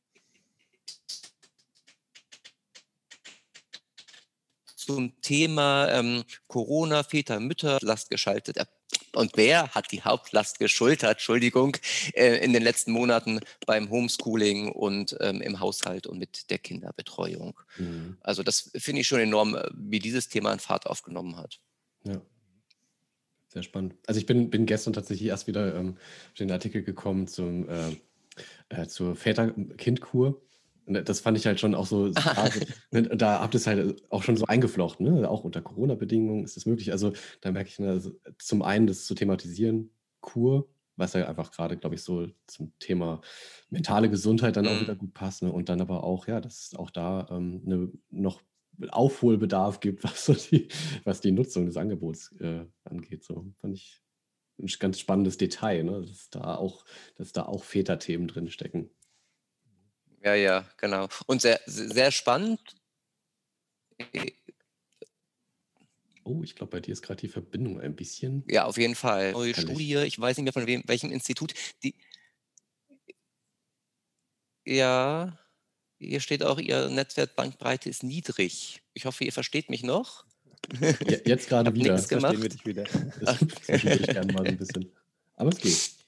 Zum 4.76 5.20
Thema 5.20 5.88
ähm, 5.90 6.24
Corona, 6.48 7.04
Väter, 7.04 7.38
Mütter, 7.38 7.78
Last 7.80 8.10
geschaltet. 8.10 8.58
Und 9.14 9.32
wer 9.36 9.68
hat 9.70 9.92
die 9.92 10.02
Hauptlast 10.02 10.58
geschultert, 10.58 11.12
Entschuldigung, 11.12 11.76
äh, 12.14 12.36
in 12.44 12.52
den 12.52 12.62
letzten 12.62 12.92
Monaten 12.92 13.40
beim 13.66 13.90
Homeschooling 13.90 14.70
und 14.70 15.16
ähm, 15.20 15.40
im 15.40 15.60
Haushalt 15.60 16.06
und 16.06 16.18
mit 16.18 16.50
der 16.50 16.58
Kinderbetreuung? 16.58 17.58
Mhm. 17.78 18.16
Also 18.20 18.42
das 18.42 18.70
finde 18.76 19.00
ich 19.00 19.08
schon 19.08 19.20
enorm, 19.20 19.56
äh, 19.56 19.68
wie 19.74 19.98
dieses 19.98 20.28
Thema 20.28 20.50
an 20.52 20.60
Fahrt 20.60 20.86
aufgenommen 20.86 21.36
hat. 21.36 21.60
Ja. 22.04 22.20
Sehr 23.48 23.64
spannend. 23.64 23.96
Also 24.06 24.20
ich 24.20 24.26
bin, 24.26 24.48
bin 24.48 24.64
gestern 24.64 24.92
tatsächlich 24.92 25.28
erst 25.28 25.48
wieder 25.48 25.74
ähm, 25.74 25.96
auf 26.28 26.34
den 26.38 26.52
Artikel 26.52 26.84
gekommen 26.84 27.26
zum, 27.26 27.68
äh, 27.68 27.96
äh, 28.68 28.86
zur 28.86 29.16
Väter-Kind-Kur 29.16 30.40
das 30.92 31.20
fand 31.20 31.38
ich 31.38 31.46
halt 31.46 31.60
schon 31.60 31.74
auch 31.74 31.86
so, 31.86 32.06
ne, 32.90 33.02
da 33.02 33.40
habt 33.40 33.54
ihr 33.54 33.58
es 33.58 33.66
halt 33.66 34.02
auch 34.10 34.22
schon 34.22 34.36
so 34.36 34.46
eingeflochten, 34.46 35.06
ne? 35.06 35.30
auch 35.30 35.44
unter 35.44 35.60
Corona-Bedingungen 35.60 36.44
ist 36.44 36.56
das 36.56 36.66
möglich. 36.66 36.92
Also 36.92 37.12
da 37.40 37.52
merke 37.52 37.68
ich 37.68 37.78
ne, 37.78 37.90
also 37.90 38.12
zum 38.38 38.62
einen 38.62 38.86
das 38.86 39.06
zu 39.06 39.14
thematisieren, 39.14 39.90
Kur, 40.20 40.68
was 40.96 41.14
ja 41.14 41.26
einfach 41.28 41.50
gerade, 41.50 41.76
glaube 41.76 41.94
ich, 41.94 42.02
so 42.02 42.28
zum 42.46 42.72
Thema 42.78 43.20
mentale 43.70 44.10
Gesundheit 44.10 44.56
dann 44.56 44.66
auch 44.66 44.74
mhm. 44.74 44.80
wieder 44.82 44.94
gut 44.94 45.14
passt. 45.14 45.42
Ne? 45.42 45.52
Und 45.52 45.68
dann 45.68 45.80
aber 45.80 46.04
auch, 46.04 46.26
ja, 46.26 46.40
dass 46.40 46.66
es 46.66 46.74
auch 46.74 46.90
da 46.90 47.26
ähm, 47.30 47.62
ne, 47.64 47.92
noch 48.10 48.42
Aufholbedarf 48.88 49.80
gibt, 49.80 50.04
was, 50.04 50.26
so 50.26 50.34
die, 50.34 50.68
was 51.04 51.20
die 51.20 51.32
Nutzung 51.32 51.66
des 51.66 51.76
Angebots 51.76 52.32
äh, 52.40 52.66
angeht. 52.84 53.24
So 53.24 53.46
fand 53.60 53.74
ich 53.74 54.00
ein 54.58 54.68
ganz 54.78 54.98
spannendes 54.98 55.38
Detail, 55.38 55.84
ne? 55.84 56.02
dass 56.02 56.30
da 56.30 56.56
auch, 56.56 56.84
dass 57.16 57.32
da 57.32 57.46
auch 57.46 57.64
Väterthemen 57.64 58.28
drin 58.28 58.50
stecken. 58.50 58.90
Ja, 60.22 60.34
ja, 60.34 60.68
genau. 60.76 61.08
Und 61.26 61.40
sehr, 61.40 61.60
sehr 61.66 62.10
spannend. 62.10 62.60
Oh, 66.24 66.42
ich 66.44 66.54
glaube, 66.54 66.72
bei 66.72 66.80
dir 66.80 66.92
ist 66.92 67.02
gerade 67.02 67.20
die 67.20 67.28
Verbindung 67.28 67.80
ein 67.80 67.96
bisschen. 67.96 68.44
Ja, 68.46 68.64
auf 68.64 68.76
jeden 68.76 68.94
Fall. 68.94 69.32
Neue 69.32 69.54
Studie, 69.54 69.96
ich 69.96 70.20
weiß 70.20 70.36
nicht 70.36 70.44
mehr 70.44 70.52
von 70.52 70.66
wem, 70.66 70.82
welchem 70.86 71.10
Institut. 71.10 71.54
Die, 71.82 71.94
ja, 74.66 75.38
hier 75.98 76.20
steht 76.20 76.42
auch, 76.42 76.58
Ihr 76.58 76.88
Netzwerkbankbreite 76.88 77.88
ist 77.88 78.02
niedrig. 78.02 78.82
Ich 78.94 79.06
hoffe, 79.06 79.24
ihr 79.24 79.32
versteht 79.32 79.70
mich 79.70 79.82
noch. 79.82 80.24
Ja, 80.80 81.16
jetzt 81.24 81.48
gerade 81.48 81.74
wieder. 81.74 81.94
Nichts 81.94 82.08
gemacht. 82.08 82.36
Verstehen 82.36 82.42
wir 82.42 82.48
dich 82.50 82.66
wieder. 82.66 82.84
Das 83.20 83.42
ich 84.00 84.06
gerne 84.06 84.32
mal 84.32 84.46
ein 84.46 84.56
bisschen. 84.56 84.92
Aber 85.34 85.50
es 85.50 85.58
geht. 85.58 85.99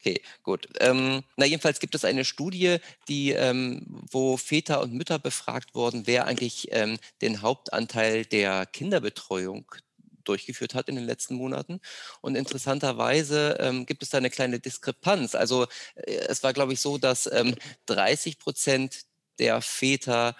Okay, 0.00 0.22
gut. 0.42 0.66
Ähm, 0.80 1.22
na, 1.36 1.44
jedenfalls 1.44 1.78
gibt 1.78 1.94
es 1.94 2.06
eine 2.06 2.24
Studie, 2.24 2.78
die, 3.08 3.32
ähm, 3.32 3.84
wo 4.10 4.38
Väter 4.38 4.80
und 4.80 4.94
Mütter 4.94 5.18
befragt 5.18 5.74
wurden, 5.74 6.06
wer 6.06 6.26
eigentlich 6.26 6.68
ähm, 6.70 6.96
den 7.20 7.42
Hauptanteil 7.42 8.24
der 8.24 8.64
Kinderbetreuung 8.64 9.66
durchgeführt 10.24 10.74
hat 10.74 10.88
in 10.88 10.96
den 10.96 11.04
letzten 11.04 11.34
Monaten. 11.34 11.80
Und 12.22 12.34
interessanterweise 12.34 13.58
ähm, 13.60 13.84
gibt 13.84 14.02
es 14.02 14.08
da 14.08 14.16
eine 14.18 14.30
kleine 14.30 14.58
Diskrepanz. 14.58 15.34
Also 15.34 15.64
äh, 15.96 16.12
es 16.28 16.42
war, 16.42 16.54
glaube 16.54 16.72
ich, 16.72 16.80
so, 16.80 16.96
dass 16.96 17.24
30 17.86 18.32
ähm, 18.34 18.38
Prozent 18.38 19.02
der 19.38 19.60
Väter 19.60 20.34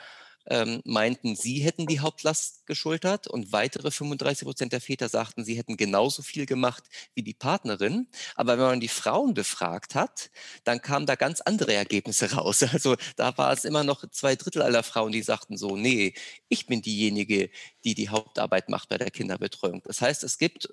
ähm, 0.51 0.83
meinten, 0.85 1.37
sie 1.37 1.61
hätten 1.61 1.87
die 1.87 2.01
Hauptlast 2.01 2.67
geschultert 2.67 3.29
und 3.29 3.53
weitere 3.53 3.91
35 3.91 4.45
Prozent 4.45 4.73
der 4.73 4.81
Väter 4.81 5.09
sagten, 5.09 5.45
sie 5.45 5.57
hätten 5.57 5.77
genauso 5.77 6.23
viel 6.23 6.45
gemacht 6.45 6.85
wie 7.15 7.23
die 7.23 7.35
Partnerin. 7.35 8.09
Aber 8.35 8.59
wenn 8.59 8.67
man 8.67 8.81
die 8.81 8.89
Frauen 8.89 9.33
befragt 9.33 9.95
hat, 9.95 10.31
dann 10.65 10.83
kamen 10.83 11.07
da 11.07 11.15
ganz 11.15 11.41
andere 11.41 11.75
Ergebnisse 11.75 12.33
raus. 12.35 12.63
Also 12.65 12.97
da 13.17 13.37
war 13.39 13.53
es 13.53 13.65
immer 13.65 13.85
noch 13.85 14.05
zwei 14.11 14.35
Drittel 14.37 14.63
aller 14.63 14.83
Frauen, 14.83 15.13
die 15.13 15.23
sagten 15.23 15.57
so, 15.57 15.77
nee, 15.77 16.15
ich 16.49 16.67
bin 16.67 16.83
diejenige, 16.83 17.51
die 17.85 17.95
die 17.95 18.09
Hauptarbeit 18.09 18.69
macht 18.69 18.89
bei 18.89 18.99
der 18.99 19.11
Kinderbetreuung. 19.11 19.83
Das 19.85 20.01
heißt, 20.01 20.25
es 20.25 20.37
gibt 20.39 20.69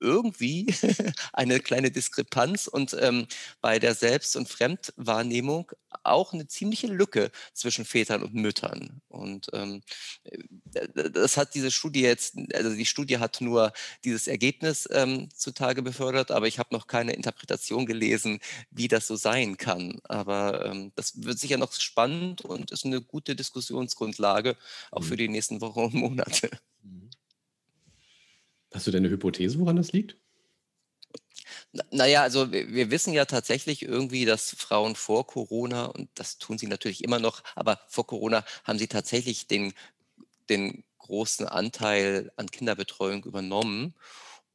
irgendwie 0.00 0.66
eine 1.32 1.60
kleine 1.60 1.90
Diskrepanz 1.90 2.66
und 2.66 2.96
ähm, 2.98 3.26
bei 3.60 3.78
der 3.78 3.94
Selbst- 3.94 4.36
und 4.36 4.48
Fremdwahrnehmung 4.48 5.72
auch 6.04 6.32
eine 6.32 6.46
ziemliche 6.46 6.86
Lücke 6.86 7.30
zwischen 7.52 7.84
Vätern 7.84 8.22
und 8.22 8.34
Müttern. 8.34 9.02
Und 9.08 9.48
ähm, 9.52 9.82
äh, 10.24 11.10
das 11.10 11.36
hat 11.36 11.54
diese 11.54 11.70
Studie 11.70 12.02
jetzt, 12.02 12.36
also 12.54 12.74
die 12.74 12.86
Studie 12.86 13.18
hat 13.18 13.40
nur 13.40 13.72
dieses 14.04 14.26
Ergebnis 14.26 14.88
ähm, 14.92 15.28
zutage 15.34 15.82
befördert, 15.82 16.30
aber 16.30 16.46
ich 16.46 16.58
habe 16.58 16.74
noch 16.74 16.86
keine 16.86 17.12
Interpretation 17.12 17.86
gelesen, 17.86 18.40
wie 18.70 18.88
das 18.88 19.06
so 19.06 19.16
sein 19.16 19.56
kann. 19.56 20.00
Aber 20.04 20.64
ähm, 20.66 20.92
das 20.94 21.22
wird 21.22 21.38
sicher 21.38 21.58
noch 21.58 21.72
spannend 21.72 22.42
und 22.42 22.70
ist 22.70 22.84
eine 22.84 23.00
gute 23.00 23.36
Diskussionsgrundlage 23.36 24.56
auch 24.90 25.02
für 25.02 25.14
mhm. 25.14 25.18
die 25.18 25.28
nächsten 25.28 25.60
Wochen 25.60 25.80
und 25.80 25.94
Monate. 25.94 26.50
Mhm. 26.82 27.09
Hast 28.72 28.86
du 28.86 28.90
denn 28.90 29.04
eine 29.04 29.12
Hypothese, 29.12 29.58
woran 29.58 29.76
das 29.76 29.92
liegt? 29.92 30.16
Naja, 31.90 32.22
also 32.22 32.52
wir, 32.52 32.90
wissen 32.90 33.12
ja 33.12 33.24
tatsächlich 33.24 33.82
irgendwie, 33.82 34.24
dass 34.24 34.54
Frauen 34.58 34.96
vor 34.96 35.26
Corona, 35.26 35.86
und 35.86 36.08
das 36.14 36.38
tun 36.38 36.58
sie 36.58 36.66
natürlich 36.66 37.04
immer 37.04 37.18
noch, 37.18 37.42
aber 37.54 37.80
vor 37.88 38.06
Corona 38.06 38.44
haben 38.64 38.78
sie 38.78 38.88
tatsächlich 38.88 39.46
den, 39.46 39.72
den 40.48 40.84
großen 40.98 41.46
Anteil 41.46 42.32
an 42.36 42.50
Kinderbetreuung 42.50 43.24
übernommen. 43.24 43.94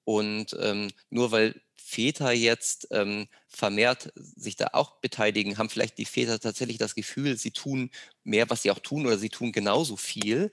Und 0.04 0.56
ähm, 0.60 0.92
nur 1.10 1.32
weil 1.32 1.62
Väter 1.76 2.32
jetzt 2.32 2.88
ähm, 2.92 3.28
vermehrt 3.48 4.12
sich 4.16 4.56
da 4.56 4.70
auch 4.74 5.00
beteiligen, 5.02 5.58
haben 5.58 5.70
vielleicht 5.70 5.98
die 5.98 6.06
Väter 6.06 6.40
tatsächlich 6.40 6.78
das 6.78 6.96
Gefühl, 6.96 7.38
sie 7.38 7.52
tun 7.52 7.92
mehr, 8.24 8.50
was 8.50 8.64
sie 8.64 8.72
auch 8.72 8.80
tun, 8.80 9.06
oder 9.06 9.18
sie 9.18 9.30
tun 9.30 9.52
genauso 9.52 9.96
viel. 9.96 10.52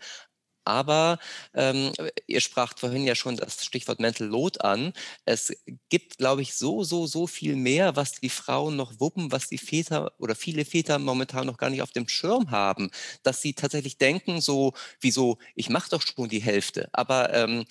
Aber 0.64 1.18
ähm, 1.55 1.92
ihr 2.27 2.40
spracht 2.40 2.81
vorhin 2.81 3.05
ja 3.05 3.14
schon 3.14 3.37
das 3.37 3.64
Stichwort 3.64 4.01
Mental 4.01 4.27
Load 4.27 4.61
an. 4.61 4.92
Es 5.25 5.53
gibt, 5.88 6.18
glaube 6.18 6.42
ich, 6.42 6.55
so, 6.55 6.85
so, 6.85 7.07
so 7.07 7.27
viel 7.27 7.57
mehr, 7.57 7.96
was 7.96 8.12
die 8.12 8.29
Frauen 8.29 8.77
noch 8.77 9.01
wuppen, 9.01 9.33
was 9.33 9.48
die 9.48 9.59
Väter 9.59 10.12
oder 10.18 10.35
viele 10.35 10.64
Väter 10.64 10.98
momentan 10.98 11.46
noch 11.46 11.57
gar 11.59 11.70
nicht 11.70 11.83
auf 11.83 11.92
dem 11.92 12.09
Schirm 12.09 12.51
haben, 12.51 12.90
dass 13.22 13.42
sie 13.42 13.55
tatsächlich 13.55 13.98
denken, 13.98 14.40
so, 14.40 14.72
wieso, 15.01 15.38
ich 15.55 15.68
mache 15.70 15.90
doch 15.90 16.03
schon 16.03 16.29
die 16.29 16.42
Hälfte. 16.42 16.88
Aber 16.92 17.33
ähm, 17.35 17.64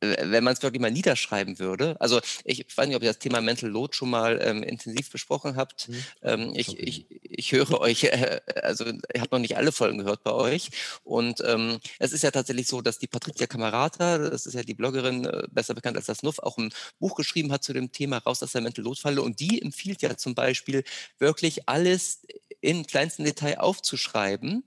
wenn 0.00 0.44
man 0.44 0.52
es 0.52 0.62
wirklich 0.62 0.80
mal 0.80 0.90
niederschreiben 0.90 1.58
würde. 1.58 1.96
Also 2.00 2.20
ich 2.44 2.64
weiß 2.76 2.86
nicht, 2.86 2.96
ob 2.96 3.02
ihr 3.02 3.10
das 3.10 3.18
Thema 3.18 3.40
Mental 3.40 3.68
Load 3.68 3.94
schon 3.94 4.10
mal 4.10 4.40
ähm, 4.42 4.62
intensiv 4.62 5.10
besprochen 5.10 5.56
habt. 5.56 5.88
Mhm. 5.88 6.04
Ähm, 6.22 6.52
ich, 6.54 6.78
ich, 6.78 7.06
ich 7.22 7.52
höre 7.52 7.70
euch, 7.80 8.04
äh, 8.04 8.40
also 8.62 8.84
ich 8.86 9.20
habe 9.20 9.30
noch 9.32 9.40
nicht 9.40 9.56
alle 9.56 9.72
Folgen 9.72 9.98
gehört 9.98 10.22
bei 10.22 10.32
euch. 10.32 10.70
Und 11.04 11.42
ähm, 11.44 11.78
es 11.98 12.12
ist 12.12 12.22
ja 12.22 12.30
tatsächlich 12.30 12.68
so, 12.68 12.80
dass 12.80 12.98
die 12.98 13.06
Patricia 13.06 13.46
Camerata, 13.46 14.18
das 14.18 14.46
ist 14.46 14.54
ja 14.54 14.62
die 14.62 14.74
Bloggerin, 14.74 15.24
äh, 15.24 15.48
besser 15.50 15.74
bekannt 15.74 15.96
als 15.96 16.06
das 16.06 16.22
Nuff, 16.22 16.38
auch 16.38 16.58
ein 16.58 16.72
Buch 16.98 17.16
geschrieben 17.16 17.52
hat 17.52 17.64
zu 17.64 17.72
dem 17.72 17.90
Thema 17.90 18.18
Raus 18.18 18.42
aus 18.42 18.52
der 18.52 18.60
Mental 18.60 18.84
Load 18.84 19.00
Falle. 19.00 19.22
Und 19.22 19.40
die 19.40 19.60
empfiehlt 19.60 20.02
ja 20.02 20.16
zum 20.16 20.34
Beispiel 20.34 20.84
wirklich 21.18 21.68
alles 21.68 22.20
in 22.60 22.86
kleinsten 22.86 23.24
Detail 23.24 23.58
aufzuschreiben, 23.58 24.64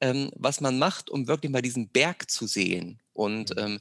ähm, 0.00 0.30
was 0.34 0.60
man 0.60 0.78
macht, 0.78 1.10
um 1.10 1.28
wirklich 1.28 1.50
mal 1.50 1.62
diesen 1.62 1.88
Berg 1.88 2.30
zu 2.30 2.46
sehen. 2.46 3.00
Und 3.12 3.50
mhm. 3.56 3.62
ähm, 3.62 3.80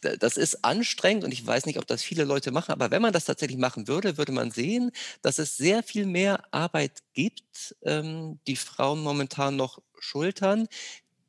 das 0.00 0.36
ist 0.36 0.64
anstrengend 0.64 1.24
und 1.24 1.32
ich 1.32 1.46
weiß 1.46 1.66
nicht, 1.66 1.78
ob 1.78 1.86
das 1.86 2.02
viele 2.02 2.24
Leute 2.24 2.50
machen, 2.50 2.72
aber 2.72 2.90
wenn 2.90 3.02
man 3.02 3.12
das 3.12 3.24
tatsächlich 3.24 3.58
machen 3.58 3.88
würde, 3.88 4.18
würde 4.18 4.32
man 4.32 4.50
sehen, 4.50 4.92
dass 5.22 5.38
es 5.38 5.56
sehr 5.56 5.82
viel 5.82 6.06
mehr 6.06 6.42
Arbeit 6.52 7.02
gibt, 7.12 7.76
ähm, 7.82 8.38
die 8.46 8.56
Frauen 8.56 9.02
momentan 9.02 9.56
noch 9.56 9.80
schultern, 9.98 10.68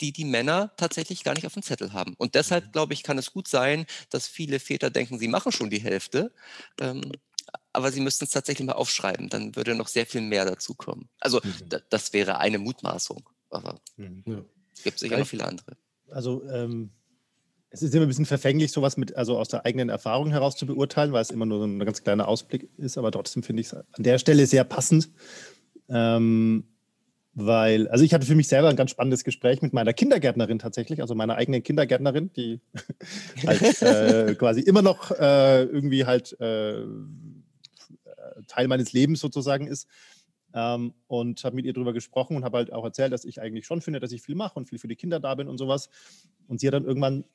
die 0.01 0.11
die 0.11 0.25
Männer 0.25 0.71
tatsächlich 0.77 1.23
gar 1.23 1.33
nicht 1.33 1.47
auf 1.47 1.53
dem 1.53 1.63
Zettel 1.63 1.93
haben. 1.93 2.13
Und 2.17 2.35
deshalb, 2.35 2.67
mhm. 2.67 2.71
glaube 2.71 2.93
ich, 2.93 3.03
kann 3.03 3.17
es 3.17 3.31
gut 3.31 3.47
sein, 3.47 3.85
dass 4.09 4.27
viele 4.27 4.59
Väter 4.59 4.89
denken, 4.89 5.17
sie 5.17 5.27
machen 5.27 5.51
schon 5.51 5.69
die 5.69 5.81
Hälfte. 5.81 6.31
Ähm, 6.79 7.11
aber 7.73 7.91
sie 7.91 8.01
müssten 8.01 8.25
es 8.25 8.31
tatsächlich 8.31 8.65
mal 8.65 8.73
aufschreiben, 8.73 9.29
dann 9.29 9.55
würde 9.55 9.75
noch 9.75 9.87
sehr 9.87 10.05
viel 10.05 10.21
mehr 10.21 10.45
dazukommen. 10.45 11.09
Also 11.19 11.39
mhm. 11.43 11.69
das 11.89 12.11
wäre 12.13 12.39
eine 12.39 12.57
Mutmaßung, 12.57 13.29
aber 13.49 13.79
mhm. 13.95 14.45
es 14.73 14.83
gibt 14.83 14.99
sicher 14.99 15.17
noch 15.17 15.27
viele 15.27 15.45
andere. 15.45 15.77
Also 16.09 16.43
ähm, 16.49 16.91
es 17.69 17.81
ist 17.81 17.93
immer 17.93 18.05
ein 18.05 18.07
bisschen 18.07 18.25
verfänglich, 18.25 18.71
sowas 18.71 18.97
mit, 18.97 19.15
also 19.15 19.37
aus 19.37 19.49
der 19.49 19.65
eigenen 19.65 19.89
Erfahrung 19.89 20.31
heraus 20.31 20.55
zu 20.55 20.65
beurteilen, 20.65 21.11
weil 21.11 21.21
es 21.21 21.31
immer 21.31 21.45
nur 21.45 21.59
so 21.59 21.65
ein 21.65 21.79
ganz 21.79 22.03
kleiner 22.03 22.27
Ausblick 22.27 22.69
ist, 22.77 22.97
aber 22.97 23.11
trotzdem 23.11 23.43
finde 23.43 23.61
ich 23.61 23.67
es 23.67 23.73
an 23.73 23.85
der 23.97 24.19
Stelle 24.19 24.45
sehr 24.45 24.63
passend. 24.63 25.09
Ähm, 25.89 26.65
weil, 27.39 27.87
also 27.89 28.03
ich 28.03 28.15
hatte 28.15 28.25
für 28.25 28.33
mich 28.33 28.47
selber 28.47 28.69
ein 28.69 28.75
ganz 28.75 28.89
spannendes 28.89 29.23
Gespräch 29.23 29.61
mit 29.61 29.71
meiner 29.71 29.93
Kindergärtnerin 29.93 30.57
tatsächlich, 30.57 31.01
also 31.01 31.13
meiner 31.13 31.35
eigenen 31.35 31.61
Kindergärtnerin, 31.61 32.31
die 32.33 32.61
halt 33.45 33.81
äh, 33.83 34.33
quasi 34.35 34.61
immer 34.61 34.81
noch 34.81 35.11
äh, 35.11 35.63
irgendwie 35.63 36.05
halt 36.05 36.39
äh, 36.39 36.81
Teil 38.47 38.67
meines 38.67 38.91
Lebens 38.93 39.19
sozusagen 39.19 39.67
ist. 39.67 39.87
Ähm, 40.53 40.93
und 41.05 41.43
habe 41.43 41.55
mit 41.55 41.65
ihr 41.65 41.73
darüber 41.73 41.93
gesprochen 41.93 42.37
und 42.37 42.43
habe 42.43 42.57
halt 42.57 42.73
auch 42.73 42.83
erzählt, 42.83 43.11
dass 43.11 43.25
ich 43.25 43.39
eigentlich 43.39 43.67
schon 43.67 43.81
finde, 43.81 43.99
dass 43.99 44.11
ich 44.11 44.23
viel 44.23 44.33
mache 44.33 44.57
und 44.57 44.69
viel 44.69 44.79
für 44.79 44.87
die 44.87 44.95
Kinder 44.95 45.19
da 45.19 45.35
bin 45.35 45.47
und 45.47 45.59
sowas. 45.59 45.89
Und 46.47 46.59
sie 46.59 46.67
hat 46.67 46.73
dann 46.73 46.85
irgendwann 46.85 47.25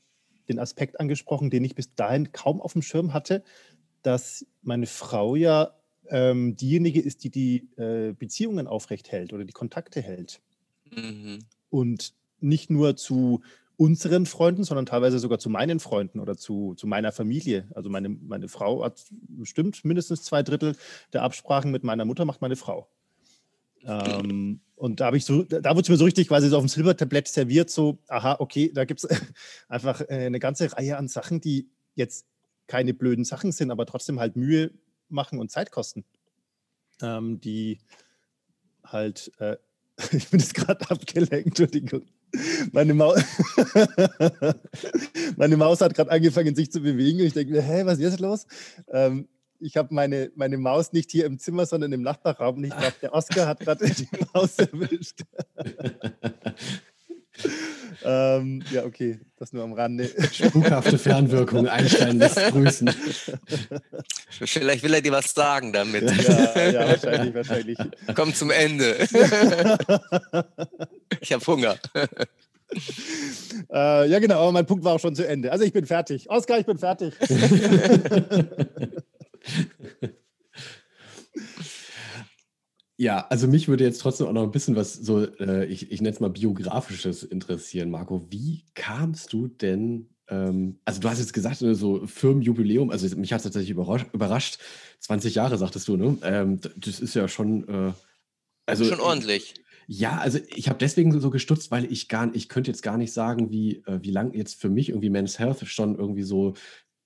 den 0.52 0.58
Aspekt 0.58 1.00
angesprochen, 1.00 1.50
den 1.50 1.64
ich 1.64 1.74
bis 1.74 1.94
dahin 1.94 2.32
kaum 2.32 2.60
auf 2.60 2.72
dem 2.72 2.82
Schirm 2.82 3.12
hatte, 3.12 3.42
dass 4.02 4.46
meine 4.62 4.86
Frau 4.86 5.36
ja 5.36 5.74
ähm, 6.08 6.56
diejenige 6.56 7.00
ist, 7.00 7.24
die 7.24 7.30
die 7.30 7.68
äh, 7.76 8.12
Beziehungen 8.12 8.66
aufrecht 8.66 9.10
hält 9.12 9.32
oder 9.32 9.44
die 9.44 9.52
Kontakte 9.52 10.00
hält. 10.00 10.40
Mhm. 10.90 11.40
Und 11.70 12.14
nicht 12.40 12.70
nur 12.70 12.96
zu 12.96 13.42
unseren 13.76 14.26
Freunden, 14.26 14.64
sondern 14.64 14.86
teilweise 14.86 15.18
sogar 15.18 15.38
zu 15.38 15.48
meinen 15.48 15.80
Freunden 15.80 16.20
oder 16.20 16.36
zu, 16.36 16.74
zu 16.74 16.86
meiner 16.86 17.12
Familie. 17.12 17.68
Also 17.74 17.88
meine, 17.88 18.10
meine 18.10 18.48
Frau 18.48 18.84
hat 18.84 19.04
bestimmt 19.10 19.84
mindestens 19.84 20.22
zwei 20.22 20.42
Drittel 20.42 20.76
der 21.12 21.22
Absprachen 21.22 21.70
mit 21.70 21.82
meiner 21.82 22.04
Mutter 22.04 22.24
macht 22.24 22.42
meine 22.42 22.56
Frau. 22.56 22.88
Ähm, 23.84 24.60
und 24.82 24.98
da 24.98 25.16
so, 25.20 25.44
da 25.44 25.70
wurde 25.70 25.82
es 25.82 25.88
mir 25.90 25.96
so 25.96 26.04
richtig 26.04 26.26
quasi 26.26 26.48
so 26.48 26.56
auf 26.56 26.64
dem 26.64 26.68
Silbertablett 26.68 27.28
serviert, 27.28 27.70
so, 27.70 27.98
aha, 28.08 28.34
okay, 28.40 28.72
da 28.74 28.84
gibt 28.84 29.04
es 29.04 29.08
einfach 29.68 30.00
äh, 30.00 30.26
eine 30.26 30.40
ganze 30.40 30.72
Reihe 30.72 30.96
an 30.96 31.06
Sachen, 31.06 31.40
die 31.40 31.68
jetzt 31.94 32.26
keine 32.66 32.92
blöden 32.92 33.24
Sachen 33.24 33.52
sind, 33.52 33.70
aber 33.70 33.86
trotzdem 33.86 34.18
halt 34.18 34.34
Mühe 34.34 34.72
machen 35.08 35.38
und 35.38 35.52
Zeit 35.52 35.70
kosten. 35.70 36.04
Ähm, 37.00 37.40
die 37.40 37.78
halt, 38.84 39.30
äh, 39.38 39.56
ich 40.10 40.28
bin 40.30 40.40
jetzt 40.40 40.54
gerade 40.54 40.90
abgelenkt, 40.90 41.46
Entschuldigung. 41.46 42.02
Meine, 42.72 42.92
Mau 42.92 43.14
meine 45.36 45.56
Maus 45.56 45.80
hat 45.80 45.94
gerade 45.94 46.10
angefangen, 46.10 46.56
sich 46.56 46.72
zu 46.72 46.80
bewegen. 46.80 47.20
Und 47.20 47.26
ich 47.26 47.34
denke 47.34 47.52
mir, 47.52 47.62
hä, 47.62 47.82
was 47.84 47.98
ist 47.98 48.04
jetzt 48.04 48.20
los? 48.20 48.48
Ähm, 48.88 49.28
ich 49.62 49.76
habe 49.76 49.94
meine, 49.94 50.30
meine 50.34 50.58
Maus 50.58 50.92
nicht 50.92 51.10
hier 51.10 51.24
im 51.26 51.38
Zimmer, 51.38 51.66
sondern 51.66 51.92
im 51.92 52.02
Nachbarraum. 52.02 52.56
Und 52.56 52.64
ich 52.64 52.76
glaube, 52.76 52.94
der 53.00 53.14
Oscar 53.14 53.46
hat 53.46 53.60
gerade 53.60 53.88
die 53.88 54.08
Maus 54.34 54.58
erwischt. 54.58 55.20
ähm, 58.04 58.62
ja, 58.70 58.84
okay, 58.84 59.20
das 59.36 59.52
nur 59.52 59.64
am 59.64 59.72
Rande. 59.72 60.10
Spukhafte 60.32 60.98
Fernwirkung, 60.98 61.68
Einstein 61.68 62.18
lässt 62.18 62.38
grüßen. 62.50 62.90
Vielleicht 64.30 64.82
will 64.82 64.94
er 64.94 65.00
dir 65.00 65.12
was 65.12 65.32
sagen 65.32 65.72
damit. 65.72 66.10
Ja, 66.22 66.68
ja 66.68 66.88
wahrscheinlich, 66.88 67.34
wahrscheinlich. 67.34 67.78
Komm 68.14 68.34
zum 68.34 68.50
Ende. 68.50 68.96
ich 71.20 71.32
habe 71.32 71.46
Hunger. 71.46 71.76
Äh, 73.72 74.08
ja, 74.08 74.18
genau, 74.18 74.40
aber 74.40 74.52
mein 74.52 74.66
Punkt 74.66 74.84
war 74.84 74.94
auch 74.94 75.00
schon 75.00 75.14
zu 75.14 75.26
Ende. 75.26 75.52
Also 75.52 75.64
ich 75.64 75.72
bin 75.72 75.86
fertig. 75.86 76.28
Oskar, 76.30 76.58
ich 76.58 76.66
bin 76.66 76.78
fertig. 76.78 77.14
Ja, 83.02 83.26
also 83.30 83.48
mich 83.48 83.66
würde 83.66 83.82
jetzt 83.82 84.00
trotzdem 84.00 84.28
auch 84.28 84.32
noch 84.32 84.44
ein 84.44 84.52
bisschen 84.52 84.76
was 84.76 84.94
so, 84.94 85.24
äh, 85.40 85.66
ich, 85.66 85.90
ich 85.90 86.00
nenne 86.00 86.14
es 86.14 86.20
mal 86.20 86.30
biografisches 86.30 87.24
interessieren, 87.24 87.90
Marco. 87.90 88.24
Wie 88.30 88.62
kamst 88.76 89.32
du 89.32 89.48
denn, 89.48 90.08
ähm, 90.28 90.78
also 90.84 91.00
du 91.00 91.08
hast 91.08 91.18
jetzt 91.18 91.32
gesagt, 91.32 91.62
ne, 91.62 91.74
so 91.74 92.06
Firmenjubiläum, 92.06 92.90
also 92.90 93.16
mich 93.16 93.32
hat 93.32 93.40
es 93.40 93.42
tatsächlich 93.42 93.70
überrascht, 93.70 94.60
20 95.00 95.34
Jahre 95.34 95.58
sagtest 95.58 95.88
du, 95.88 95.96
ne? 95.96 96.16
Ähm, 96.22 96.60
das 96.76 97.00
ist 97.00 97.14
ja 97.14 97.26
schon, 97.26 97.68
äh, 97.68 97.92
also. 98.66 98.84
Schon 98.84 99.00
ordentlich. 99.00 99.54
Ja, 99.88 100.18
also 100.18 100.38
ich 100.54 100.68
habe 100.68 100.78
deswegen 100.78 101.18
so 101.18 101.30
gestutzt, 101.30 101.72
weil 101.72 101.90
ich 101.90 102.06
gar, 102.06 102.32
ich 102.36 102.48
könnte 102.48 102.70
jetzt 102.70 102.84
gar 102.84 102.98
nicht 102.98 103.12
sagen, 103.12 103.50
wie, 103.50 103.78
äh, 103.84 103.98
wie 104.02 104.12
lang 104.12 104.32
jetzt 104.32 104.60
für 104.60 104.68
mich 104.68 104.90
irgendwie 104.90 105.10
Men's 105.10 105.40
Health 105.40 105.66
schon 105.66 105.98
irgendwie 105.98 106.22
so 106.22 106.54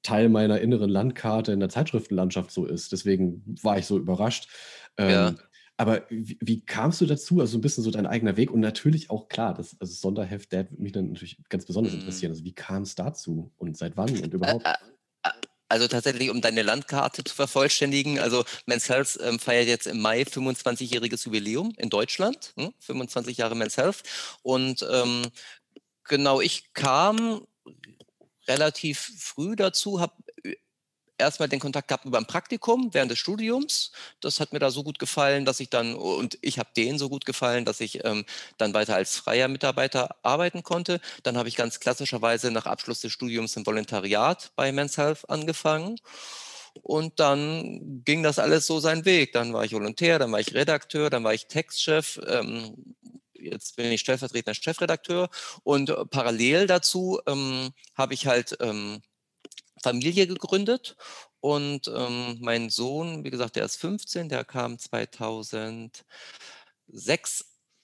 Teil 0.03 0.29
meiner 0.29 0.61
inneren 0.61 0.91
Landkarte 0.91 1.53
in 1.53 1.61
der 1.61 1.71
Zeitschriftenlandschaft 1.71 2.51
so 2.51 2.67
ist. 2.67 2.93
Deswegen 2.93 3.43
war 3.63 3.79
ich 3.79 3.87
so 3.87 3.97
überrascht. 3.97 4.51
Ähm, 4.99 5.11
ja. 5.11 5.35
Aber 5.79 6.07
wie, 6.09 6.39
wie, 6.41 6.65
kamst 6.65 7.01
du 7.01 7.07
dazu? 7.07 7.41
Also 7.41 7.53
so 7.53 7.59
ein 7.59 7.61
bisschen 7.61 7.85
so 7.85 7.91
dein 7.91 8.07
eigener 8.07 8.37
Weg 8.37 8.51
und 8.51 8.61
natürlich 8.61 9.11
auch 9.11 9.29
klar, 9.29 9.53
das 9.55 9.77
also 9.79 9.93
Sonderheft, 9.93 10.53
der 10.53 10.71
würde 10.71 10.83
mich 10.83 10.93
dann 10.93 11.09
natürlich 11.09 11.39
ganz 11.49 11.67
besonders 11.67 11.93
mhm. 11.93 12.01
interessieren. 12.01 12.33
Also 12.33 12.45
wie 12.45 12.55
kam 12.55 12.83
es 12.83 12.95
dazu 12.95 13.53
und 13.59 13.77
seit 13.77 13.97
wann 13.97 14.11
und 14.11 14.33
überhaupt? 14.33 14.67
Also 15.69 15.89
tatsächlich, 15.89 16.31
um 16.31 16.41
deine 16.41 16.63
Landkarte 16.63 17.25
zu 17.25 17.35
vervollständigen, 17.35 18.21
also 18.21 18.45
Men's 18.67 18.89
Health 18.89 19.19
ähm, 19.21 19.41
feiert 19.41 19.67
jetzt 19.67 19.89
im 19.89 20.01
Mai 20.01 20.23
25-jähriges 20.23 21.25
Jubiläum 21.25 21.75
in 21.77 21.91
Deutschland, 21.91 22.53
hm? 22.57 22.73
25 22.79 23.37
Jahre 23.37 23.57
Men's 23.57 23.77
Health. 23.77 24.05
Und 24.43 24.87
ähm, 24.89 25.27
genau, 26.05 26.41
ich 26.41 26.73
kam 26.73 27.45
relativ 28.47 29.11
früh 29.19 29.57
dazu, 29.57 30.01
habe 30.01 30.15
erstmal 31.19 31.49
den 31.49 31.61
Kontakt 31.61 31.89
gehabt 31.89 32.05
über 32.05 32.19
ein 32.19 32.27
Praktikum 32.27 32.93
während 32.93 33.11
des 33.11 33.19
Studiums. 33.19 33.93
Das 34.21 34.41
hat 34.41 34.53
mir 34.53 34.59
da 34.59 34.71
so 34.71 34.83
gut 34.83 34.99
gefallen, 34.99 35.45
dass 35.45 35.61
ich 35.61 35.71
dann, 35.71 35.95
und 35.95 36.39
ich 36.43 36.59
habe 36.59 36.71
denen 36.77 36.99
so 36.99 37.09
gut 37.09 37.25
gefallen, 37.25 37.65
dass 37.65 37.81
ich 37.81 38.05
ähm, 38.05 38.25
dann 38.59 38.75
weiter 38.75 38.95
als 38.95 39.17
freier 39.17 39.49
Mitarbeiter 39.49 40.17
arbeiten 40.23 40.63
konnte. 40.63 41.01
Dann 41.23 41.37
habe 41.37 41.49
ich 41.49 41.57
ganz 41.57 41.81
klassischerweise 41.81 42.51
nach 42.51 42.67
Abschluss 42.67 43.01
des 43.01 43.13
Studiums 43.13 43.57
im 43.57 43.67
Volontariat 43.67 44.53
bei 44.57 44.73
Men's 44.73 44.99
Health 44.99 45.29
angefangen. 45.29 45.99
Und 46.83 47.21
dann 47.21 48.03
ging 48.05 48.23
das 48.23 48.39
alles 48.39 48.67
so 48.67 48.81
seinen 48.81 49.05
Weg. 49.05 49.33
Dann 49.33 49.53
war 49.53 49.65
ich 49.65 49.73
Volontär, 49.73 50.19
dann 50.19 50.33
war 50.33 50.41
ich 50.41 50.55
Redakteur, 50.55 51.11
dann 51.11 51.25
war 51.25 51.35
ich 51.35 51.47
Textchef. 51.47 52.21
Ähm, 52.27 52.95
jetzt 53.33 53.77
bin 53.77 53.91
ich 53.93 54.01
stellvertretender 54.01 54.55
Chefredakteur. 54.55 55.29
Und 55.63 55.91
äh, 55.91 56.05
parallel 56.07 56.67
dazu 56.67 57.21
ähm, 57.27 57.71
habe 57.95 58.15
ich 58.15 58.27
halt 58.27 58.57
ähm, 58.61 59.01
Familie 59.87 60.27
gegründet 60.27 60.97
und 61.39 61.87
ähm, 61.95 62.39
mein 62.41 62.71
Sohn, 62.71 63.23
wie 63.23 63.31
gesagt, 63.31 63.55
der 63.55 63.65
ist 63.65 63.77
15, 63.77 64.29
der 64.29 64.45
kam 64.45 64.81
2006 64.81 66.03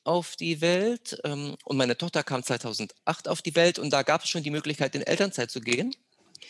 auf 0.02 0.34
die 0.34 0.60
Welt 0.60 1.20
ähm, 1.22 1.54
und 1.64 1.76
meine 1.76 1.96
Tochter 1.96 2.24
kam 2.24 2.42
2008 2.42 3.28
auf 3.28 3.40
die 3.40 3.54
Welt 3.54 3.78
und 3.78 3.92
da 3.92 4.02
gab 4.02 4.24
es 4.24 4.30
schon 4.30 4.42
die 4.42 4.50
Möglichkeit, 4.50 4.96
in 4.96 5.02
Elternzeit 5.02 5.52
zu 5.52 5.60
gehen. 5.60 5.94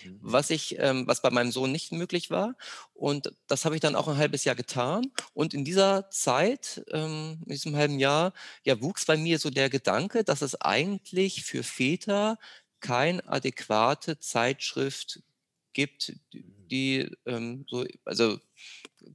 Mhm. 0.04 0.20
Was 0.22 0.48
ich, 0.48 0.78
ähm, 0.78 1.06
was 1.06 1.20
bei 1.20 1.28
meinem 1.28 1.52
Sohn 1.52 1.70
nicht 1.70 1.92
möglich 1.92 2.30
war. 2.30 2.54
Und 2.94 3.34
das 3.46 3.66
habe 3.66 3.74
ich 3.74 3.82
dann 3.82 3.94
auch 3.94 4.08
ein 4.08 4.16
halbes 4.16 4.44
Jahr 4.44 4.54
getan. 4.54 5.12
Und 5.34 5.52
in 5.52 5.66
dieser 5.66 6.08
Zeit, 6.08 6.82
ähm, 6.92 7.42
in 7.44 7.52
diesem 7.52 7.76
halben 7.76 7.98
Jahr, 7.98 8.32
ja, 8.64 8.80
wuchs 8.80 9.04
bei 9.04 9.18
mir 9.18 9.38
so 9.38 9.50
der 9.50 9.68
Gedanke, 9.68 10.24
dass 10.24 10.40
es 10.40 10.58
eigentlich 10.62 11.44
für 11.44 11.62
Väter 11.62 12.38
keine 12.80 13.26
adäquate 13.28 14.18
Zeitschrift 14.18 15.20
gibt, 15.72 16.12
die 16.70 17.10
ähm, 17.26 17.64
so, 17.68 17.84
also 18.04 18.38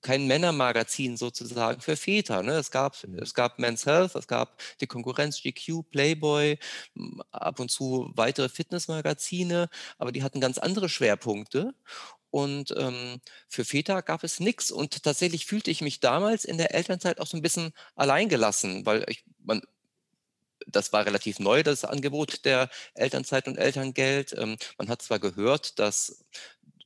kein 0.01 0.27
Männermagazin 0.27 1.17
sozusagen 1.17 1.81
für 1.81 1.95
Väter. 1.95 2.43
Ne? 2.43 2.53
Es, 2.53 2.71
gab, 2.71 3.03
mhm. 3.03 3.19
es 3.19 3.33
gab 3.33 3.59
Men's 3.59 3.85
Health, 3.85 4.15
es 4.15 4.27
gab 4.27 4.61
die 4.81 4.87
Konkurrenz 4.87 5.41
GQ, 5.41 5.83
Playboy, 5.89 6.57
ab 7.31 7.59
und 7.59 7.71
zu 7.71 8.11
weitere 8.15 8.49
Fitnessmagazine, 8.49 9.69
aber 9.97 10.11
die 10.11 10.23
hatten 10.23 10.41
ganz 10.41 10.57
andere 10.57 10.89
Schwerpunkte. 10.89 11.73
Und 12.29 12.73
ähm, 12.77 13.21
für 13.47 13.65
Väter 13.65 14.01
gab 14.01 14.23
es 14.23 14.39
nichts. 14.39 14.69
Und 14.69 15.01
tatsächlich 15.03 15.45
fühlte 15.45 15.71
ich 15.71 15.81
mich 15.81 16.01
damals 16.01 16.45
in 16.45 16.57
der 16.57 16.75
Elternzeit 16.75 17.19
auch 17.19 17.27
so 17.27 17.37
ein 17.37 17.41
bisschen 17.41 17.71
alleingelassen, 17.95 18.85
weil 18.85 19.05
ich, 19.07 19.23
man, 19.39 19.61
das 20.65 20.93
war 20.93 21.05
relativ 21.05 21.39
neu, 21.39 21.63
das 21.63 21.85
Angebot 21.85 22.45
der 22.45 22.69
Elternzeit 22.93 23.47
und 23.47 23.57
Elterngeld. 23.57 24.33
Ähm, 24.37 24.57
man 24.77 24.89
hat 24.89 25.01
zwar 25.01 25.19
gehört, 25.19 25.79
dass 25.79 26.25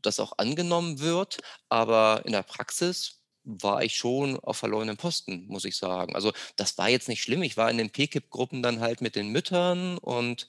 das 0.01 0.19
auch 0.19 0.37
angenommen 0.37 0.99
wird, 0.99 1.37
aber 1.69 2.21
in 2.25 2.31
der 2.31 2.43
Praxis 2.43 3.21
war 3.43 3.83
ich 3.83 3.95
schon 3.95 4.39
auf 4.39 4.57
verlorenen 4.57 4.97
Posten, 4.97 5.45
muss 5.47 5.65
ich 5.65 5.75
sagen. 5.75 6.15
Also 6.15 6.31
das 6.57 6.77
war 6.77 6.89
jetzt 6.89 7.07
nicht 7.07 7.23
schlimm. 7.23 7.41
Ich 7.43 7.57
war 7.57 7.71
in 7.71 7.77
den 7.77 7.89
PKIP-Gruppen 7.89 8.61
dann 8.61 8.81
halt 8.81 9.01
mit 9.01 9.15
den 9.15 9.29
Müttern 9.29 9.97
und 9.97 10.47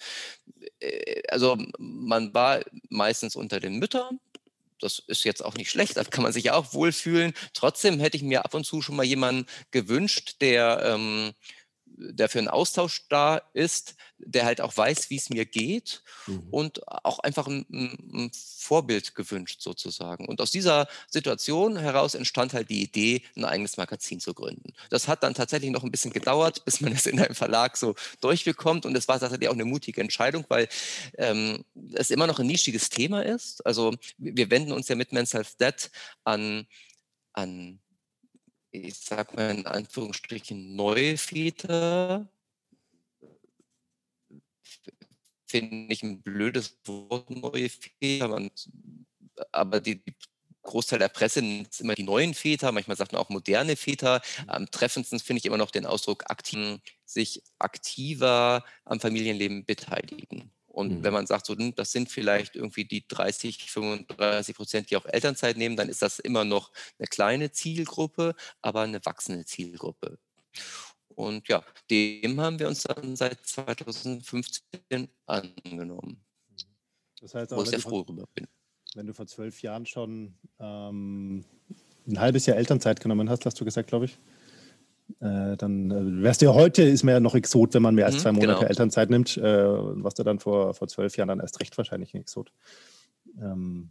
äh, 0.80 1.22
also 1.28 1.56
man 1.78 2.34
war 2.34 2.60
meistens 2.90 3.36
unter 3.36 3.60
den 3.60 3.78
Müttern. 3.78 4.20
Das 4.80 4.98
ist 5.06 5.24
jetzt 5.24 5.44
auch 5.44 5.54
nicht 5.54 5.70
schlecht, 5.70 5.96
da 5.96 6.04
kann 6.04 6.24
man 6.24 6.32
sich 6.32 6.50
auch 6.50 6.74
wohlfühlen. 6.74 7.34
Trotzdem 7.54 8.00
hätte 8.00 8.16
ich 8.16 8.24
mir 8.24 8.44
ab 8.44 8.54
und 8.54 8.64
zu 8.64 8.82
schon 8.82 8.96
mal 8.96 9.04
jemanden 9.04 9.46
gewünscht, 9.70 10.36
der 10.40 10.82
ähm, 10.84 11.32
der 12.10 12.28
für 12.28 12.38
einen 12.38 12.48
Austausch 12.48 13.06
da 13.08 13.42
ist, 13.52 13.94
der 14.18 14.44
halt 14.44 14.60
auch 14.60 14.76
weiß, 14.76 15.10
wie 15.10 15.16
es 15.16 15.30
mir 15.30 15.44
geht 15.44 16.02
mhm. 16.26 16.48
und 16.50 16.88
auch 16.88 17.18
einfach 17.20 17.46
ein, 17.46 17.66
ein, 17.70 18.30
Vorbild 18.32 19.14
gewünscht 19.14 19.60
sozusagen. 19.60 20.28
Und 20.28 20.40
aus 20.40 20.52
dieser 20.52 20.88
Situation 21.08 21.76
heraus 21.76 22.14
entstand 22.14 22.54
halt 22.54 22.70
die 22.70 22.82
Idee, 22.82 23.22
ein 23.36 23.44
eigenes 23.44 23.76
Magazin 23.76 24.20
zu 24.20 24.34
gründen. 24.34 24.72
Das 24.90 25.08
hat 25.08 25.22
dann 25.24 25.34
tatsächlich 25.34 25.70
noch 25.70 25.82
ein 25.82 25.90
bisschen 25.90 26.12
gedauert, 26.12 26.64
bis 26.64 26.80
man 26.80 26.92
es 26.92 27.06
in 27.06 27.18
einem 27.20 27.34
Verlag 27.34 27.76
so 27.76 27.94
durchbekommt 28.20 28.86
und 28.86 28.96
es 28.96 29.08
war 29.08 29.18
tatsächlich 29.18 29.48
auch 29.48 29.54
eine 29.54 29.64
mutige 29.64 30.00
Entscheidung, 30.00 30.44
weil 30.48 30.68
ähm, 31.18 31.64
es 31.92 32.10
immer 32.10 32.26
noch 32.26 32.38
ein 32.38 32.46
nischiges 32.46 32.88
Thema 32.88 33.24
ist. 33.24 33.66
Also 33.66 33.94
wir 34.18 34.50
wenden 34.50 34.72
uns 34.72 34.88
ja 34.88 34.94
mit 34.94 35.12
Men's 35.12 35.34
Health 35.34 35.60
Dead 35.60 35.90
an, 36.24 36.66
an 37.32 37.81
ich 38.72 38.94
sag 38.94 39.34
mal 39.34 39.50
in 39.50 39.66
Anführungsstrichen, 39.66 40.74
neue 40.74 41.16
Väter 41.16 42.26
finde 45.46 45.92
ich 45.92 46.02
ein 46.02 46.22
blödes 46.22 46.78
Wort, 46.86 47.30
neue 47.30 47.68
Väter. 47.68 48.28
Man, 48.28 48.50
aber 49.52 49.80
die, 49.80 50.02
die 50.02 50.14
Großteil 50.62 50.98
der 50.98 51.08
Presse 51.08 51.42
nennt 51.42 51.78
immer 51.80 51.94
die 51.94 52.04
neuen 52.04 52.32
Väter, 52.32 52.72
manchmal 52.72 52.96
sagt 52.96 53.12
man 53.12 53.20
auch 53.20 53.28
moderne 53.28 53.76
Väter. 53.76 54.22
Am 54.46 54.70
treffendsten 54.70 55.18
finde 55.20 55.38
ich 55.38 55.44
immer 55.44 55.58
noch 55.58 55.70
den 55.70 55.84
Ausdruck 55.84 56.30
aktiv, 56.30 56.80
sich 57.04 57.42
aktiver 57.58 58.64
am 58.84 58.98
Familienleben 59.00 59.66
beteiligen. 59.66 60.50
Und 60.72 60.98
mhm. 60.98 61.04
wenn 61.04 61.12
man 61.12 61.26
sagt, 61.26 61.46
so, 61.46 61.56
hm, 61.56 61.74
das 61.74 61.92
sind 61.92 62.10
vielleicht 62.10 62.56
irgendwie 62.56 62.84
die 62.84 63.06
30, 63.06 63.70
35 63.70 64.56
Prozent, 64.56 64.90
die 64.90 64.96
auch 64.96 65.04
Elternzeit 65.04 65.56
nehmen, 65.56 65.76
dann 65.76 65.88
ist 65.88 66.02
das 66.02 66.18
immer 66.18 66.44
noch 66.44 66.72
eine 66.98 67.06
kleine 67.08 67.52
Zielgruppe, 67.52 68.34
aber 68.62 68.80
eine 68.80 69.04
wachsende 69.04 69.44
Zielgruppe. 69.44 70.18
Und 71.14 71.46
ja, 71.48 71.62
dem 71.90 72.40
haben 72.40 72.58
wir 72.58 72.68
uns 72.68 72.84
dann 72.84 73.16
seit 73.16 73.44
2015 73.44 75.08
angenommen. 75.26 76.24
Das 77.20 77.34
heißt, 77.34 77.52
wo 77.52 77.62
ich 77.62 77.68
sehr 77.68 77.80
froh 77.80 78.02
darüber 78.02 78.26
bin. 78.34 78.48
Wenn 78.94 79.06
du 79.06 79.14
vor 79.14 79.26
zwölf 79.26 79.60
Jahren 79.62 79.86
schon 79.86 80.34
ähm, 80.58 81.44
ein 82.06 82.18
halbes 82.18 82.46
Jahr 82.46 82.56
Elternzeit 82.56 83.00
genommen 83.00 83.28
hast, 83.28 83.44
hast 83.44 83.60
du 83.60 83.64
gesagt, 83.64 83.88
glaube 83.88 84.06
ich, 84.06 84.18
äh, 85.20 85.56
dann 85.56 85.90
äh, 85.90 86.22
wärst 86.22 86.42
du 86.42 86.46
ja 86.46 86.54
heute, 86.54 86.82
ist 86.82 87.02
man 87.02 87.14
ja 87.14 87.20
noch 87.20 87.34
Exot, 87.34 87.74
wenn 87.74 87.82
man 87.82 87.94
mehr 87.94 88.06
als 88.06 88.16
mhm, 88.16 88.20
zwei 88.20 88.32
Monate 88.32 88.54
genau. 88.54 88.68
Elternzeit 88.68 89.10
nimmt, 89.10 89.36
äh, 89.36 89.42
was 89.42 90.14
du 90.14 90.22
dann 90.22 90.38
vor, 90.38 90.74
vor 90.74 90.88
zwölf 90.88 91.16
Jahren 91.16 91.28
dann 91.28 91.40
erst 91.40 91.60
recht 91.60 91.76
wahrscheinlich 91.76 92.14
ein 92.14 92.20
Exot. 92.20 92.52
Ähm, 93.40 93.90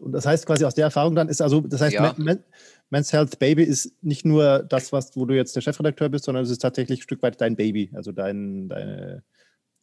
und 0.00 0.12
das 0.12 0.24
heißt 0.24 0.46
quasi 0.46 0.64
aus 0.64 0.74
der 0.74 0.84
Erfahrung 0.84 1.14
dann 1.14 1.28
ist 1.28 1.42
also, 1.42 1.60
das 1.60 1.80
heißt, 1.80 1.94
ja. 1.94 2.14
Men, 2.16 2.42
Men's 2.88 3.12
Health 3.12 3.38
Baby 3.38 3.62
ist 3.62 3.92
nicht 4.02 4.24
nur 4.24 4.60
das, 4.60 4.92
was, 4.92 5.16
wo 5.16 5.26
du 5.26 5.34
jetzt 5.34 5.54
der 5.54 5.60
Chefredakteur 5.60 6.08
bist, 6.08 6.24
sondern 6.24 6.44
es 6.44 6.50
ist 6.50 6.62
tatsächlich 6.62 7.00
ein 7.00 7.02
Stück 7.02 7.22
weit 7.22 7.40
dein 7.40 7.56
Baby, 7.56 7.90
also 7.94 8.12
dein, 8.12 8.68
deine, 8.68 9.22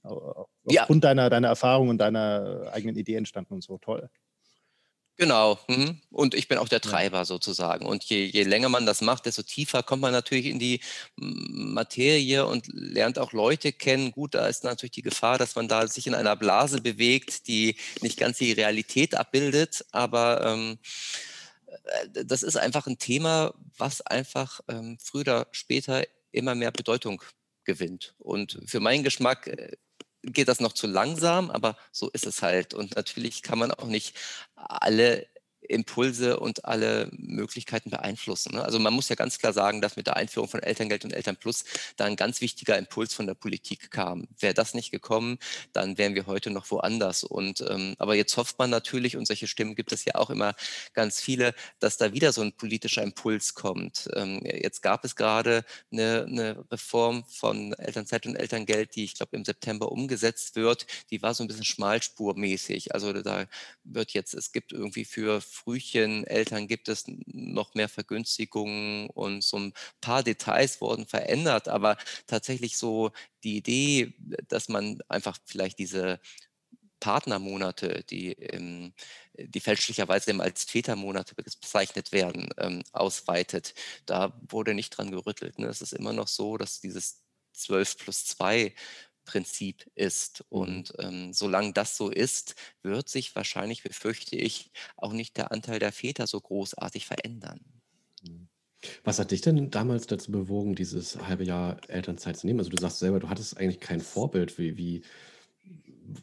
aufgrund 0.03 1.03
ja. 1.03 1.09
deiner, 1.09 1.29
deiner 1.29 1.49
Erfahrung 1.49 1.89
und 1.89 1.99
deiner 1.99 2.69
eigenen 2.71 2.95
Idee 2.95 3.15
entstanden 3.15 3.53
und 3.53 3.63
so. 3.63 3.77
Toll. 3.77 4.09
Genau. 5.19 5.59
Mhm. 5.67 5.99
Und 6.11 6.33
ich 6.33 6.47
bin 6.47 6.57
auch 6.57 6.69
der 6.69 6.79
Treiber 6.79 7.25
sozusagen. 7.25 7.85
Und 7.85 8.05
je, 8.05 8.23
je 8.23 8.43
länger 8.43 8.69
man 8.69 8.85
das 8.85 9.01
macht, 9.01 9.25
desto 9.25 9.43
tiefer 9.43 9.83
kommt 9.83 10.01
man 10.01 10.13
natürlich 10.13 10.45
in 10.45 10.59
die 10.59 10.79
Materie 11.17 12.45
und 12.45 12.67
lernt 12.71 13.19
auch 13.19 13.33
Leute 13.33 13.73
kennen. 13.73 14.11
Gut, 14.13 14.33
da 14.33 14.47
ist 14.47 14.63
natürlich 14.63 14.93
die 14.93 15.01
Gefahr, 15.01 15.37
dass 15.37 15.55
man 15.55 15.67
da 15.67 15.85
sich 15.87 16.07
in 16.07 16.15
einer 16.15 16.37
Blase 16.37 16.79
bewegt, 16.79 17.49
die 17.49 17.75
nicht 17.99 18.17
ganz 18.17 18.37
die 18.37 18.53
Realität 18.53 19.13
abbildet. 19.13 19.83
Aber 19.91 20.45
ähm, 20.45 20.79
äh, 21.67 22.23
das 22.23 22.41
ist 22.41 22.55
einfach 22.55 22.87
ein 22.87 22.97
Thema, 22.97 23.53
was 23.77 23.99
einfach 23.99 24.61
ähm, 24.69 24.97
früher 25.03 25.21
oder 25.21 25.47
später 25.51 26.05
immer 26.31 26.55
mehr 26.55 26.71
Bedeutung 26.71 27.21
gewinnt. 27.65 28.15
Und 28.19 28.57
für 28.65 28.79
meinen 28.79 29.03
Geschmack 29.03 29.47
äh, 29.47 29.75
geht 30.23 30.47
das 30.47 30.59
noch 30.59 30.73
zu 30.73 30.87
langsam, 30.87 31.49
aber 31.51 31.77
so 31.91 32.09
ist 32.09 32.25
es 32.25 32.41
halt. 32.41 32.73
Und 32.73 32.95
natürlich 32.95 33.41
kann 33.43 33.59
man 33.59 33.71
auch 33.71 33.87
nicht 33.87 34.15
alle 34.55 35.27
Impulse 35.61 36.39
und 36.39 36.65
alle 36.65 37.09
Möglichkeiten 37.11 37.89
beeinflussen. 37.89 38.55
Ne? 38.55 38.63
Also 38.63 38.79
man 38.79 38.93
muss 38.93 39.09
ja 39.09 39.15
ganz 39.15 39.37
klar 39.37 39.53
sagen, 39.53 39.81
dass 39.81 39.95
mit 39.95 40.07
der 40.07 40.15
Einführung 40.15 40.49
von 40.49 40.61
Elterngeld 40.61 41.05
und 41.05 41.13
Elternplus 41.13 41.63
da 41.97 42.05
ein 42.05 42.15
ganz 42.15 42.41
wichtiger 42.41 42.77
Impuls 42.77 43.13
von 43.13 43.27
der 43.27 43.33
Politik 43.33 43.91
kam. 43.91 44.27
Wäre 44.39 44.53
das 44.53 44.73
nicht 44.73 44.91
gekommen, 44.91 45.37
dann 45.73 45.97
wären 45.97 46.15
wir 46.15 46.25
heute 46.25 46.49
noch 46.49 46.71
woanders. 46.71 47.23
Und 47.23 47.61
ähm, 47.61 47.95
aber 47.97 48.15
jetzt 48.15 48.35
hofft 48.37 48.57
man 48.57 48.69
natürlich, 48.69 49.17
und 49.17 49.27
solche 49.27 49.47
Stimmen 49.47 49.75
gibt 49.75 49.91
es 49.91 50.05
ja 50.05 50.15
auch 50.15 50.29
immer 50.29 50.55
ganz 50.93 51.21
viele, 51.21 51.53
dass 51.79 51.97
da 51.97 52.13
wieder 52.13 52.31
so 52.31 52.41
ein 52.41 52.53
politischer 52.53 53.03
Impuls 53.03 53.53
kommt. 53.53 54.09
Ähm, 54.15 54.41
jetzt 54.43 54.81
gab 54.81 55.05
es 55.05 55.15
gerade 55.15 55.65
eine, 55.91 56.25
eine 56.27 56.65
Reform 56.71 57.25
von 57.25 57.73
Elternzeit 57.73 58.25
und 58.25 58.35
Elterngeld, 58.35 58.95
die 58.95 59.03
ich 59.03 59.15
glaube 59.15 59.35
im 59.35 59.45
September 59.45 59.91
umgesetzt 59.91 60.55
wird. 60.55 60.87
Die 61.11 61.21
war 61.21 61.33
so 61.33 61.43
ein 61.43 61.47
bisschen 61.47 61.65
schmalspurmäßig. 61.65 62.93
Also 62.93 63.13
da 63.13 63.45
wird 63.83 64.11
jetzt, 64.11 64.33
es 64.33 64.51
gibt 64.51 64.71
irgendwie 64.71 65.05
für 65.05 65.41
Frühchen-Eltern 65.49 66.67
gibt 66.67 66.89
es 66.89 67.05
noch 67.25 67.73
mehr 67.75 67.89
Vergünstigungen 67.89 69.09
und 69.09 69.43
so 69.43 69.57
ein 69.57 69.73
paar 70.01 70.23
Details 70.23 70.81
wurden 70.81 71.05
verändert, 71.05 71.67
aber 71.67 71.97
tatsächlich 72.27 72.77
so 72.77 73.11
die 73.43 73.57
Idee, 73.57 74.13
dass 74.47 74.69
man 74.69 74.99
einfach 75.09 75.37
vielleicht 75.45 75.79
diese 75.79 76.19
Partnermonate, 76.99 78.03
die, 78.09 78.35
die 79.37 79.59
fälschlicherweise 79.59 80.37
als 80.39 80.65
Vätermonate 80.65 81.35
bezeichnet 81.35 82.11
werden, 82.11 82.49
ähm, 82.57 82.83
ausweitet. 82.91 83.73
Da 84.05 84.39
wurde 84.49 84.73
nicht 84.73 84.91
dran 84.91 85.11
gerüttelt. 85.11 85.59
Ne? 85.59 85.67
Es 85.67 85.81
ist 85.81 85.93
immer 85.93 86.13
noch 86.13 86.27
so, 86.27 86.57
dass 86.57 86.81
dieses 86.81 87.23
12 87.53 87.97
plus 87.97 88.25
2 88.25 88.73
Prinzip 89.29 89.85
ist. 89.93 90.43
Mhm. 90.49 90.57
Und 90.57 90.93
ähm, 90.97 91.33
solange 91.33 91.73
das 91.73 91.95
so 91.95 92.09
ist, 92.09 92.55
wird 92.81 93.09
sich 93.09 93.35
wahrscheinlich, 93.35 93.83
befürchte 93.83 94.35
ich, 94.35 94.71
auch 94.97 95.13
nicht 95.13 95.37
der 95.37 95.51
Anteil 95.51 95.79
der 95.79 95.91
Väter 95.91 96.25
so 96.25 96.41
großartig 96.41 97.05
verändern. 97.05 97.59
Mhm. 98.23 98.47
Was 99.03 99.19
hat 99.19 99.31
dich 99.31 99.41
denn 99.41 99.69
damals 99.69 100.07
dazu 100.07 100.31
bewogen, 100.31 100.73
dieses 100.73 101.17
halbe 101.27 101.43
Jahr 101.43 101.77
Elternzeit 101.89 102.37
zu 102.37 102.47
nehmen? 102.47 102.59
Also 102.59 102.71
du 102.71 102.81
sagst 102.81 102.99
selber, 102.99 103.19
du 103.19 103.29
hattest 103.29 103.57
eigentlich 103.57 103.81
kein 103.81 103.99
Vorbild. 103.99 104.57
Wie, 104.57 104.77
wie, 104.77 105.03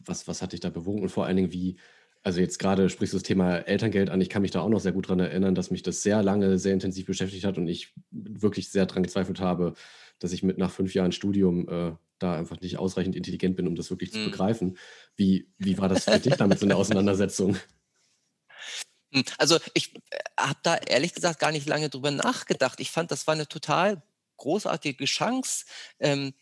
was, 0.04 0.26
was 0.26 0.42
hat 0.42 0.52
dich 0.52 0.60
da 0.60 0.70
bewogen? 0.70 1.02
Und 1.02 1.10
vor 1.10 1.26
allen 1.26 1.36
Dingen, 1.36 1.52
wie, 1.52 1.76
also 2.22 2.40
jetzt 2.40 2.58
gerade 2.58 2.88
sprichst 2.88 3.12
du 3.12 3.18
das 3.18 3.24
Thema 3.24 3.58
Elterngeld 3.58 4.10
an. 4.10 4.20
Ich 4.20 4.30
kann 4.30 4.42
mich 4.42 4.50
da 4.50 4.62
auch 4.62 4.70
noch 4.70 4.80
sehr 4.80 4.92
gut 4.92 5.06
daran 5.06 5.20
erinnern, 5.20 5.54
dass 5.54 5.70
mich 5.70 5.82
das 5.82 6.02
sehr 6.02 6.22
lange, 6.22 6.58
sehr 6.58 6.72
intensiv 6.72 7.06
beschäftigt 7.06 7.44
hat 7.44 7.58
und 7.58 7.68
ich 7.68 7.92
wirklich 8.10 8.70
sehr 8.70 8.86
daran 8.86 9.02
gezweifelt 9.02 9.38
habe, 9.38 9.74
dass 10.18 10.32
ich 10.32 10.42
mit 10.42 10.56
nach 10.56 10.70
fünf 10.70 10.94
Jahren 10.94 11.12
Studium 11.12 11.68
äh, 11.68 11.92
da 12.18 12.36
einfach 12.36 12.60
nicht 12.60 12.78
ausreichend 12.78 13.16
intelligent 13.16 13.56
bin, 13.56 13.66
um 13.66 13.76
das 13.76 13.90
wirklich 13.90 14.12
zu 14.12 14.18
mhm. 14.18 14.30
begreifen. 14.30 14.78
Wie, 15.16 15.52
wie 15.58 15.78
war 15.78 15.88
das 15.88 16.04
für 16.04 16.18
dich 16.18 16.34
damit 16.36 16.58
so 16.58 16.66
eine 16.66 16.76
Auseinandersetzung? 16.76 17.56
Hm, 19.12 19.22
also 19.38 19.58
ich 19.72 19.94
äh, 19.94 20.18
habe 20.36 20.58
da 20.64 20.76
ehrlich 20.76 21.14
gesagt 21.14 21.38
gar 21.38 21.52
nicht 21.52 21.68
lange 21.68 21.88
drüber 21.88 22.10
nachgedacht. 22.10 22.80
Ich 22.80 22.90
fand, 22.90 23.12
das 23.12 23.28
war 23.28 23.34
eine 23.34 23.46
total 23.46 24.02
großartige 24.36 25.04
Chance, 25.04 25.64
ähm, 26.00 26.34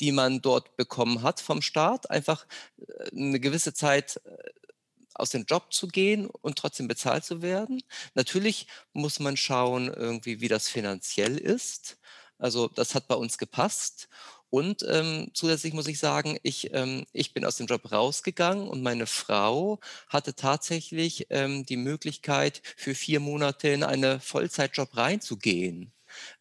die 0.00 0.12
man 0.12 0.42
dort 0.42 0.76
bekommen 0.76 1.22
hat 1.22 1.40
vom 1.40 1.62
Staat, 1.62 2.10
einfach 2.10 2.46
äh, 2.78 3.10
eine 3.16 3.40
gewisse 3.40 3.72
Zeit 3.72 4.20
äh, 4.24 4.36
aus 5.14 5.30
dem 5.30 5.44
Job 5.44 5.72
zu 5.72 5.88
gehen 5.88 6.26
und 6.26 6.56
trotzdem 6.56 6.88
bezahlt 6.88 7.24
zu 7.24 7.42
werden. 7.42 7.82
Natürlich 8.14 8.66
muss 8.92 9.18
man 9.18 9.36
schauen, 9.36 9.88
irgendwie, 9.92 10.40
wie 10.40 10.48
das 10.48 10.68
finanziell 10.68 11.36
ist. 11.36 11.98
Also 12.38 12.68
das 12.68 12.94
hat 12.94 13.06
bei 13.08 13.16
uns 13.16 13.36
gepasst. 13.36 14.08
Und 14.50 14.84
ähm, 14.88 15.30
zusätzlich 15.32 15.72
muss 15.74 15.86
ich 15.86 15.98
sagen, 15.98 16.38
ich, 16.42 16.72
ähm, 16.74 17.06
ich 17.12 17.32
bin 17.32 17.44
aus 17.44 17.56
dem 17.56 17.66
Job 17.66 17.90
rausgegangen 17.92 18.68
und 18.68 18.82
meine 18.82 19.06
Frau 19.06 19.78
hatte 20.08 20.34
tatsächlich 20.34 21.28
ähm, 21.30 21.64
die 21.66 21.76
Möglichkeit, 21.76 22.60
für 22.76 22.94
vier 22.94 23.20
Monate 23.20 23.68
in 23.68 23.84
einen 23.84 24.20
Vollzeitjob 24.20 24.96
reinzugehen, 24.96 25.92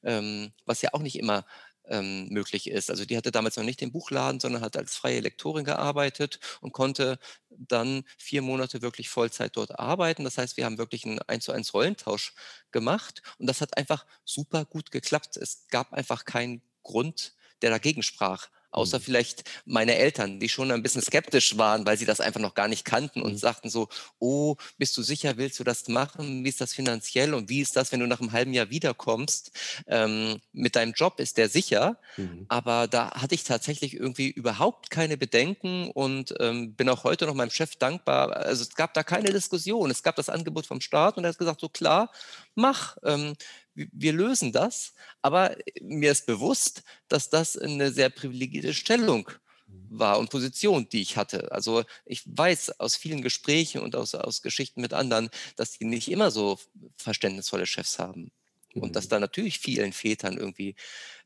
ähm, 0.03 0.51
was 0.65 0.81
ja 0.81 0.89
auch 0.93 1.01
nicht 1.01 1.17
immer 1.19 1.45
ähm, 1.87 2.27
möglich 2.29 2.69
ist. 2.69 2.89
Also 2.89 3.05
die 3.05 3.17
hatte 3.17 3.31
damals 3.31 3.57
noch 3.57 3.63
nicht 3.63 3.81
den 3.81 3.91
Buchladen, 3.91 4.39
sondern 4.39 4.61
hat 4.61 4.77
als 4.77 4.95
freie 4.95 5.19
Lektorin 5.19 5.65
gearbeitet 5.65 6.39
und 6.61 6.71
konnte 6.71 7.19
dann 7.49 8.03
vier 8.17 8.41
Monate 8.41 8.81
wirklich 8.81 9.09
Vollzeit 9.09 9.55
dort 9.57 9.77
arbeiten. 9.79 10.23
Das 10.23 10.37
heißt, 10.37 10.57
wir 10.57 10.65
haben 10.65 10.77
wirklich 10.77 11.05
einen 11.05 11.19
1 11.19 11.45
zu 11.45 11.51
1 11.51 11.73
Rollentausch 11.73 12.33
gemacht 12.71 13.21
und 13.37 13.47
das 13.47 13.61
hat 13.61 13.77
einfach 13.77 14.05
super 14.23 14.65
gut 14.65 14.91
geklappt. 14.91 15.37
Es 15.37 15.67
gab 15.69 15.93
einfach 15.93 16.25
keinen 16.25 16.61
Grund, 16.83 17.33
der 17.61 17.69
dagegen 17.69 18.03
sprach. 18.03 18.47
Außer 18.71 18.99
mhm. 18.99 19.03
vielleicht 19.03 19.49
meine 19.65 19.95
Eltern, 19.95 20.39
die 20.39 20.49
schon 20.49 20.71
ein 20.71 20.83
bisschen 20.83 21.01
skeptisch 21.01 21.57
waren, 21.57 21.85
weil 21.85 21.97
sie 21.97 22.05
das 22.05 22.21
einfach 22.21 22.39
noch 22.39 22.53
gar 22.53 22.67
nicht 22.67 22.85
kannten 22.85 23.21
und 23.21 23.33
mhm. 23.33 23.37
sagten 23.37 23.69
so, 23.69 23.89
oh, 24.19 24.55
bist 24.77 24.95
du 24.95 25.01
sicher, 25.01 25.37
willst 25.37 25.59
du 25.59 25.63
das 25.63 25.87
machen? 25.87 26.43
Wie 26.43 26.49
ist 26.49 26.61
das 26.61 26.73
finanziell 26.73 27.33
und 27.33 27.49
wie 27.49 27.61
ist 27.61 27.75
das, 27.75 27.91
wenn 27.91 27.99
du 27.99 28.05
nach 28.05 28.21
einem 28.21 28.31
halben 28.31 28.53
Jahr 28.53 28.69
wiederkommst? 28.69 29.51
Ähm, 29.87 30.39
mit 30.51 30.75
deinem 30.75 30.93
Job 30.93 31.19
ist 31.19 31.37
der 31.37 31.49
sicher, 31.49 31.97
mhm. 32.17 32.45
aber 32.47 32.87
da 32.87 33.11
hatte 33.11 33.33
ich 33.33 33.43
tatsächlich 33.43 33.95
irgendwie 33.95 34.29
überhaupt 34.29 34.91
keine 34.91 35.17
Bedenken 35.17 35.89
und 35.89 36.35
ähm, 36.39 36.75
bin 36.75 36.89
auch 36.89 37.03
heute 37.03 37.25
noch 37.25 37.33
meinem 37.33 37.49
Chef 37.49 37.75
dankbar. 37.75 38.35
Also 38.35 38.61
es 38.61 38.75
gab 38.75 38.93
da 38.93 39.01
keine 39.01 39.31
Diskussion. 39.31 39.89
Es 39.89 40.03
gab 40.03 40.15
das 40.15 40.29
Angebot 40.29 40.67
vom 40.67 40.81
Staat 40.81 41.17
und 41.17 41.23
er 41.23 41.31
hat 41.31 41.39
gesagt, 41.39 41.61
so 41.61 41.69
klar, 41.69 42.11
mach. 42.59 42.97
Ähm, 43.03 43.35
wir 43.73 44.13
lösen 44.13 44.51
das, 44.51 44.93
aber 45.21 45.55
mir 45.81 46.11
ist 46.11 46.25
bewusst, 46.25 46.83
dass 47.07 47.29
das 47.29 47.57
eine 47.57 47.91
sehr 47.91 48.09
privilegierte 48.09 48.73
Stellung 48.73 49.29
mhm. 49.67 49.99
war 49.99 50.19
und 50.19 50.29
Position, 50.29 50.89
die 50.89 51.01
ich 51.01 51.17
hatte. 51.17 51.51
Also 51.51 51.83
ich 52.05 52.23
weiß 52.25 52.79
aus 52.79 52.95
vielen 52.95 53.21
Gesprächen 53.21 53.81
und 53.81 53.95
aus, 53.95 54.15
aus 54.15 54.41
Geschichten 54.41 54.81
mit 54.81 54.93
anderen, 54.93 55.29
dass 55.55 55.77
die 55.77 55.85
nicht 55.85 56.09
immer 56.11 56.31
so 56.31 56.59
verständnisvolle 56.97 57.65
Chefs 57.65 57.99
haben. 57.99 58.31
Und 58.75 58.95
dass 58.95 59.05
mhm. 59.05 59.09
da 59.09 59.19
natürlich 59.19 59.59
vielen 59.59 59.93
Vätern 59.93 60.37
irgendwie 60.37 60.75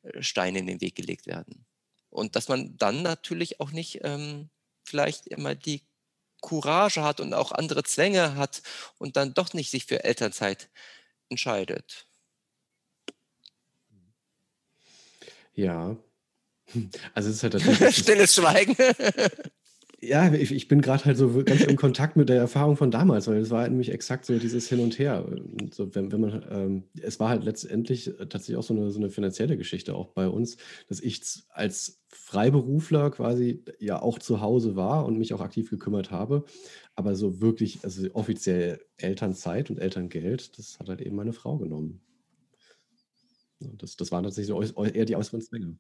äh, 0.04 0.22
Steine 0.24 0.60
in 0.60 0.68
den 0.68 0.82
Weg 0.82 0.96
gelegt 0.96 1.28
werden. 1.28 1.66
Und 2.10 2.36
dass 2.36 2.48
man 2.48 2.78
dann 2.78 3.02
natürlich 3.02 3.60
auch 3.60 3.72
nicht 3.72 4.00
ähm, 4.04 4.50
vielleicht 4.84 5.28
immer 5.28 5.56
die 5.56 5.82
Courage 6.42 7.02
hat 7.02 7.20
und 7.20 7.34
auch 7.34 7.52
andere 7.52 7.84
Zwänge 7.84 8.36
hat 8.36 8.62
und 9.00 9.16
dann 9.16 9.34
doch 9.34 9.54
nicht 9.54 9.72
sich 9.72 9.86
für 9.86 10.04
Elternzeit 10.04 10.70
entscheidet. 11.30 12.08
Ja. 15.54 15.96
Also 17.14 17.30
es 17.30 17.44
ist 17.44 17.44
halt 17.44 17.94
Stilles 17.94 18.34
Schweigen. 18.34 18.76
Ja, 20.06 20.34
ich, 20.34 20.52
ich 20.52 20.68
bin 20.68 20.82
gerade 20.82 21.06
halt 21.06 21.16
so 21.18 21.44
ganz 21.46 21.64
im 21.64 21.78
Kontakt 21.78 22.18
mit 22.18 22.28
der 22.28 22.36
Erfahrung 22.38 22.76
von 22.76 22.92
damals, 22.92 23.28
weil 23.28 23.38
es 23.38 23.52
war 23.52 23.62
halt 23.62 23.72
nämlich 23.72 23.90
exakt 23.90 24.26
so 24.26 24.38
dieses 24.38 24.68
Hin 24.68 24.82
und 24.82 25.00
Her. 25.00 25.26
So, 25.72 25.96
wenn, 25.96 26.12
wenn 26.12 26.20
man, 26.20 26.46
ähm, 26.50 26.84
es 27.02 27.22
war 27.22 27.30
halt 27.30 27.46
letztendlich 27.46 28.12
tatsächlich 28.18 28.58
auch 28.58 28.64
so 28.64 28.74
eine, 28.74 28.92
so 28.92 29.00
eine 29.00 29.10
finanzielle 29.10 29.56
Geschichte 29.56 29.96
auch 29.96 30.10
bei 30.10 30.28
uns, 30.28 30.58
dass 30.90 31.00
ich 31.00 31.22
als 31.52 32.02
Freiberufler 32.10 33.12
quasi 33.12 33.64
ja 33.80 34.02
auch 34.02 34.20
zu 34.20 34.42
Hause 34.42 34.76
war 34.76 35.06
und 35.06 35.18
mich 35.18 35.34
auch 35.34 35.42
aktiv 35.42 35.70
gekümmert 35.70 36.12
habe. 36.12 36.44
Aber 36.96 37.16
so 37.16 37.40
wirklich, 37.40 37.80
also 37.84 38.06
offiziell 38.14 38.82
Elternzeit 38.98 39.70
und 39.70 39.80
Elterngeld, 39.80 40.58
das 40.58 40.80
hat 40.80 40.90
halt 40.90 41.02
eben 41.02 41.16
meine 41.16 41.34
Frau 41.34 41.58
genommen. 41.58 42.02
Das, 43.60 43.96
das 43.96 44.12
waren 44.12 44.24
tatsächlich 44.24 44.48
so 44.76 44.84
eher 44.84 45.06
die 45.06 45.16
äußeren 45.16 45.42
Zwänge. 45.42 45.78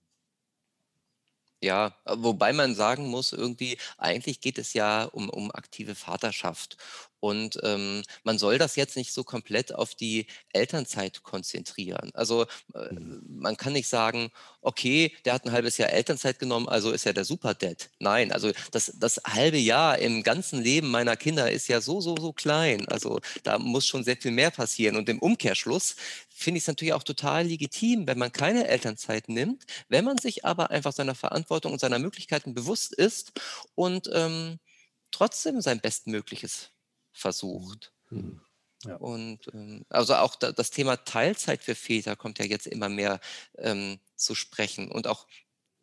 Ja, 1.63 1.95
wobei 2.05 2.51
man 2.51 2.75
sagen 2.75 3.07
muss, 3.07 3.31
irgendwie, 3.31 3.77
eigentlich 3.97 4.41
geht 4.41 4.57
es 4.57 4.73
ja 4.73 5.05
um, 5.05 5.29
um 5.29 5.49
aktive 5.49 5.95
Vaterschaft. 5.95 6.75
Und 7.23 7.57
ähm, 7.63 8.03
man 8.25 8.37
soll 8.37 8.57
das 8.57 8.75
jetzt 8.75 8.97
nicht 8.97 9.13
so 9.13 9.23
komplett 9.23 9.73
auf 9.73 9.95
die 9.95 10.27
Elternzeit 10.51 11.23
konzentrieren. 11.23 12.11
Also 12.13 12.45
äh, 12.73 12.93
mhm. 12.93 13.23
man 13.29 13.55
kann 13.55 13.71
nicht 13.71 13.87
sagen, 13.87 14.29
okay, 14.59 15.15
der 15.23 15.35
hat 15.35 15.45
ein 15.45 15.53
halbes 15.53 15.77
Jahr 15.77 15.89
Elternzeit 15.89 16.37
genommen, 16.37 16.67
also 16.67 16.91
ist 16.91 17.05
er 17.05 17.13
der 17.13 17.23
Superdad. 17.23 17.91
Nein, 17.99 18.33
also 18.33 18.51
das, 18.71 18.91
das 18.99 19.21
halbe 19.25 19.57
Jahr 19.57 19.99
im 19.99 20.21
ganzen 20.23 20.61
Leben 20.61 20.91
meiner 20.91 21.15
Kinder 21.15 21.49
ist 21.49 21.69
ja 21.69 21.79
so, 21.79 22.01
so, 22.01 22.17
so 22.19 22.33
klein. 22.33 22.85
Also 22.89 23.21
da 23.43 23.57
muss 23.57 23.87
schon 23.87 24.03
sehr 24.03 24.17
viel 24.17 24.31
mehr 24.31 24.51
passieren. 24.51 24.97
Und 24.97 25.07
im 25.07 25.19
Umkehrschluss 25.19 25.95
finde 26.27 26.57
ich 26.57 26.65
es 26.65 26.67
natürlich 26.67 26.93
auch 26.93 27.03
total 27.03 27.47
legitim, 27.47 28.05
wenn 28.05 28.17
man 28.17 28.33
keine 28.33 28.67
Elternzeit 28.67 29.29
nimmt, 29.29 29.63
wenn 29.87 30.03
man 30.03 30.17
sich 30.17 30.43
aber 30.43 30.71
einfach 30.71 30.91
seiner 30.91 31.15
Verantwortung 31.15 31.71
und 31.71 31.79
seiner 31.79 31.99
Möglichkeiten 31.99 32.53
bewusst 32.53 32.91
ist 32.93 33.31
und 33.75 34.09
ähm, 34.11 34.59
trotzdem 35.11 35.61
sein 35.61 35.79
Bestmögliches 35.79 36.72
versucht. 37.13 37.93
Mhm. 38.09 38.41
Ja. 38.85 38.95
Und 38.97 39.47
ähm, 39.53 39.85
also 39.89 40.15
auch 40.15 40.35
da, 40.35 40.51
das 40.51 40.71
Thema 40.71 40.97
Teilzeit 40.97 41.63
für 41.63 41.75
Väter 41.75 42.15
kommt 42.15 42.39
ja 42.39 42.45
jetzt 42.45 42.67
immer 42.67 42.89
mehr 42.89 43.19
ähm, 43.57 43.99
zu 44.15 44.35
sprechen. 44.35 44.91
Und 44.91 45.07
auch 45.07 45.27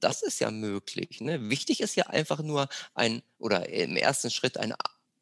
das 0.01 0.23
ist 0.23 0.41
ja 0.41 0.51
möglich. 0.51 1.21
Ne? 1.21 1.49
Wichtig 1.49 1.81
ist 1.81 1.95
ja 1.97 2.07
einfach 2.07 2.41
nur 2.41 2.69
ein 2.95 3.23
oder 3.39 3.69
im 3.69 3.97
ersten 3.97 4.31
Schritt 4.31 4.59
ein 4.59 4.75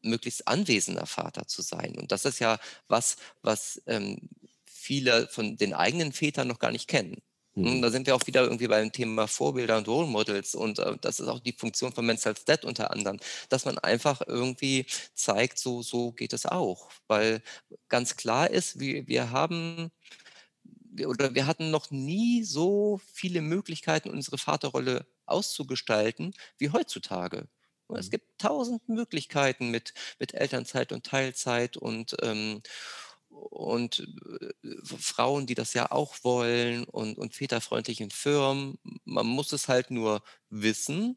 möglichst 0.02 0.46
anwesender 0.48 1.06
Vater 1.06 1.46
zu 1.46 1.62
sein. 1.62 1.96
Und 1.98 2.12
das 2.12 2.24
ist 2.24 2.38
ja 2.38 2.58
was, 2.86 3.16
was 3.42 3.82
ähm, 3.86 4.28
viele 4.64 5.28
von 5.28 5.56
den 5.56 5.74
eigenen 5.74 6.12
Vätern 6.12 6.48
noch 6.48 6.60
gar 6.60 6.70
nicht 6.70 6.88
kennen. 6.88 7.20
Mhm. 7.58 7.82
Da 7.82 7.90
sind 7.90 8.06
wir 8.06 8.14
auch 8.14 8.26
wieder 8.26 8.42
irgendwie 8.42 8.68
beim 8.68 8.92
Thema 8.92 9.26
Vorbilder 9.26 9.78
und 9.78 9.88
Role 9.88 10.06
Models 10.06 10.54
und 10.54 10.78
äh, 10.78 10.96
das 11.00 11.20
ist 11.20 11.28
auch 11.28 11.40
die 11.40 11.52
Funktion 11.52 11.92
von 11.92 12.06
Men's 12.06 12.24
Health 12.24 12.46
Dead 12.48 12.64
unter 12.64 12.90
anderem, 12.92 13.18
dass 13.48 13.64
man 13.64 13.78
einfach 13.78 14.20
irgendwie 14.26 14.86
zeigt, 15.14 15.58
so, 15.58 15.82
so 15.82 16.12
geht 16.12 16.32
es 16.32 16.46
auch. 16.46 16.88
Weil 17.08 17.42
ganz 17.88 18.16
klar 18.16 18.50
ist, 18.50 18.78
wir, 18.78 19.06
wir 19.08 19.30
haben 19.30 19.90
oder 21.06 21.34
wir 21.34 21.46
hatten 21.46 21.70
noch 21.70 21.90
nie 21.90 22.42
so 22.44 23.00
viele 23.12 23.40
Möglichkeiten, 23.40 24.10
unsere 24.10 24.38
Vaterrolle 24.38 25.06
auszugestalten 25.26 26.34
wie 26.58 26.70
heutzutage. 26.70 27.48
Es 27.96 28.06
mhm. 28.06 28.10
gibt 28.10 28.40
tausend 28.40 28.88
Möglichkeiten 28.88 29.70
mit, 29.70 29.94
mit 30.18 30.34
Elternzeit 30.34 30.92
und 30.92 31.04
Teilzeit 31.04 31.76
und 31.76 32.16
ähm, 32.22 32.62
und 33.50 34.06
äh, 34.40 34.76
Frauen, 34.84 35.46
die 35.46 35.54
das 35.54 35.74
ja 35.74 35.90
auch 35.90 36.16
wollen 36.22 36.84
und, 36.84 37.16
und 37.18 37.34
väterfreundlichen 37.34 38.10
Firmen. 38.10 38.78
Man 39.04 39.26
muss 39.26 39.52
es 39.52 39.68
halt 39.68 39.90
nur 39.90 40.22
wissen 40.50 41.16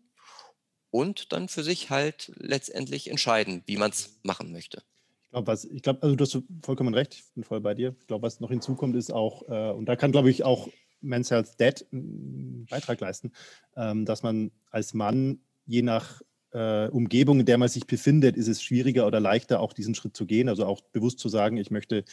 und 0.90 1.32
dann 1.32 1.48
für 1.48 1.64
sich 1.64 1.90
halt 1.90 2.32
letztendlich 2.36 3.10
entscheiden, 3.10 3.64
wie 3.66 3.78
man 3.78 3.92
es 3.92 4.20
machen 4.24 4.52
möchte. 4.52 4.84
Ich 5.24 5.32
glaube, 5.32 5.48
was, 5.48 5.68
also 6.02 6.16
du 6.16 6.24
hast 6.24 6.40
vollkommen 6.64 6.94
recht, 6.94 7.14
ich 7.16 7.34
bin 7.34 7.44
voll 7.44 7.62
bei 7.62 7.74
dir. 7.74 7.96
Ich 8.00 8.08
glaube, 8.08 8.24
was 8.24 8.42
noch 8.42 8.50
hinzukommt, 8.50 8.96
ist 8.96 9.12
auch, 9.12 9.48
äh, 9.50 9.72
und 9.72 9.86
da 9.86 9.96
kann, 9.96 10.12
glaube 10.12 10.30
ich, 10.30 10.44
auch 10.44 10.68
Men's 11.00 11.32
Health 11.32 11.60
Dead 11.60 11.86
einen 11.92 12.66
Beitrag 12.70 13.00
leisten, 13.00 13.32
ähm, 13.76 14.06
dass 14.06 14.24
man 14.24 14.52
als 14.70 14.94
Mann 14.94 15.40
je 15.66 15.82
nach 15.82 16.22
äh, 16.54 16.88
Umgebung, 16.88 17.40
in 17.40 17.46
der 17.46 17.58
man 17.58 17.70
sich 17.70 17.88
befindet, 17.88 18.38
ist 18.38 18.48
es 18.48 18.62
schwieriger 18.62 19.08
oder 19.08 19.20
leichter, 19.20 19.60
auch 19.60 19.74
diesen 19.74 19.96
Schritt 19.96 20.16
zu 20.16 20.26
gehen. 20.26 20.50
Also 20.50 20.66
auch 20.66 20.82
bewusst 20.92 21.20
zu 21.20 21.30
sagen, 21.30 21.58
ich 21.58 21.72
möchte, 21.72 22.04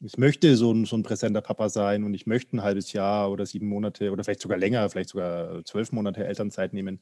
ich 0.00 0.18
möchte 0.18 0.56
so 0.56 0.72
ein, 0.72 0.84
so 0.84 0.96
ein 0.96 1.02
präsenter 1.02 1.40
Papa 1.40 1.68
sein 1.68 2.04
und 2.04 2.14
ich 2.14 2.26
möchte 2.26 2.56
ein 2.56 2.62
halbes 2.62 2.92
Jahr 2.92 3.30
oder 3.30 3.46
sieben 3.46 3.68
Monate 3.68 4.10
oder 4.10 4.24
vielleicht 4.24 4.42
sogar 4.42 4.58
länger, 4.58 4.88
vielleicht 4.90 5.10
sogar 5.10 5.64
zwölf 5.64 5.92
Monate 5.92 6.24
Elternzeit 6.26 6.72
nehmen. 6.72 7.00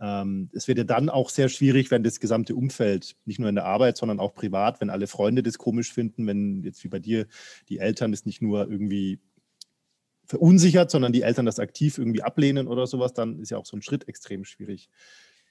Ähm, 0.00 0.50
es 0.52 0.68
wird 0.68 0.78
ja 0.78 0.84
dann 0.84 1.08
auch 1.08 1.30
sehr 1.30 1.48
schwierig, 1.48 1.90
wenn 1.90 2.02
das 2.02 2.20
gesamte 2.20 2.54
Umfeld, 2.54 3.16
nicht 3.24 3.38
nur 3.38 3.48
in 3.48 3.54
der 3.54 3.64
Arbeit, 3.64 3.96
sondern 3.96 4.20
auch 4.20 4.34
privat, 4.34 4.80
wenn 4.80 4.90
alle 4.90 5.06
Freunde 5.06 5.42
das 5.42 5.58
komisch 5.58 5.92
finden, 5.92 6.26
wenn 6.26 6.62
jetzt 6.62 6.84
wie 6.84 6.88
bei 6.88 6.98
dir 6.98 7.26
die 7.68 7.78
Eltern 7.78 8.10
das 8.10 8.26
nicht 8.26 8.42
nur 8.42 8.68
irgendwie 8.68 9.20
verunsichert, 10.26 10.90
sondern 10.90 11.12
die 11.12 11.22
Eltern 11.22 11.46
das 11.46 11.58
aktiv 11.58 11.98
irgendwie 11.98 12.22
ablehnen 12.22 12.66
oder 12.66 12.86
sowas, 12.86 13.12
dann 13.12 13.38
ist 13.40 13.50
ja 13.50 13.58
auch 13.58 13.66
so 13.66 13.76
ein 13.76 13.82
Schritt 13.82 14.08
extrem 14.08 14.44
schwierig. 14.44 14.88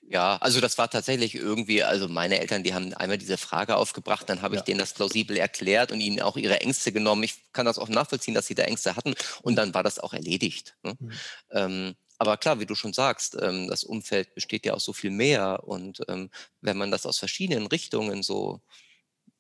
Ja, 0.10 0.36
also 0.42 0.60
das 0.60 0.78
war 0.78 0.90
tatsächlich 0.90 1.34
irgendwie, 1.36 1.82
also 1.84 2.08
meine 2.10 2.40
Eltern, 2.40 2.62
die 2.64 2.74
haben 2.74 2.94
einmal 2.94 3.18
diese 3.18 3.38
Frage 3.38 3.78
aufgebracht, 3.78 4.28
dann 4.30 4.42
habe 4.42 4.56
ich 4.56 4.64
denen 4.64 4.80
das 4.80 4.94
plausibel 4.94 5.38
erklärt 5.38 5.92
und 5.94 6.02
ihnen 6.02 6.22
auch 6.22 6.36
ihre 6.36 6.60
Ängste 6.62 6.92
genommen. 6.92 7.24
Ich 7.24 7.36
kann 7.54 7.66
das 7.66 7.80
auch 7.80 7.88
nachvollziehen, 7.88 8.34
dass 8.34 8.46
sie 8.48 8.54
da 8.56 8.64
Ängste 8.64 8.96
hatten 8.98 9.16
und 9.44 9.56
dann 9.56 9.74
war 9.74 9.82
das 9.82 10.00
auch 10.00 10.14
erledigt. 10.14 10.76
Ne? 10.84 10.98
Mhm. 11.00 11.22
Ähm, 11.52 11.96
aber 12.18 12.38
klar, 12.38 12.60
wie 12.60 12.66
du 12.66 12.76
schon 12.76 12.94
sagst, 12.94 13.38
ähm, 13.42 13.68
das 13.70 13.84
Umfeld 13.84 14.36
besteht 14.36 14.66
ja 14.66 14.74
aus 14.74 14.84
so 14.86 14.92
viel 14.94 15.10
mehr 15.12 15.64
und 15.66 16.02
ähm, 16.10 16.30
wenn 16.62 16.78
man 16.78 16.92
das 16.92 17.06
aus 17.06 17.18
verschiedenen 17.20 17.68
Richtungen 17.68 18.24
so 18.24 18.62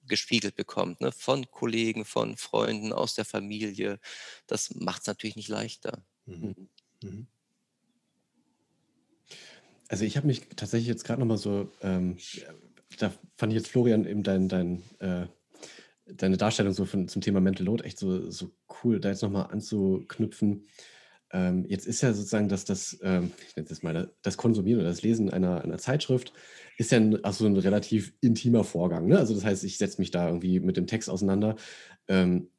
gespiegelt 0.04 0.56
bekommt, 0.56 1.02
ne, 1.02 1.12
von 1.12 1.50
Kollegen, 1.52 2.06
von 2.06 2.38
Freunden, 2.38 2.94
aus 2.94 3.16
der 3.16 3.26
Familie, 3.26 4.00
das 4.48 4.76
macht 4.76 5.02
es 5.04 5.08
natürlich 5.08 5.36
nicht 5.38 5.50
leichter. 5.50 6.06
Mhm. 6.26 6.56
Mhm. 7.02 7.28
Also 9.94 10.06
ich 10.06 10.18
habe 10.18 10.26
mich 10.26 10.42
tatsächlich 10.56 10.88
jetzt 10.88 11.04
gerade 11.04 11.20
nochmal 11.20 11.38
so, 11.38 11.70
ähm, 11.84 12.18
da 12.98 13.14
fand 13.38 13.54
ich 13.54 13.58
jetzt 13.58 13.68
Florian 13.68 14.08
eben 14.08 14.24
dein, 14.24 14.50
dein, 14.50 14.82
äh, 14.98 15.28
deine 16.08 16.36
Darstellung 16.36 16.74
so 16.74 16.86
von, 16.86 17.08
zum 17.08 17.22
Thema 17.22 17.40
Mental 17.42 17.64
Load 17.64 17.84
echt 17.84 18.00
so, 18.00 18.32
so 18.32 18.50
cool, 18.84 19.00
da 19.00 19.10
jetzt 19.10 19.22
nochmal 19.22 19.52
anzuknüpfen. 19.52 20.66
Ähm, 21.32 21.66
jetzt 21.68 21.86
ist 21.86 22.02
ja 22.02 22.12
sozusagen 22.12 22.50
dass 22.50 22.66
das, 22.66 22.98
ähm, 23.04 23.34
ich 23.48 23.56
nenne 23.56 23.70
das 23.70 23.84
mal, 23.84 24.12
das 24.24 24.36
Konsumieren 24.36 24.80
oder 24.80 24.90
das 24.90 25.04
Lesen 25.04 25.30
einer, 25.30 25.62
einer 25.62 25.78
Zeitschrift 25.78 26.34
ist 26.80 26.92
ja 26.92 26.98
ein, 26.98 27.24
also 27.24 27.46
ein 27.46 27.56
relativ 27.56 28.16
intimer 28.20 28.64
Vorgang. 28.64 29.06
Ne? 29.06 29.20
Also 29.20 29.36
das 29.36 29.46
heißt, 29.46 29.64
ich 29.64 29.78
setze 29.78 30.02
mich 30.02 30.10
da 30.10 30.26
irgendwie 30.26 30.60
mit 30.60 30.76
dem 30.76 30.88
Text 30.88 31.08
auseinander. 31.08 31.56
Ähm, 32.08 32.50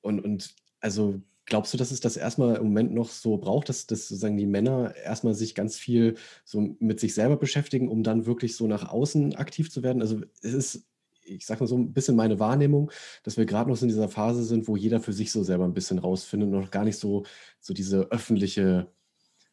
und, 0.00 0.20
und 0.20 0.54
also 0.78 1.20
Glaubst 1.46 1.74
du, 1.74 1.78
dass 1.78 1.90
es 1.90 2.00
das 2.00 2.16
erstmal 2.16 2.56
im 2.56 2.64
Moment 2.64 2.94
noch 2.94 3.10
so 3.10 3.36
braucht, 3.36 3.68
dass, 3.68 3.86
dass 3.86 4.08
sozusagen 4.08 4.38
die 4.38 4.46
Männer 4.46 4.94
erstmal 4.96 5.34
sich 5.34 5.54
ganz 5.54 5.76
viel 5.76 6.16
so 6.44 6.74
mit 6.78 7.00
sich 7.00 7.14
selber 7.14 7.36
beschäftigen, 7.36 7.88
um 7.88 8.02
dann 8.02 8.24
wirklich 8.24 8.56
so 8.56 8.66
nach 8.66 8.88
außen 8.88 9.34
aktiv 9.34 9.70
zu 9.70 9.82
werden? 9.82 10.00
Also 10.00 10.22
es 10.40 10.54
ist, 10.54 10.86
ich 11.22 11.44
sage 11.44 11.60
mal 11.60 11.66
so 11.66 11.76
ein 11.76 11.92
bisschen 11.92 12.16
meine 12.16 12.38
Wahrnehmung, 12.38 12.90
dass 13.24 13.36
wir 13.36 13.44
gerade 13.44 13.68
noch 13.68 13.80
in 13.82 13.88
dieser 13.88 14.08
Phase 14.08 14.42
sind, 14.42 14.68
wo 14.68 14.76
jeder 14.76 15.00
für 15.00 15.12
sich 15.12 15.32
so 15.32 15.42
selber 15.42 15.64
ein 15.64 15.74
bisschen 15.74 15.98
rausfindet 15.98 16.48
und 16.48 16.58
noch 16.58 16.70
gar 16.70 16.84
nicht 16.84 16.98
so, 16.98 17.24
so 17.60 17.74
diese 17.74 18.10
öffentliche 18.10 18.90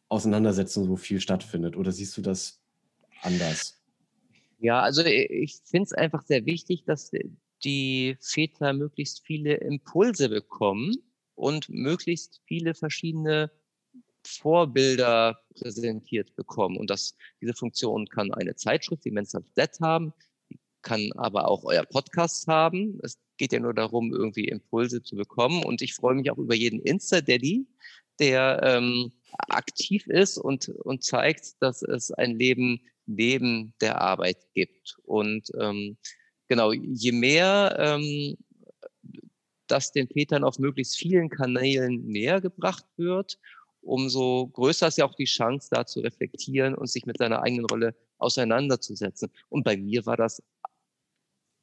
Auseinandersetzung 0.08 0.86
so 0.86 0.96
viel 0.96 1.20
stattfindet. 1.20 1.76
Oder 1.76 1.92
siehst 1.92 2.16
du 2.16 2.22
das 2.22 2.62
anders? 3.20 3.82
Ja, 4.60 4.80
also 4.80 5.04
ich 5.04 5.60
finde 5.64 5.84
es 5.84 5.92
einfach 5.92 6.22
sehr 6.22 6.46
wichtig, 6.46 6.84
dass 6.84 7.10
die 7.64 8.16
Väter 8.18 8.72
möglichst 8.72 9.26
viele 9.26 9.56
Impulse 9.56 10.30
bekommen 10.30 10.94
und 11.42 11.68
möglichst 11.68 12.40
viele 12.46 12.72
verschiedene 12.72 13.50
Vorbilder 14.24 15.40
präsentiert 15.54 16.36
bekommen. 16.36 16.76
Und 16.76 16.88
das, 16.88 17.16
diese 17.40 17.52
Funktion 17.52 18.06
kann 18.06 18.32
eine 18.32 18.54
Zeitschrift, 18.54 19.04
die 19.04 19.10
Men's 19.10 19.36
Dead 19.56 19.70
haben, 19.80 20.12
kann 20.82 21.10
aber 21.16 21.48
auch 21.48 21.64
euer 21.64 21.84
Podcast 21.84 22.46
haben. 22.46 23.00
Es 23.02 23.18
geht 23.38 23.52
ja 23.52 23.58
nur 23.58 23.74
darum, 23.74 24.12
irgendwie 24.12 24.44
Impulse 24.44 25.02
zu 25.02 25.16
bekommen. 25.16 25.64
Und 25.64 25.82
ich 25.82 25.94
freue 25.94 26.14
mich 26.14 26.30
auch 26.30 26.38
über 26.38 26.54
jeden 26.54 26.80
Insta-Daddy, 26.80 27.66
der 28.20 28.60
ähm, 28.62 29.10
aktiv 29.48 30.06
ist 30.06 30.38
und, 30.38 30.68
und 30.68 31.02
zeigt, 31.02 31.60
dass 31.60 31.82
es 31.82 32.12
ein 32.12 32.38
Leben 32.38 32.80
neben 33.06 33.74
der 33.80 34.00
Arbeit 34.00 34.38
gibt. 34.54 34.96
Und 35.02 35.50
ähm, 35.58 35.96
genau, 36.46 36.72
je 36.72 37.10
mehr 37.10 37.76
ähm, 37.80 38.36
das 39.72 39.92
den 39.92 40.08
Vätern 40.08 40.44
auf 40.44 40.58
möglichst 40.58 40.96
vielen 40.96 41.28
Kanälen 41.30 42.06
näher 42.06 42.40
gebracht 42.40 42.84
wird, 42.96 43.38
umso 43.80 44.48
größer 44.48 44.88
ist 44.88 44.98
ja 44.98 45.06
auch 45.06 45.14
die 45.14 45.24
Chance, 45.24 45.68
da 45.70 45.86
zu 45.86 46.00
reflektieren 46.00 46.74
und 46.74 46.88
sich 46.88 47.06
mit 47.06 47.18
seiner 47.18 47.42
eigenen 47.42 47.66
Rolle 47.66 47.94
auseinanderzusetzen. 48.18 49.30
Und 49.48 49.64
bei 49.64 49.76
mir 49.76 50.06
war 50.06 50.16
das 50.16 50.42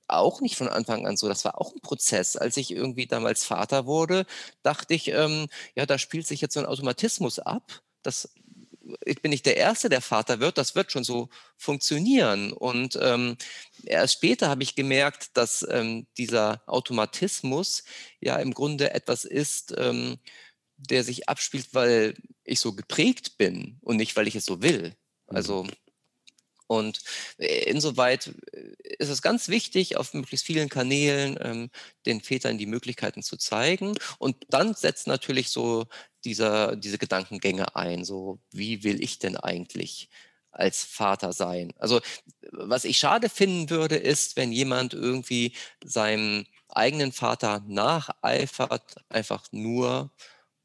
auch 0.07 0.41
nicht 0.41 0.57
von 0.57 0.68
Anfang 0.68 1.05
an 1.07 1.18
so. 1.18 1.28
Das 1.28 1.45
war 1.45 1.62
auch 1.62 1.72
ein 1.74 1.82
Prozess. 1.82 2.36
Als 2.36 2.57
ich 2.57 2.72
irgendwie 2.72 3.05
damals 3.05 3.45
Vater 3.45 3.86
wurde, 3.86 4.26
dachte 4.64 4.93
ich, 4.95 5.10
ähm, 5.10 5.47
ja, 5.76 5.86
da 5.86 5.97
spielt 5.97 6.28
sich 6.28 6.41
jetzt 6.41 6.55
so 6.55 6.60
ein 6.60 6.66
Automatismus 6.66 7.39
ab. 7.39 7.82
das 8.01 8.34
ich 9.05 9.21
bin 9.21 9.31
nicht 9.31 9.45
der 9.45 9.57
Erste, 9.57 9.89
der 9.89 10.01
Vater 10.01 10.39
wird, 10.39 10.57
das 10.57 10.75
wird 10.75 10.91
schon 10.91 11.03
so 11.03 11.29
funktionieren. 11.57 12.51
Und 12.53 12.97
ähm, 13.01 13.37
erst 13.83 14.13
später 14.15 14.49
habe 14.49 14.63
ich 14.63 14.75
gemerkt, 14.75 15.37
dass 15.37 15.65
ähm, 15.69 16.07
dieser 16.17 16.61
Automatismus 16.67 17.83
ja 18.19 18.37
im 18.37 18.53
Grunde 18.53 18.93
etwas 18.93 19.25
ist, 19.25 19.73
ähm, 19.77 20.19
der 20.77 21.03
sich 21.03 21.27
abspielt, 21.27 21.69
weil 21.73 22.15
ich 22.43 22.59
so 22.59 22.73
geprägt 22.73 23.37
bin 23.37 23.77
und 23.81 23.97
nicht, 23.97 24.15
weil 24.15 24.27
ich 24.27 24.35
es 24.35 24.45
so 24.45 24.61
will. 24.61 24.95
Mhm. 25.27 25.35
Also 25.35 25.67
und 26.69 27.01
äh, 27.39 27.63
insoweit 27.63 28.31
äh, 28.53 28.75
ist 28.99 29.09
es 29.09 29.23
ganz 29.23 29.47
wichtig, 29.47 29.97
auf 29.97 30.13
möglichst 30.13 30.45
vielen 30.45 30.69
Kanälen 30.69 31.35
ähm, 31.41 31.69
den 32.05 32.21
Vätern 32.21 32.59
die 32.59 32.67
Möglichkeiten 32.67 33.23
zu 33.23 33.37
zeigen. 33.37 33.97
Und 34.19 34.45
dann 34.49 34.75
setzt 34.75 35.07
natürlich 35.07 35.49
so 35.49 35.87
dieser, 36.26 36.76
diese 36.76 36.97
Gedankengänge 36.97 37.76
ein. 37.76 38.03
So, 38.05 38.39
wie 38.51 38.84
will 38.84 39.01
ich 39.03 39.20
denn 39.20 39.38
eigentlich 39.38 40.09
als 40.51 40.84
Vater 40.84 41.34
sein? 41.34 41.74
Also, 41.78 42.01
was 42.51 42.86
ich 42.86 42.97
schade 42.97 43.30
finden 43.30 43.70
würde, 43.70 43.95
ist, 43.95 44.36
wenn 44.38 44.51
jemand 44.51 44.93
irgendwie 44.93 45.53
seinem 45.84 46.45
eigenen 46.70 47.11
Vater 47.11 47.63
nacheifert, 47.67 48.97
einfach 49.09 49.45
nur, 49.51 50.11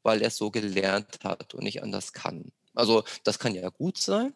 weil 0.03 0.21
er 0.21 0.27
es 0.29 0.37
so 0.37 0.51
gelernt 0.51 1.19
hat 1.23 1.53
und 1.55 1.63
nicht 1.63 1.83
anders 1.83 2.13
kann. 2.13 2.51
Also, 2.73 3.03
das 3.23 3.39
kann 3.39 3.55
ja 3.55 3.69
gut 3.69 3.97
sein 3.97 4.33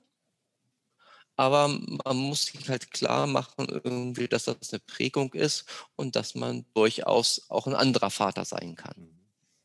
aber 1.39 1.69
man 1.69 2.17
muss 2.17 2.47
sich 2.47 2.67
halt 2.67 2.91
klar 2.91 3.25
machen, 3.25 3.67
irgendwie, 3.69 4.27
dass 4.27 4.43
das 4.43 4.73
eine 4.73 4.81
Prägung 4.81 5.33
ist 5.33 5.63
und 5.95 6.17
dass 6.17 6.35
man 6.35 6.65
durchaus 6.73 7.45
auch 7.47 7.65
ein 7.65 7.75
anderer 7.75 8.09
Vater 8.09 8.43
sein 8.43 8.75
kann. 8.75 9.17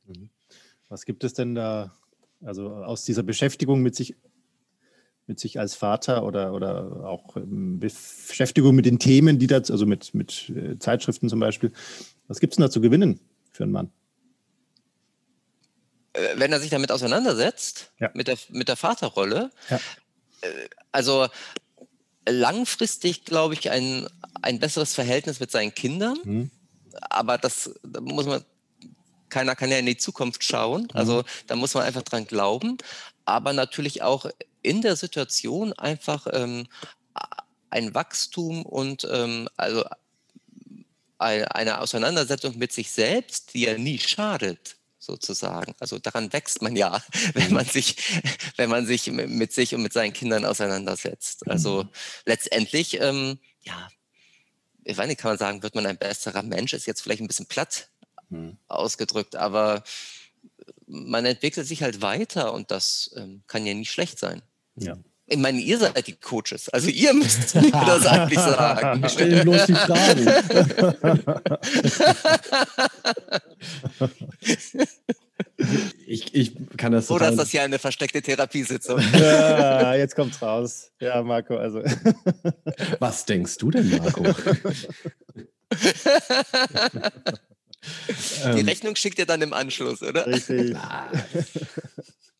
Mhm. 0.05 0.30
Was 0.89 1.05
gibt 1.05 1.24
es 1.24 1.35
denn 1.35 1.55
da, 1.55 1.93
also 2.45 2.68
aus 2.68 3.05
dieser 3.05 3.22
Beschäftigung 3.22 3.80
mit 3.80 3.95
sich, 3.95 4.16
mit 5.26 5.41
sich 5.41 5.59
als 5.59 5.74
Vater 5.74 6.24
oder, 6.24 6.53
oder 6.53 7.07
auch 7.07 7.37
ähm, 7.37 7.80
Beschäftigung 7.80 8.74
mit 8.74 8.87
den 8.87 8.99
Themen, 8.99 9.39
die 9.39 9.47
da, 9.47 9.57
also 9.57 9.87
mit, 9.87 10.14
mit 10.14 10.51
äh, 10.51 10.78
Zeitschriften 10.78 11.28
zum 11.28 11.41
Beispiel, 11.41 11.72
was 12.28 12.41
gibt 12.41 12.53
es 12.53 12.57
denn 12.57 12.64
da 12.64 12.70
zu 12.70 12.80
gewinnen 12.80 13.20
für 13.51 13.64
einen 13.64 13.72
Mann? 13.72 13.91
Äh, 16.12 16.20
wenn 16.37 16.53
er 16.53 16.61
sich 16.61 16.70
damit 16.70 16.93
auseinandersetzt, 16.93 17.93
ja. 17.99 18.11
mit, 18.14 18.28
der, 18.28 18.37
mit 18.51 18.68
der 18.68 18.76
Vaterrolle, 18.76 19.51
ja. 19.70 19.80
Äh, 20.43 20.68
also 20.93 21.28
langfristig, 22.28 23.24
glaube 23.24 23.55
ich, 23.55 23.70
ein, 23.70 24.07
ein 24.43 24.59
besseres 24.59 24.95
Verhältnis 24.95 25.41
mit 25.41 25.51
seinen 25.51 25.74
Kindern. 25.74 26.16
Mhm. 26.24 26.51
Aber 27.11 27.39
das 27.39 27.74
da 27.82 28.01
muss 28.01 28.26
man, 28.26 28.45
keiner 29.35 29.57
kann 29.57 29.70
ja 29.70 29.78
in 29.78 29.87
die 29.87 29.97
Zukunft 29.97 30.45
schauen. 30.45 30.82
Mhm. 30.82 30.89
Also 30.93 31.24
da 31.49 31.57
muss 31.57 31.74
man 31.74 31.82
einfach 31.82 32.03
dran 32.03 32.24
glauben. 32.26 32.78
Aber 33.24 33.53
natürlich 33.53 34.03
auch 34.03 34.26
in 34.62 34.80
der 34.80 34.95
Situation 34.95 35.72
einfach 35.72 36.28
ähm, 36.32 36.68
ein 37.70 37.95
Wachstum 37.95 38.64
und 38.64 39.07
ähm, 39.11 39.49
also 39.57 39.85
eine 41.18 41.80
Auseinandersetzung 41.80 42.59
mit 42.59 42.72
sich 42.72 42.91
selbst, 42.91 43.55
die 43.55 43.62
ja 43.62 43.78
nie 43.78 43.99
schadet 43.99 44.76
sozusagen. 44.99 45.74
Also 45.80 45.99
daran 45.99 46.32
wächst 46.32 46.62
man 46.62 46.76
ja, 46.76 47.03
wenn 47.35 47.53
man 47.53 47.64
sich, 47.64 47.97
wenn 48.57 48.70
man 48.70 48.87
sich 48.87 49.11
mit 49.11 49.53
sich 49.53 49.74
und 49.74 49.82
mit 49.82 49.93
seinen 49.93 50.12
Kindern 50.12 50.45
auseinandersetzt. 50.45 51.49
Also 51.49 51.85
mhm. 51.85 51.89
letztendlich, 52.26 53.01
ähm, 53.01 53.39
ja, 53.62 53.89
ich 54.85 54.97
weiß 54.97 55.09
nicht, 55.09 55.20
kann 55.20 55.32
man 55.32 55.39
sagen, 55.39 55.62
wird 55.62 55.74
man 55.74 55.87
ein 55.87 55.97
besserer 55.97 56.43
Mensch, 56.43 56.72
ist 56.72 56.87
jetzt 56.87 57.01
vielleicht 57.01 57.22
ein 57.22 57.26
bisschen 57.26 57.47
platt 57.47 57.89
mhm. 58.35 58.57
ausgedrückt, 58.68 59.37
aber 59.37 59.82
man 60.87 61.24
entwickelt 61.24 61.66
sich 61.66 61.82
halt 61.82 62.03
weiter 62.03 62.53
und 62.53 62.70
das 62.70 63.11
ähm, 63.16 63.43
kann 63.47 63.66
ja 63.66 63.74
nie 63.74 63.87
schlecht 63.87 64.18
sein. 64.18 64.43
Ja. 64.76 64.97
Ich 65.26 65.39
meine, 65.39 65.59
ihr 65.59 65.78
seid 65.78 66.07
die 66.07 66.16
Coaches, 66.16 66.68
also 66.68 66.91
ihr 66.91 67.14
müsst 67.14 67.55
mir 67.61 67.70
das 67.70 68.07
eigentlich 68.07 68.39
sagen. 68.39 69.09
Stellen 69.09 69.43
bloß 69.43 69.66
die 69.66 69.74
Fragen. 69.74 70.28
ich, 76.07 76.35
ich 76.35 76.53
kann 76.76 76.93
das 76.93 77.11
Oder 77.11 77.30
ist 77.30 77.39
das 77.39 77.51
hier 77.51 77.62
eine 77.62 77.78
versteckte 77.78 78.20
Therapiesitzung? 78.20 79.01
Ja, 79.14 79.95
jetzt 79.95 80.14
kommt's 80.14 80.43
raus. 80.43 80.91
Ja, 81.01 81.22
Marco, 81.22 81.57
also. 81.57 81.82
Was 82.99 83.24
denkst 83.24 83.57
du 83.57 83.70
denn, 83.70 83.89
Marco? 83.89 84.24
Die 88.57 88.61
Rechnung 88.61 88.97
schickt 88.97 89.18
ihr 89.18 89.26
dann 89.26 89.43
im 89.43 89.53
Anschluss, 89.53 90.03
oder? 90.03 90.26
Richtig. 90.26 90.76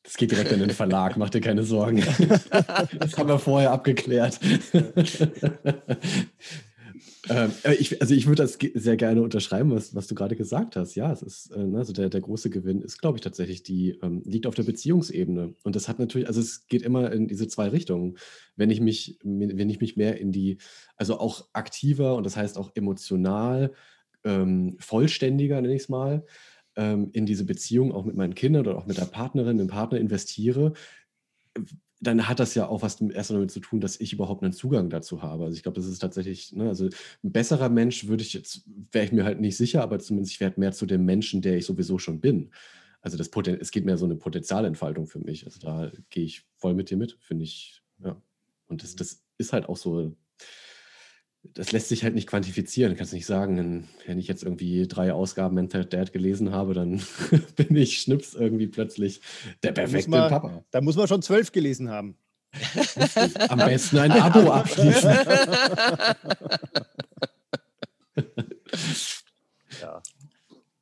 Das 0.05 0.19
geht 0.19 0.31
direkt 0.31 0.53
in 0.53 0.61
den 0.61 0.69
Verlag, 0.71 1.17
mach 1.17 1.31
dir 1.31 1.41
keine 1.41 1.65
Sorgen. 1.65 2.05
Das 3.01 3.17
haben 3.17 3.29
wir 3.29 3.39
vorher 3.39 3.73
abgeklärt. 3.73 4.39
ähm, 7.31 7.53
ich, 7.79 8.03
also 8.03 8.15
ich 8.15 8.27
würde 8.27 8.43
das 8.43 8.59
sehr 8.75 8.97
gerne 8.99 9.23
unterschreiben, 9.23 9.71
was, 9.71 9.95
was 9.95 10.07
du 10.07 10.15
gerade 10.15 10.37
gesagt 10.37 10.77
hast. 10.77 10.95
Ja, 10.95 11.11
es 11.11 11.23
ist, 11.23 11.51
äh, 11.53 11.65
ne, 11.65 11.79
also 11.79 11.95
der, 11.95 12.11
der 12.11 12.21
große 12.21 12.51
Gewinn 12.51 12.83
ist, 12.83 13.01
glaube 13.01 13.17
ich, 13.17 13.23
tatsächlich 13.23 13.63
die, 13.63 13.99
ähm, 14.03 14.23
liegt 14.27 14.47
auf 14.47 14.55
der 14.55 14.65
Beziehungsebene. 14.65 15.55
Und 15.63 15.75
das 15.75 15.89
hat 15.89 15.99
natürlich, 15.99 16.29
also 16.29 16.41
es 16.41 16.67
geht 16.67 16.83
immer 16.83 17.11
in 17.11 17.27
diese 17.27 17.49
zwei 17.49 17.69
Richtungen. 17.69 18.19
Wenn 18.57 18.69
ich 18.69 18.81
mich, 18.81 19.19
wenn 19.23 19.71
ich 19.71 19.81
mich 19.81 19.97
mehr 19.97 20.21
in 20.21 20.33
die, 20.33 20.59
also 20.97 21.19
auch 21.19 21.49
aktiver 21.55 22.15
und 22.15 22.25
das 22.25 22.37
heißt 22.37 22.59
auch 22.59 22.73
emotional, 22.75 23.73
ähm, 24.25 24.77
vollständiger, 24.79 25.61
nenne 25.61 25.75
ich 25.75 25.83
es 25.83 25.89
mal, 25.89 26.25
ähm, 26.77 27.11
in 27.13 27.27
diese 27.27 27.45
Beziehung 27.45 27.93
auch 27.93 28.05
mit 28.05 28.17
meinen 28.17 28.35
Kindern 28.35 28.67
oder 28.67 28.79
auch 28.79 28.87
mit 28.87 28.99
der 28.99 29.05
Partnerin, 29.05 29.59
dem 29.59 29.69
Partner 29.69 29.99
investiere, 29.99 30.73
dann 32.01 32.29
hat 32.29 32.41
das 32.41 32.55
ja 32.55 32.67
auch 32.67 32.83
was 32.83 33.01
erst 33.01 33.31
damit 33.31 33.51
zu 33.51 33.61
tun, 33.61 33.81
dass 33.81 33.99
ich 33.99 34.13
überhaupt 34.13 34.43
einen 34.43 34.53
Zugang 34.53 34.91
dazu 34.91 35.23
habe. 35.23 35.45
Also 35.45 35.57
ich 35.57 35.63
glaube, 35.63 35.77
das 35.77 35.87
ist 35.87 36.01
tatsächlich, 36.01 36.53
ne, 36.53 36.69
also 36.69 36.87
ein 36.87 37.33
besserer 37.33 37.69
Mensch 37.69 38.07
würde 38.07 38.23
ich 38.23 38.35
jetzt, 38.35 38.65
wäre 38.93 39.07
ich 39.07 39.13
mir 39.13 39.25
halt 39.25 39.41
nicht 39.41 39.57
sicher, 39.57 39.83
aber 39.83 39.99
zumindest 39.99 40.33
ich 40.33 40.41
werde 40.41 40.61
mehr 40.61 40.73
zu 40.73 40.87
dem 40.87 41.05
Menschen, 41.05 41.41
der 41.41 41.57
ich 41.57 41.67
sowieso 41.67 41.99
schon 41.99 42.21
bin. 42.21 42.51
Also 43.01 43.17
das 43.17 43.29
Poten 43.29 43.59
es 43.61 43.71
geht 43.71 43.85
mehr 43.85 43.99
so 43.99 44.05
eine 44.05 44.17
Potenzialentfaltung 44.17 45.07
für 45.07 45.21
mich. 45.21 45.45
Also 45.47 45.61
da 45.61 45.93
gehe 46.11 46.25
ich 46.25 46.47
voll 46.57 46.75
mit 46.75 46.91
dir 46.91 46.97
mit, 46.97 47.17
finde 47.21 47.45
ich, 47.45 47.83
ja. 48.03 48.21
Und 48.67 48.83
das, 48.83 48.97
das 48.97 49.23
ist 49.39 49.53
halt 49.53 49.69
auch 49.69 49.77
so 49.77 50.17
das 51.53 51.73
lässt 51.73 51.89
sich 51.89 52.05
halt 52.05 52.15
nicht 52.15 52.29
quantifizieren. 52.29 52.93
Du 52.93 52.97
kannst 52.97 53.13
nicht 53.13 53.27
sagen, 53.27 53.87
wenn 54.07 54.19
ich 54.19 54.29
jetzt 54.29 54.43
irgendwie 54.43 54.89
drei 54.89 55.13
Ausgaben 55.13 55.55
Mental 55.55 55.85
Dad 55.85 56.13
gelesen 56.13 56.53
habe, 56.53 56.75
dann 56.75 57.03
bin 57.57 57.77
ich 57.77 58.01
schnips 58.01 58.35
irgendwie 58.35 58.67
plötzlich 58.67 59.21
der 59.63 59.73
perfekte 59.73 60.11
man, 60.11 60.31
Papa. 60.31 60.65
Da 60.71 60.81
muss 60.81 60.97
man 60.97 61.07
schon 61.07 61.23
zwölf 61.23 61.53
gelesen 61.53 61.91
haben. 61.91 62.17
Am 63.49 63.59
besten 63.59 63.99
ein 63.99 64.13
Abo 64.13 64.51
abschließen. 64.53 65.13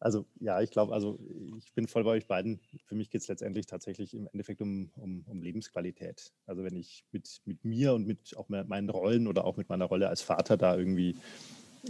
Also 0.02 0.26
ja, 0.40 0.60
ich 0.60 0.70
glaube, 0.72 0.92
also 0.92 1.18
ich 1.58 1.72
bin 1.74 1.86
voll 1.86 2.02
bei 2.02 2.10
euch 2.10 2.26
beiden. 2.26 2.58
Für 2.86 2.96
mich 2.96 3.08
geht 3.08 3.20
es 3.20 3.28
letztendlich 3.28 3.66
tatsächlich 3.66 4.14
im 4.14 4.28
Endeffekt 4.32 4.60
um, 4.60 4.90
um, 4.96 5.24
um, 5.28 5.42
Lebensqualität. 5.42 6.32
Also 6.44 6.64
wenn 6.64 6.74
ich 6.74 7.04
mit, 7.12 7.40
mit 7.44 7.64
mir 7.64 7.94
und 7.94 8.06
mit 8.06 8.36
auch 8.36 8.48
mit 8.48 8.68
meinen 8.68 8.90
Rollen 8.90 9.28
oder 9.28 9.44
auch 9.44 9.56
mit 9.56 9.68
meiner 9.68 9.84
Rolle 9.84 10.08
als 10.08 10.20
Vater 10.20 10.56
da 10.56 10.76
irgendwie 10.76 11.14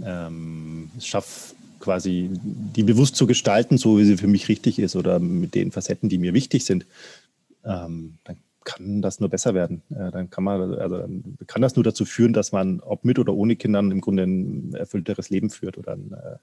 ähm, 0.04 0.90
es 0.98 1.06
schaffe, 1.06 1.54
quasi 1.80 2.28
die 2.32 2.82
bewusst 2.82 3.16
zu 3.16 3.26
gestalten, 3.26 3.78
so 3.78 3.98
wie 3.98 4.04
sie 4.04 4.18
für 4.18 4.26
mich 4.26 4.48
richtig 4.50 4.78
ist 4.78 4.94
oder 4.94 5.18
mit 5.18 5.54
den 5.54 5.72
Facetten, 5.72 6.10
die 6.10 6.18
mir 6.18 6.34
wichtig 6.34 6.66
sind, 6.66 6.84
ähm, 7.64 8.18
dann 8.24 8.36
kann 8.64 9.00
das 9.00 9.20
nur 9.20 9.30
besser 9.30 9.54
werden. 9.54 9.80
Äh, 9.88 10.10
dann 10.10 10.28
kann 10.28 10.44
man, 10.44 10.74
also 10.74 11.02
kann 11.46 11.62
das 11.62 11.76
nur 11.76 11.82
dazu 11.82 12.04
führen, 12.04 12.34
dass 12.34 12.52
man, 12.52 12.80
ob 12.80 13.06
mit 13.06 13.18
oder 13.18 13.32
ohne 13.32 13.56
Kindern, 13.56 13.90
im 13.90 14.02
Grunde 14.02 14.24
ein 14.24 14.74
erfüllteres 14.74 15.30
Leben 15.30 15.48
führt 15.48 15.78
oder 15.78 15.92
ein 15.92 16.12
äh, 16.12 16.36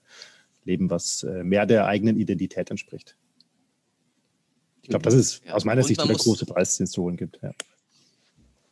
Leben, 0.66 0.90
was 0.90 1.24
äh, 1.24 1.44
mehr 1.44 1.66
der 1.66 1.86
eigenen 1.86 2.18
Identität 2.18 2.70
entspricht. 2.70 3.16
Ich 4.82 4.90
glaube, 4.90 5.04
das 5.04 5.14
ist 5.14 5.46
ja, 5.46 5.54
aus 5.54 5.66
meiner 5.66 5.84
Sicht 5.84 6.00
der 6.00 6.16
große 6.16 6.46
Preis, 6.46 6.78
den 6.78 6.86
es 6.86 6.92
zu 6.92 7.04
holen 7.04 7.18
gibt. 7.18 7.40
Ja. 7.42 7.52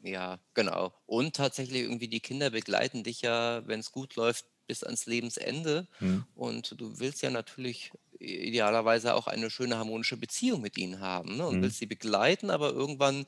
ja, 0.03 0.39
genau. 0.53 0.93
Und 1.05 1.35
tatsächlich 1.35 1.81
irgendwie 1.81 2.07
die 2.07 2.19
Kinder 2.19 2.49
begleiten 2.49 3.03
dich 3.03 3.21
ja, 3.21 3.61
wenn 3.67 3.79
es 3.79 3.91
gut 3.91 4.15
läuft, 4.15 4.45
bis 4.67 4.83
ans 4.83 5.05
Lebensende. 5.05 5.88
Mhm. 5.99 6.25
Und 6.35 6.79
du 6.79 6.99
willst 6.99 7.21
ja 7.21 7.29
natürlich 7.29 7.91
idealerweise 8.19 9.13
auch 9.13 9.27
eine 9.27 9.49
schöne 9.49 9.77
harmonische 9.77 10.17
Beziehung 10.17 10.61
mit 10.61 10.77
ihnen 10.77 10.99
haben 10.99 11.38
ne? 11.38 11.47
und 11.47 11.57
mhm. 11.57 11.61
willst 11.63 11.77
sie 11.77 11.85
begleiten, 11.85 12.49
aber 12.49 12.71
irgendwann 12.71 13.25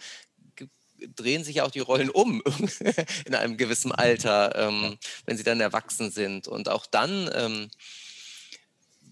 drehen 1.16 1.44
sich 1.44 1.62
auch 1.62 1.72
die 1.72 1.80
Rollen 1.80 2.10
um 2.10 2.42
in 3.26 3.36
einem 3.36 3.58
gewissen 3.58 3.92
Alter, 3.92 4.56
ähm, 4.56 4.98
wenn 5.26 5.38
sie 5.38 5.44
dann 5.44 5.62
erwachsen 5.62 6.12
sind. 6.12 6.48
Und 6.48 6.70
auch 6.70 6.86
dann 6.86 7.30
ähm, 7.34 7.70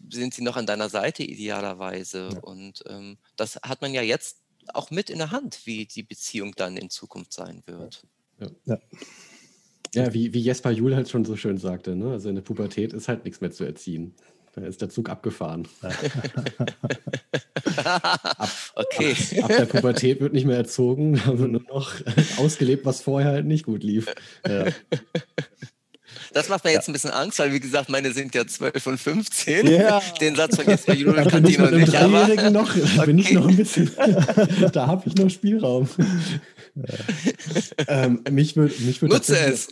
sind 0.10 0.34
sie 0.34 0.44
noch 0.44 0.58
an 0.58 0.66
deiner 0.66 0.90
Seite 0.90 1.24
idealerweise. 1.24 2.30
Ja. 2.34 2.40
Und 2.40 2.84
ähm, 2.88 3.18
das 3.36 3.58
hat 3.58 3.82
man 3.82 3.94
ja 3.94 4.02
jetzt 4.02 4.38
auch 4.74 4.92
mit 4.92 5.10
in 5.10 5.18
der 5.18 5.32
Hand, 5.32 5.62
wie 5.66 5.86
die 5.86 6.04
Beziehung 6.04 6.54
dann 6.56 6.78
in 6.78 6.90
Zukunft 6.90 7.34
sein 7.34 7.64
wird. 7.66 8.06
Ja, 8.40 8.48
ja. 8.66 8.80
ja 9.96 10.14
wie, 10.14 10.34
wie 10.34 10.42
Jesper 10.42 10.72
Juhl 10.72 10.96
halt 10.96 11.10
schon 11.10 11.26
so 11.26 11.36
schön 11.36 11.58
sagte, 11.58 11.96
ne? 11.96 12.12
also 12.12 12.30
in 12.30 12.36
der 12.36 12.42
Pubertät 12.42 12.94
ist 12.94 13.08
halt 13.08 13.26
nichts 13.26 13.42
mehr 13.42 13.52
zu 13.52 13.64
erziehen. 13.64 14.16
Da 14.54 14.66
ist 14.66 14.82
der 14.82 14.90
Zug 14.90 15.10
abgefahren. 15.10 15.68
ab, 17.84 18.50
okay. 18.74 19.16
Ab, 19.44 19.52
ab, 19.52 19.56
der 19.56 19.66
Pubertät 19.68 20.20
wird 20.20 20.34
nicht 20.34 20.48
mehr 20.48 20.58
erzogen, 20.58 21.14
da 21.14 21.26
wird 21.38 21.52
nur 21.52 21.62
noch 21.62 21.94
ausgelebt, 22.38 22.84
was 22.84 23.02
vorher 23.02 23.34
halt 23.34 23.46
nicht 23.46 23.66
gut 23.66 23.84
lief. 23.84 24.12
Ja. 24.48 24.66
Das 26.34 26.50
macht 26.50 26.64
mir 26.64 26.72
jetzt 26.72 26.88
ja. 26.88 26.92
ein 26.92 26.94
bisschen 26.94 27.12
Angst, 27.12 27.40
weil 27.40 27.54
wie 27.54 27.60
gesagt, 27.60 27.90
meine 27.90 28.12
sind 28.12 28.36
ja 28.36 28.46
12 28.46 28.88
und 28.88 28.98
15. 28.98 29.68
Ja. 29.68 30.02
Den 30.22 30.36
Satz 30.36 30.56
von 30.56 30.66
jetzt 30.66 30.86
bei 30.86 30.94
Julian 30.94 31.28
ich 31.46 31.58
noch 31.58 31.72
nicht. 31.72 31.96
Aber, 31.96 32.50
noch, 32.50 32.76
okay. 32.76 33.06
bin 33.06 33.20
ich 33.20 33.32
noch 33.32 33.48
ein 33.48 33.56
bisschen, 33.56 33.92
da 34.72 34.88
habe 34.88 35.04
ich 35.06 35.16
noch 35.16 35.30
Spielraum. 35.30 35.88
ähm, 37.88 38.24
mich 38.30 38.56
würde 38.56 38.76
mich 38.84 39.02
würd 39.02 39.12
Nutze 39.12 39.38
es. 39.38 39.68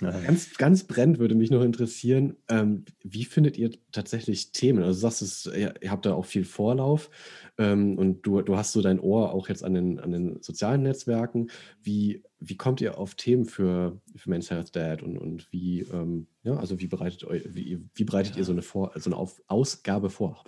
Ganz, 0.00 0.54
ganz 0.54 0.84
brennend 0.84 1.20
würde 1.20 1.36
mich 1.36 1.50
noch 1.50 1.62
interessieren, 1.62 2.36
ähm, 2.48 2.84
wie 3.04 3.24
findet 3.24 3.56
ihr 3.56 3.70
tatsächlich 3.92 4.50
Themen? 4.50 4.82
Also 4.82 4.96
du 4.96 5.00
sagst, 5.00 5.22
es, 5.22 5.46
ihr 5.46 5.72
habt 5.88 6.04
da 6.04 6.14
auch 6.14 6.26
viel 6.26 6.44
Vorlauf 6.44 7.10
ähm, 7.58 7.98
und 7.98 8.22
du, 8.22 8.42
du 8.42 8.56
hast 8.56 8.72
so 8.72 8.82
dein 8.82 9.00
Ohr 9.00 9.32
auch 9.32 9.48
jetzt 9.48 9.64
an 9.64 9.74
den, 9.74 10.00
an 10.00 10.10
den 10.10 10.42
sozialen 10.42 10.82
Netzwerken. 10.82 11.50
Wie, 11.82 12.22
wie 12.40 12.56
kommt 12.56 12.80
ihr 12.80 12.98
auf 12.98 13.14
Themen 13.14 13.44
für, 13.44 14.00
für 14.16 14.30
Men's 14.30 14.50
Health 14.50 14.74
Dad 14.74 15.02
und, 15.02 15.18
und 15.18 15.50
wie, 15.52 15.80
ähm, 15.80 16.26
ja, 16.42 16.56
also 16.56 16.80
wie 16.80 16.88
bereitet, 16.88 17.24
wie, 17.54 17.80
wie 17.94 18.04
bereitet 18.04 18.36
ihr 18.36 18.44
so 18.44 18.52
eine, 18.52 18.62
vor, 18.62 18.92
so 18.96 19.08
eine 19.08 19.16
auf 19.16 19.40
Ausgabe 19.46 20.10
vor? 20.10 20.42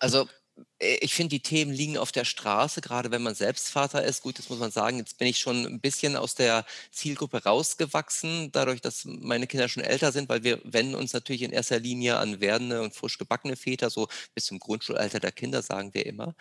Also 0.00 0.26
ich 0.78 1.14
finde, 1.14 1.30
die 1.30 1.42
Themen 1.42 1.72
liegen 1.72 1.98
auf 1.98 2.12
der 2.12 2.24
Straße, 2.24 2.80
gerade 2.80 3.10
wenn 3.10 3.22
man 3.22 3.34
selbst 3.34 3.68
Vater 3.70 4.04
ist. 4.04 4.22
Gut, 4.22 4.38
das 4.38 4.48
muss 4.48 4.58
man 4.58 4.70
sagen, 4.70 4.98
jetzt 4.98 5.18
bin 5.18 5.28
ich 5.28 5.38
schon 5.38 5.66
ein 5.66 5.80
bisschen 5.80 6.16
aus 6.16 6.34
der 6.34 6.64
Zielgruppe 6.92 7.44
rausgewachsen, 7.44 8.52
dadurch, 8.52 8.80
dass 8.80 9.04
meine 9.04 9.46
Kinder 9.46 9.68
schon 9.68 9.82
älter 9.82 10.12
sind, 10.12 10.28
weil 10.28 10.44
wir 10.44 10.60
wenden 10.64 10.94
uns 10.94 11.12
natürlich 11.12 11.42
in 11.42 11.52
erster 11.52 11.80
Linie 11.80 12.18
an 12.18 12.40
werdende 12.40 12.82
und 12.82 12.94
frisch 12.94 13.18
gebackene 13.18 13.56
Väter, 13.56 13.90
so 13.90 14.08
bis 14.34 14.46
zum 14.46 14.58
Grundschulalter 14.58 15.20
der 15.20 15.32
Kinder, 15.32 15.62
sagen 15.62 15.94
wir 15.94 16.06
immer. 16.06 16.34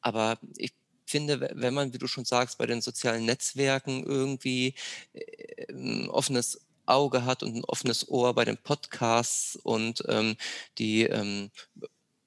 Aber 0.00 0.38
ich 0.56 0.72
finde, 1.06 1.50
wenn 1.54 1.74
man, 1.74 1.92
wie 1.92 1.98
du 1.98 2.06
schon 2.06 2.24
sagst, 2.24 2.58
bei 2.58 2.66
den 2.66 2.80
sozialen 2.82 3.24
Netzwerken 3.26 4.04
irgendwie 4.04 4.74
äh, 5.12 5.72
ein 5.72 6.08
offenes 6.10 6.60
Auge 6.86 7.24
hat 7.24 7.42
und 7.42 7.56
ein 7.56 7.64
offenes 7.64 8.08
Ohr 8.08 8.34
bei 8.34 8.44
den 8.44 8.58
Podcasts 8.58 9.56
und 9.56 10.02
ähm, 10.08 10.36
die 10.78 11.04
ähm, 11.04 11.50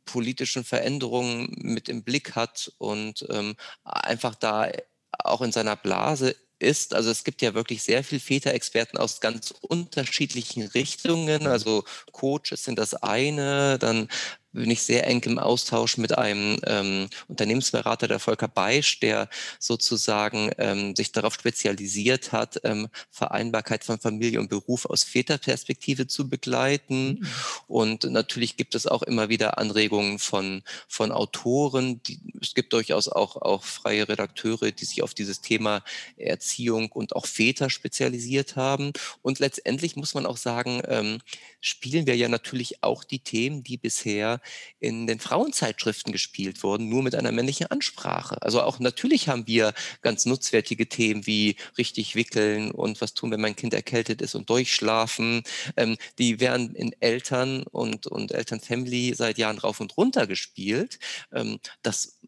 politischen 0.08 0.64
Veränderungen 0.64 1.53
mit 1.60 1.88
im 1.89 2.03
Blick 2.03 2.36
hat 2.36 2.72
und 2.80 3.28
ähm, 3.30 3.55
einfach 3.84 4.34
da 4.34 4.72
auch 5.12 5.41
in 5.41 5.51
seiner 5.51 5.76
Blase 5.76 6.36
ist. 6.60 6.95
Also 6.95 7.12
es 7.12 7.24
gibt 7.24 7.41
ja 7.41 7.53
wirklich 7.53 7.84
sehr 7.84 8.03
viele 8.03 8.20
Väterexperten 8.20 8.97
aus 8.97 9.22
ganz 9.22 9.53
unterschiedlichen 9.62 10.64
Richtungen. 10.64 11.45
Also 11.45 11.84
Coaches 12.12 12.64
sind 12.64 12.80
das 12.80 12.95
eine, 12.95 13.78
dann 13.78 14.08
bin 14.52 14.72
ich 14.72 14.82
sehr 14.82 15.06
eng 15.08 15.22
im 15.24 15.39
Austausch 15.39 15.98
mit 15.98 16.18
einem 16.18 16.60
ähm, 16.66 17.10
Unternehmensberater, 17.28 18.08
der 18.08 18.20
Volker 18.20 18.48
Beisch, 18.48 19.00
der 19.00 19.30
sozusagen 19.60 20.52
ähm, 20.58 20.95
sich 20.95 21.12
darauf 21.12 21.34
spezialisiert 21.34 22.32
hat, 22.32 22.60
ähm, 22.64 22.88
Vereinbarkeit 23.12 23.84
von 23.84 24.00
Familie 24.00 24.39
und 24.39 24.50
Beruf 24.50 24.86
aus 24.86 25.04
Väterperspektive 25.04 26.08
zu 26.08 26.30
begleiten. 26.30 27.20
Mhm. 27.20 27.28
Und 27.68 28.04
natürlich 28.06 28.58
gibt 28.58 28.76
es 28.76 28.88
auch 28.88 29.04
immer 29.04 29.30
wieder 29.30 29.58
Anregungen 29.58 30.20
von, 30.20 30.64
von 30.88 31.12
Autoren. 31.12 32.02
Die, 32.04 32.20
es 32.41 32.54
gibt 32.54 32.74
durchaus 32.74 33.08
auch, 33.08 33.36
auch 33.36 33.64
freie 33.64 34.08
Redakteure, 34.08 34.72
die 34.72 34.86
sich 34.86 35.04
auf 35.04 35.14
dieses 35.14 35.41
Thema 35.41 35.84
Erziehung 36.18 36.91
und 36.91 37.16
auch 37.16 37.26
Väter 37.26 37.70
spezialisiert 37.70 38.56
haben. 38.56 38.93
Und 39.22 39.39
letztendlich 39.39 39.95
muss 39.95 40.14
man 40.14 40.26
auch 40.26 40.38
sagen, 40.38 40.82
ähm, 40.88 41.20
spielen 41.68 42.07
wir 42.07 42.15
ja 42.15 42.30
natürlich 42.30 42.84
auch 42.84 43.03
die 43.03 43.20
Themen, 43.20 43.63
die 43.63 43.78
bisher 43.78 44.41
in 44.80 45.07
den 45.07 45.20
Frauenzeitschriften 45.20 46.11
gespielt 46.11 46.63
wurden, 46.63 46.89
nur 46.89 47.03
mit 47.03 47.15
einer 47.15 47.32
männlichen 47.32 47.68
Ansprache. 47.68 48.41
Also 48.41 48.61
auch 48.61 48.80
natürlich 48.80 49.30
haben 49.30 49.47
wir 49.47 49.74
ganz 50.01 50.26
nutzwertige 50.26 50.88
Themen 50.89 51.28
wie 51.28 51.57
richtig 51.78 52.15
wickeln 52.15 52.72
und 52.72 53.01
was 53.01 53.13
tun, 53.13 53.32
wenn 53.32 53.41
mein 53.41 53.55
Kind 53.55 53.74
erkältet 53.74 54.22
ist 54.22 54.36
und 54.36 54.49
durchschlafen. 54.49 55.43
Ähm, 55.76 55.97
die 56.18 56.39
werden 56.39 56.76
in 56.76 56.93
Eltern 56.99 57.63
und, 57.63 58.07
und 58.07 58.32
Elternfamily 58.32 59.13
seit 59.15 59.38
Jahren 59.38 59.57
rauf 59.57 59.80
und 59.80 59.97
runter 59.97 60.28
gespielt. 60.28 60.99
Ähm, 61.34 61.59
das 61.82 62.20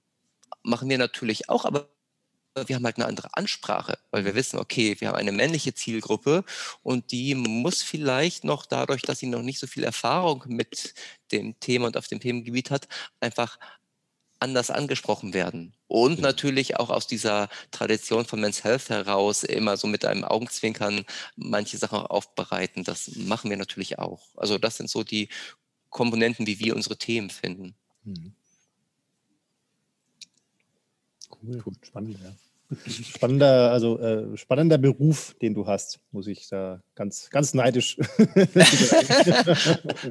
machen 0.64 0.90
wir 0.90 0.98
natürlich 0.98 1.50
auch, 1.50 1.66
aber 1.66 1.90
wir 2.56 2.76
haben 2.76 2.86
halt 2.86 2.98
eine 2.98 3.08
andere 3.08 3.30
Ansprache, 3.34 3.98
weil 4.12 4.26
wir 4.26 4.36
wissen, 4.36 4.60
okay, 4.60 4.96
wir 5.00 5.10
haben 5.10 5.16
eine 5.16 5.32
männliche 5.32 5.74
Zielgruppe 5.74 6.44
und 6.84 7.12
die 7.12 7.36
muss 7.36 7.82
vielleicht 7.82 8.44
noch 8.44 8.66
dadurch, 8.66 9.02
dass 9.02 9.20
sie 9.20 9.28
noch 9.28 9.42
nicht 9.42 9.60
so 9.60 9.68
viel 9.68 9.84
Erfahrung 9.84 10.44
mit 10.48 10.94
dem 11.32 11.60
Thema 11.60 11.88
und 11.88 11.98
auf 11.98 12.08
dem 12.08 12.20
Themengebiet 12.20 12.72
hat, 12.72 12.88
einfach 13.20 13.58
anders 14.40 14.72
angesprochen 14.72 15.34
werden. 15.34 15.76
Und 15.88 16.20
natürlich 16.20 16.78
auch 16.78 16.90
aus 16.90 17.08
dieser 17.08 17.50
Tradition 17.72 18.26
von 18.26 18.40
Men's 18.40 18.64
Health 18.64 18.90
heraus 18.90 19.44
immer 19.44 19.78
so 19.78 19.88
mit 19.88 20.06
einem 20.06 20.24
Augenzwinkern 20.24 21.04
manche 21.36 21.78
Sachen 21.78 22.00
aufbereiten. 22.00 22.84
Das 22.84 23.12
machen 23.16 23.50
wir 23.50 23.58
natürlich 23.58 24.00
auch. 24.00 24.28
Also 24.36 24.58
das 24.58 24.78
sind 24.78 24.90
so 24.90 25.04
die 25.04 25.30
Komponenten, 25.90 26.48
wie 26.48 26.60
wir 26.60 26.76
unsere 26.76 26.98
Themen 26.98 27.30
finden. 27.30 27.76
Mhm. 28.04 28.34
Cool, 31.42 31.74
spannend, 31.82 32.18
ja. 32.22 32.34
Spannender, 32.88 33.72
also 33.72 34.00
äh, 34.00 34.38
spannender 34.38 34.78
Beruf, 34.78 35.36
den 35.42 35.56
du 35.56 35.66
hast, 35.66 36.00
muss 36.12 36.28
ich 36.28 36.48
da 36.50 36.84
ganz, 37.00 37.30
ganz 37.30 37.54
neidisch. 37.54 37.98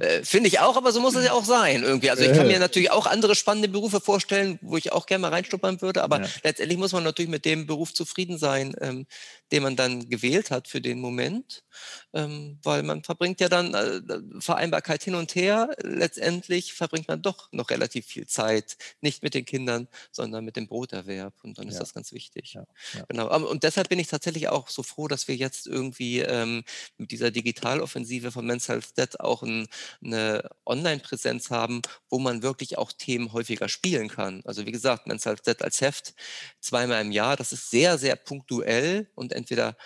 Äh, 0.00 0.22
finde 0.22 0.48
ich 0.48 0.60
auch, 0.60 0.76
aber 0.76 0.92
so 0.92 1.00
muss 1.00 1.14
es 1.14 1.24
ja 1.24 1.32
auch 1.32 1.44
sein 1.44 1.82
irgendwie. 1.82 2.10
Also 2.10 2.22
ich 2.22 2.32
kann 2.32 2.46
mir 2.46 2.58
natürlich 2.58 2.90
auch 2.90 3.06
andere 3.06 3.34
spannende 3.34 3.68
Berufe 3.68 4.00
vorstellen, 4.00 4.58
wo 4.62 4.76
ich 4.76 4.92
auch 4.92 5.06
gerne 5.06 5.22
mal 5.22 5.30
reinstuppern 5.30 5.80
würde, 5.80 6.02
aber 6.02 6.22
ja. 6.22 6.28
letztendlich 6.44 6.78
muss 6.78 6.92
man 6.92 7.04
natürlich 7.04 7.30
mit 7.30 7.44
dem 7.44 7.66
Beruf 7.66 7.94
zufrieden 7.94 8.38
sein, 8.38 8.74
ähm, 8.80 9.06
den 9.50 9.62
man 9.62 9.76
dann 9.76 10.08
gewählt 10.08 10.50
hat 10.50 10.68
für 10.68 10.80
den 10.80 11.00
Moment, 11.00 11.64
ähm, 12.12 12.58
weil 12.62 12.82
man 12.82 13.02
verbringt 13.02 13.40
ja 13.40 13.48
dann 13.48 13.74
äh, 13.74 14.00
Vereinbarkeit 14.40 15.02
hin 15.02 15.14
und 15.14 15.34
her. 15.34 15.70
Letztendlich 15.82 16.74
verbringt 16.74 17.08
man 17.08 17.22
doch 17.22 17.50
noch 17.52 17.70
relativ 17.70 18.06
viel 18.06 18.26
Zeit, 18.26 18.76
nicht 19.00 19.22
mit 19.22 19.34
den 19.34 19.44
Kindern, 19.44 19.88
sondern 20.10 20.44
mit 20.44 20.56
dem 20.56 20.68
Broterwerb 20.68 21.34
und 21.42 21.58
dann 21.58 21.66
ja. 21.66 21.72
ist 21.72 21.80
das 21.80 21.94
ganz 21.94 22.12
wichtig. 22.12 22.54
Ja. 22.54 22.66
Genau. 23.08 23.48
Und 23.48 23.64
deshalb 23.64 23.88
bin 23.88 23.98
ich 23.98 24.08
tatsächlich 24.08 24.48
auch 24.48 24.68
so 24.68 24.82
froh, 24.82 25.08
dass 25.08 25.28
wir 25.28 25.36
jetzt 25.36 25.66
irgendwie 25.66 26.20
ähm, 26.20 26.64
mit 26.96 27.10
dieser 27.10 27.30
Digitaloffensive 27.30 28.32
von 28.32 28.46
Men's 28.46 28.68
Health 28.68 28.96
Dead 28.96 29.20
auch 29.20 29.42
ein, 29.42 29.66
eine 30.02 30.48
Online-Präsenz 30.66 31.50
haben, 31.50 31.82
wo 32.08 32.18
man 32.18 32.42
wirklich 32.42 32.78
auch 32.78 32.92
Themen 32.92 33.32
häufiger 33.32 33.68
spielen 33.68 34.08
kann. 34.08 34.42
Also 34.44 34.66
wie 34.66 34.72
gesagt, 34.72 35.06
Men's 35.06 35.24
Health 35.24 35.46
Dead 35.46 35.62
als 35.62 35.80
Heft 35.80 36.14
zweimal 36.60 37.02
im 37.02 37.12
Jahr, 37.12 37.36
das 37.36 37.52
ist 37.52 37.70
sehr, 37.70 37.98
sehr 37.98 38.16
punktuell 38.16 39.10
und 39.14 39.32
entweder 39.32 39.76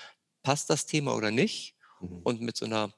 passt 0.43 0.70
das 0.70 0.86
Thema 0.86 1.14
oder 1.14 1.30
nicht. 1.30 1.76
Mhm. 2.01 2.20
Und 2.24 2.40
mit 2.40 2.57
so 2.57 2.64
einer 2.64 2.93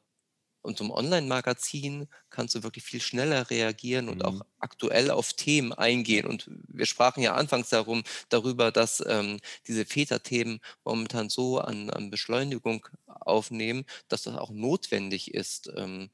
und 0.65 0.81
einem 0.81 0.91
Online-Magazin 0.91 2.09
kannst 2.31 2.55
du 2.55 2.63
wirklich 2.63 2.85
viel 2.85 3.03
schneller 3.03 3.51
reagieren 3.51 4.09
und 4.09 4.19
mhm. 4.19 4.23
auch 4.23 4.41
aktuell 4.59 5.11
auf 5.11 5.35
Themen 5.35 5.75
eingehen. 5.75 6.27
Und 6.27 6.51
wir 6.69 6.87
sprachen 6.87 7.23
ja 7.23 7.35
anfangs 7.35 7.69
darum, 7.69 8.03
darüber, 8.31 8.73
dass 8.73 9.05
ähm, 9.07 9.41
diese 9.69 9.85
Väter-Themen 9.85 10.61
momentan 10.83 11.29
so 11.29 11.59
an, 11.59 11.91
an, 11.91 12.11
Beschleunigung 12.11 12.89
aufnehmen, 13.07 13.85
dass 14.09 14.23
das 14.23 14.37
auch 14.37 14.51
notwendig 14.51 15.35
ist, 15.35 15.71
ähm, 15.77 16.11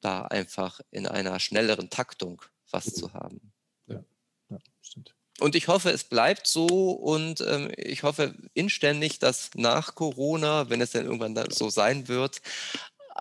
da 0.00 0.22
einfach 0.22 0.80
in 0.90 1.06
einer 1.06 1.38
schnelleren 1.38 1.90
Taktung 1.90 2.42
was 2.70 2.86
mhm. 2.86 2.94
zu 2.94 3.12
haben. 3.12 3.52
Ja, 3.88 4.02
ja 4.48 4.58
stimmt. 4.80 5.14
Und 5.40 5.54
ich 5.56 5.66
hoffe, 5.68 5.90
es 5.90 6.04
bleibt 6.04 6.46
so 6.46 6.66
und 6.92 7.40
ähm, 7.40 7.72
ich 7.76 8.02
hoffe 8.02 8.34
inständig, 8.54 9.18
dass 9.18 9.50
nach 9.54 9.94
Corona, 9.94 10.68
wenn 10.68 10.80
es 10.80 10.92
dann 10.92 11.06
irgendwann 11.06 11.50
so 11.50 11.70
sein 11.70 12.06
wird, 12.06 12.42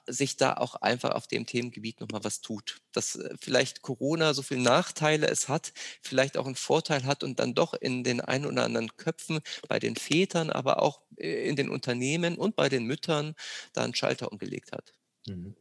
sich 0.07 0.37
da 0.37 0.53
auch 0.53 0.75
einfach 0.75 1.11
auf 1.11 1.27
dem 1.27 1.45
Themengebiet 1.45 1.99
nochmal 1.99 2.23
was 2.23 2.41
tut. 2.41 2.81
Dass 2.93 3.15
äh, 3.15 3.35
vielleicht 3.39 3.81
Corona 3.81 4.33
so 4.33 4.41
viele 4.41 4.61
Nachteile 4.61 5.27
es 5.27 5.49
hat, 5.49 5.73
vielleicht 6.01 6.37
auch 6.37 6.45
einen 6.45 6.55
Vorteil 6.55 7.05
hat 7.05 7.23
und 7.23 7.39
dann 7.39 7.53
doch 7.53 7.73
in 7.73 8.03
den 8.03 8.21
ein 8.21 8.45
oder 8.45 8.63
anderen 8.63 8.95
Köpfen 8.97 9.39
bei 9.67 9.79
den 9.79 9.95
Vätern, 9.95 10.49
aber 10.49 10.81
auch 10.81 11.01
äh, 11.17 11.47
in 11.47 11.55
den 11.55 11.69
Unternehmen 11.69 12.37
und 12.37 12.55
bei 12.55 12.69
den 12.69 12.85
Müttern 12.85 13.35
da 13.73 13.83
einen 13.83 13.95
Schalter 13.95 14.31
umgelegt 14.31 14.71
hat. 14.71 14.93
Mhm. 15.27 15.55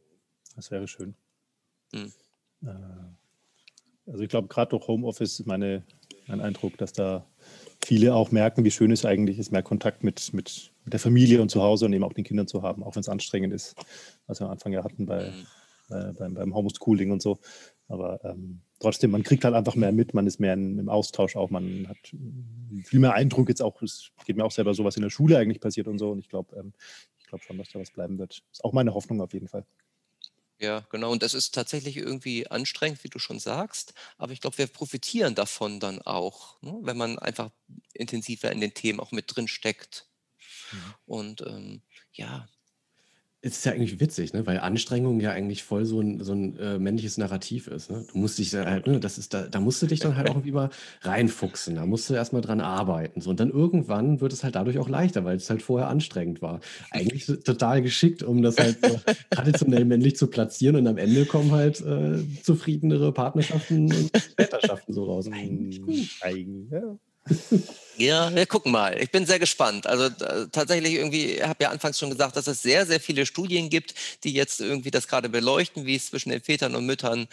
Das 0.55 0.71
wäre 0.71 0.87
schön. 0.87 1.15
Mhm. 1.93 2.13
Also 4.05 4.23
ich 4.23 4.29
glaube, 4.29 4.47
gerade 4.47 4.69
durch 4.69 4.87
Homeoffice 4.87 5.39
ist 5.39 5.45
meine, 5.45 5.83
mein 6.27 6.41
Eindruck, 6.41 6.77
dass 6.77 6.93
da 6.93 7.25
viele 7.83 8.15
auch 8.15 8.31
merken, 8.31 8.63
wie 8.63 8.71
schön 8.71 8.91
es 8.91 9.05
eigentlich 9.05 9.39
ist, 9.39 9.51
mehr 9.51 9.63
Kontakt 9.63 10.03
mit, 10.03 10.33
mit, 10.33 10.71
mit 10.83 10.93
der 10.93 10.99
Familie 10.99 11.41
und 11.41 11.49
zu 11.49 11.61
Hause 11.61 11.85
und 11.85 11.93
eben 11.93 12.03
auch 12.03 12.13
den 12.13 12.23
Kindern 12.23 12.47
zu 12.47 12.61
haben, 12.61 12.83
auch 12.83 12.95
wenn 12.95 13.01
es 13.01 13.09
anstrengend 13.09 13.53
ist, 13.53 13.75
was 14.27 14.39
wir 14.39 14.45
am 14.45 14.51
Anfang 14.51 14.73
ja 14.73 14.83
hatten 14.83 15.05
bei, 15.05 15.31
äh, 15.89 16.13
beim, 16.17 16.33
beim 16.35 16.55
Homeschooling 16.55 17.11
und 17.11 17.21
so. 17.21 17.39
Aber 17.87 18.23
ähm, 18.23 18.61
trotzdem, 18.79 19.11
man 19.11 19.23
kriegt 19.23 19.43
halt 19.43 19.55
einfach 19.55 19.75
mehr 19.75 19.91
mit, 19.91 20.13
man 20.13 20.27
ist 20.27 20.39
mehr 20.39 20.53
in, 20.53 20.79
im 20.79 20.89
Austausch 20.89 21.35
auch, 21.35 21.49
man 21.49 21.87
hat 21.89 21.97
viel 22.83 22.99
mehr 22.99 23.13
Eindruck 23.13 23.49
jetzt 23.49 23.61
auch, 23.61 23.81
es 23.81 24.11
geht 24.25 24.37
mir 24.37 24.45
auch 24.45 24.51
selber 24.51 24.73
so, 24.73 24.85
was 24.85 24.95
in 24.95 25.03
der 25.03 25.09
Schule 25.09 25.37
eigentlich 25.37 25.59
passiert 25.59 25.87
und 25.87 25.97
so. 25.97 26.11
Und 26.11 26.19
ich 26.19 26.29
glaube, 26.29 26.55
ähm, 26.55 26.73
ich 27.19 27.27
glaube 27.27 27.43
schon, 27.43 27.57
dass 27.57 27.69
da 27.69 27.79
was 27.79 27.91
bleiben 27.91 28.17
wird. 28.17 28.43
Ist 28.51 28.63
auch 28.63 28.73
meine 28.73 28.93
Hoffnung 28.93 29.21
auf 29.21 29.33
jeden 29.33 29.47
Fall. 29.47 29.65
Ja, 30.61 30.81
genau. 30.91 31.11
Und 31.11 31.23
das 31.23 31.33
ist 31.33 31.55
tatsächlich 31.55 31.97
irgendwie 31.97 32.47
anstrengend, 32.47 33.03
wie 33.03 33.09
du 33.09 33.17
schon 33.19 33.39
sagst. 33.39 33.93
Aber 34.17 34.31
ich 34.31 34.41
glaube, 34.41 34.59
wir 34.59 34.67
profitieren 34.67 35.33
davon 35.35 35.79
dann 35.79 36.01
auch, 36.03 36.61
ne? 36.61 36.77
wenn 36.83 36.97
man 36.97 37.17
einfach 37.17 37.49
intensiver 37.93 38.51
in 38.51 38.61
den 38.61 38.73
Themen 38.73 38.99
auch 38.99 39.11
mit 39.11 39.35
drin 39.35 39.47
steckt. 39.47 40.07
Mhm. 40.71 40.95
Und 41.05 41.41
ähm, 41.41 41.83
ja, 42.13 42.47
es 43.43 43.57
ist 43.57 43.65
ja 43.65 43.71
eigentlich 43.71 43.99
witzig, 43.99 44.33
ne? 44.33 44.45
weil 44.45 44.59
Anstrengung 44.59 45.19
ja 45.19 45.31
eigentlich 45.31 45.63
voll 45.63 45.85
so 45.85 45.99
ein, 45.99 46.23
so 46.23 46.33
ein 46.33 46.57
äh, 46.59 46.77
männliches 46.77 47.17
Narrativ 47.17 47.67
ist. 47.67 47.89
Ne? 47.89 48.05
Du 48.11 48.19
musst 48.19 48.37
dich 48.37 48.53
halt, 48.53 48.85
ne, 48.85 48.99
das 48.99 49.17
ist 49.17 49.33
da, 49.33 49.47
da 49.47 49.59
musst 49.59 49.81
du 49.81 49.87
dich 49.87 49.99
dann 49.99 50.15
halt 50.15 50.29
auch 50.29 50.35
irgendwie 50.35 50.51
mal 50.51 50.69
reinfuchsen. 51.01 51.75
Da 51.75 51.87
musst 51.87 52.07
du 52.09 52.13
erstmal 52.13 52.43
dran 52.43 52.61
arbeiten. 52.61 53.19
So. 53.19 53.31
Und 53.31 53.39
dann 53.39 53.49
irgendwann 53.49 54.21
wird 54.21 54.31
es 54.31 54.43
halt 54.43 54.55
dadurch 54.55 54.77
auch 54.77 54.89
leichter, 54.89 55.25
weil 55.25 55.37
es 55.37 55.49
halt 55.49 55.63
vorher 55.63 55.87
anstrengend 55.89 56.43
war. 56.43 56.59
Eigentlich 56.91 57.25
total 57.25 57.81
geschickt, 57.81 58.21
um 58.21 58.43
das 58.43 58.59
halt 58.59 58.77
so 58.85 58.99
traditionell 59.31 59.85
männlich 59.85 60.17
zu 60.17 60.27
platzieren 60.27 60.75
und 60.75 60.85
am 60.85 60.97
Ende 60.97 61.25
kommen 61.25 61.51
halt 61.51 61.81
äh, 61.81 62.19
zufriedenere 62.43 63.11
Partnerschaften 63.11 63.91
und 63.91 64.11
Väterschaften 64.37 64.93
so 64.93 65.05
raus. 65.05 65.27
Eigentlich 65.31 65.81
gut. 65.81 65.95
Eigentlich, 66.21 66.69
ja. 66.69 66.95
Ja, 67.97 68.33
wir 68.33 68.45
gucken 68.47 68.71
mal. 68.71 68.99
Ich 68.99 69.11
bin 69.11 69.25
sehr 69.25 69.37
gespannt. 69.37 69.85
Also 69.85 70.05
äh, 70.05 70.47
tatsächlich 70.51 70.95
irgendwie, 70.95 71.33
ich 71.33 71.43
habe 71.43 71.63
ja 71.63 71.69
anfangs 71.69 71.99
schon 71.99 72.09
gesagt, 72.09 72.35
dass 72.35 72.47
es 72.47 72.61
sehr, 72.61 72.85
sehr 72.85 72.99
viele 72.99 73.25
Studien 73.25 73.69
gibt, 73.69 73.93
die 74.23 74.33
jetzt 74.33 74.59
irgendwie 74.59 74.91
das 74.91 75.07
gerade 75.07 75.29
beleuchten, 75.29 75.85
wie 75.85 75.95
es 75.95 76.07
zwischen 76.07 76.29
den 76.29 76.41
Vätern 76.41 76.75
und 76.75 76.85
Müttern 76.85 77.27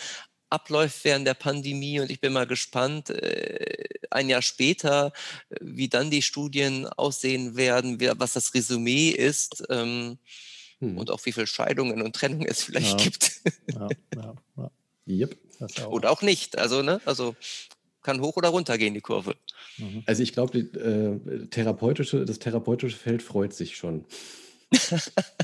abläuft 0.50 1.04
während 1.04 1.26
der 1.26 1.34
Pandemie. 1.34 2.00
Und 2.00 2.10
ich 2.10 2.20
bin 2.20 2.32
mal 2.32 2.46
gespannt, 2.46 3.10
äh, 3.10 3.84
ein 4.10 4.28
Jahr 4.28 4.42
später, 4.42 5.12
wie 5.60 5.88
dann 5.88 6.10
die 6.10 6.22
Studien 6.22 6.86
aussehen 6.86 7.56
werden, 7.56 8.00
wie, 8.00 8.10
was 8.16 8.34
das 8.34 8.52
Resümee 8.52 9.10
ist 9.10 9.64
ähm, 9.70 10.18
hm. 10.80 10.98
und 10.98 11.10
auch 11.10 11.24
wie 11.24 11.32
viele 11.32 11.46
Scheidungen 11.46 12.02
und 12.02 12.14
Trennungen 12.14 12.46
es 12.46 12.62
vielleicht 12.62 12.98
ja. 12.98 13.04
gibt. 13.04 13.32
Ja, 13.72 13.88
ja, 14.14 14.34
ja. 14.56 14.70
Yep. 15.06 15.36
Auch. 15.60 15.88
Oder 15.88 16.10
auch 16.10 16.22
nicht. 16.22 16.58
Also, 16.58 16.82
ne? 16.82 17.00
Also 17.04 17.34
kann 18.08 18.22
hoch 18.22 18.36
oder 18.36 18.48
runter 18.48 18.78
gehen, 18.78 18.94
die 18.94 19.02
Kurve. 19.02 19.36
Mhm. 19.76 20.02
Also 20.06 20.22
ich 20.22 20.32
glaube, 20.32 20.58
äh, 20.58 21.46
therapeutische, 21.48 22.24
das 22.24 22.38
therapeutische 22.38 22.96
Feld 22.96 23.22
freut 23.22 23.52
sich 23.52 23.76
schon 23.76 24.06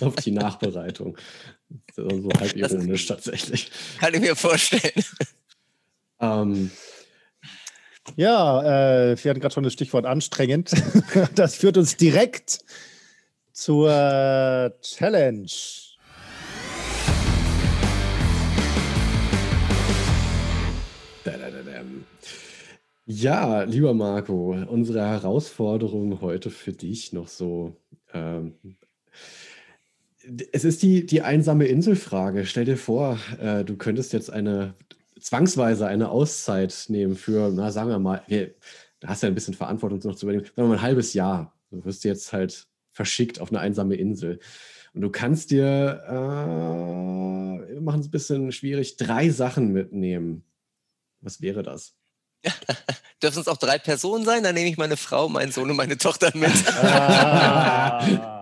auf 0.00 0.16
die 0.16 0.30
Nachbereitung. 0.30 1.18
So, 1.94 2.08
so 2.08 2.30
halb 2.40 2.56
ironisch 2.56 3.06
tatsächlich. 3.06 3.70
Kann 4.00 4.14
ich 4.14 4.20
mir 4.20 4.34
vorstellen. 4.34 5.04
Ähm, 6.20 6.70
ja, 8.16 9.10
äh, 9.10 9.22
wir 9.22 9.30
hatten 9.30 9.40
gerade 9.40 9.52
schon 9.52 9.64
das 9.64 9.74
Stichwort 9.74 10.06
anstrengend. 10.06 10.72
Das 11.34 11.56
führt 11.56 11.76
uns 11.76 11.98
direkt 11.98 12.64
zur 13.52 14.72
Challenge. 14.80 15.50
Ja, 23.06 23.64
lieber 23.64 23.92
Marco, 23.92 24.52
unsere 24.66 25.00
Herausforderung 25.06 26.22
heute 26.22 26.50
für 26.50 26.72
dich 26.72 27.12
noch 27.12 27.28
so. 27.28 27.76
Ähm, 28.14 28.54
es 30.52 30.64
ist 30.64 30.82
die, 30.82 31.04
die 31.04 31.20
einsame 31.20 31.66
Inselfrage. 31.66 32.46
Stell 32.46 32.64
dir 32.64 32.78
vor, 32.78 33.18
äh, 33.38 33.62
du 33.64 33.76
könntest 33.76 34.14
jetzt 34.14 34.30
eine 34.30 34.74
zwangsweise 35.20 35.86
eine 35.86 36.08
Auszeit 36.10 36.86
nehmen 36.88 37.14
für, 37.16 37.50
na 37.52 37.70
sagen 37.70 37.90
wir 37.90 37.98
mal, 37.98 38.22
wir, 38.26 38.54
da 39.00 39.08
hast 39.08 39.22
du 39.22 39.26
ja 39.26 39.32
ein 39.32 39.34
bisschen 39.34 39.54
Verantwortung 39.54 40.00
noch 40.04 40.16
zu 40.16 40.24
übernehmen, 40.24 40.44
sagen 40.46 40.56
wir 40.56 40.68
mal 40.68 40.74
ein 40.76 40.82
halbes 40.82 41.12
Jahr. 41.12 41.54
Du 41.70 41.84
wirst 41.84 42.04
jetzt 42.04 42.32
halt 42.32 42.66
verschickt 42.92 43.40
auf 43.40 43.50
eine 43.50 43.60
einsame 43.60 43.96
Insel. 43.96 44.38
Und 44.94 45.02
du 45.02 45.10
kannst 45.10 45.50
dir, 45.50 46.02
äh, 46.08 47.80
machen 47.80 48.00
es 48.00 48.06
ein 48.06 48.10
bisschen 48.10 48.52
schwierig, 48.52 48.96
drei 48.96 49.28
Sachen 49.28 49.72
mitnehmen. 49.72 50.44
Was 51.20 51.42
wäre 51.42 51.62
das? 51.62 51.94
Dürfen 53.22 53.40
es 53.40 53.48
auch 53.48 53.56
drei 53.56 53.78
Personen 53.78 54.24
sein? 54.24 54.42
Dann 54.42 54.54
nehme 54.54 54.68
ich 54.68 54.76
meine 54.76 54.96
Frau, 54.96 55.28
meinen 55.28 55.52
Sohn 55.52 55.70
und 55.70 55.76
meine 55.76 55.96
Tochter 55.96 56.30
mit. 56.34 56.52
Ah. 56.82 58.30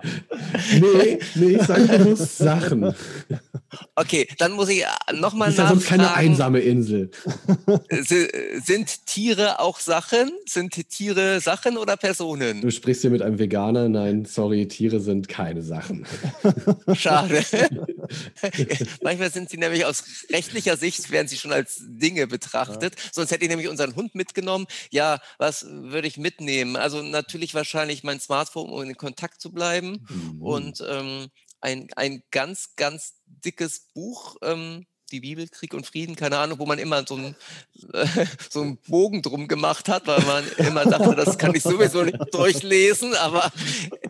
nee, 0.80 1.18
nee, 1.34 1.56
ich 1.56 1.62
sage 1.62 1.98
nur 1.98 2.16
Sachen. 2.16 2.94
Okay, 3.94 4.28
dann 4.38 4.52
muss 4.52 4.68
ich 4.68 4.82
äh, 4.82 4.86
nochmal 5.14 5.48
nachfragen. 5.48 5.50
Ist 5.50 5.58
ja 5.58 5.68
sonst 5.68 5.86
keine 5.86 6.14
einsame 6.14 6.60
Insel. 6.60 7.10
Sind 8.64 9.06
Tiere 9.06 9.60
auch 9.60 9.80
Sachen? 9.80 10.30
Sind 10.46 10.72
Tiere 10.90 11.40
Sachen 11.40 11.76
oder 11.76 11.96
Personen? 11.96 12.60
Du 12.60 12.70
sprichst 12.70 13.02
hier 13.02 13.10
mit 13.10 13.22
einem 13.22 13.38
Veganer. 13.38 13.88
Nein, 13.88 14.24
sorry, 14.24 14.68
Tiere 14.68 15.00
sind 15.00 15.28
keine 15.28 15.62
Sachen. 15.62 16.06
Schade. 16.94 17.44
Manchmal 19.02 19.30
sind 19.30 19.50
sie 19.50 19.58
nämlich 19.58 19.84
aus 19.84 20.04
rechtlicher 20.30 20.76
Sicht, 20.76 21.10
werden 21.10 21.28
sie 21.28 21.36
schon 21.36 21.52
als 21.52 21.82
Dinge 21.86 22.26
betrachtet. 22.26 22.94
Ja. 22.96 23.10
Sonst 23.12 23.30
hätte 23.30 23.44
ich 23.44 23.50
nämlich 23.50 23.68
unseren 23.68 23.94
Hund 23.96 24.14
mitgenommen. 24.14 24.66
Ja, 24.90 25.20
was 25.38 25.66
würde 25.68 26.08
ich 26.08 26.16
mitnehmen? 26.16 26.76
Also 26.76 27.02
natürlich 27.02 27.54
wahrscheinlich 27.54 28.04
mein 28.04 28.20
Smartphone, 28.20 28.70
um 28.70 28.82
in 28.82 28.96
Kontakt 28.96 29.40
zu 29.40 29.52
bleiben. 29.52 29.91
Mhm. 30.08 30.42
Und 30.42 30.84
ähm, 30.86 31.28
ein, 31.60 31.88
ein 31.96 32.22
ganz, 32.30 32.74
ganz 32.76 33.14
dickes 33.26 33.88
Buch, 33.94 34.36
ähm, 34.42 34.86
die 35.12 35.20
Bibel, 35.20 35.46
Krieg 35.48 35.74
und 35.74 35.86
Frieden, 35.86 36.16
keine 36.16 36.38
Ahnung, 36.38 36.58
wo 36.58 36.66
man 36.66 36.78
immer 36.78 37.04
so 37.06 37.14
einen, 37.14 37.36
äh, 37.92 38.06
so 38.50 38.62
einen 38.62 38.78
Bogen 38.78 39.22
drum 39.22 39.46
gemacht 39.46 39.88
hat, 39.88 40.06
weil 40.06 40.22
man 40.22 40.44
immer 40.66 40.84
dachte, 40.84 41.14
das 41.14 41.38
kann 41.38 41.54
ich 41.54 41.62
sowieso 41.62 42.02
nicht 42.02 42.18
durchlesen, 42.32 43.14
aber 43.14 43.52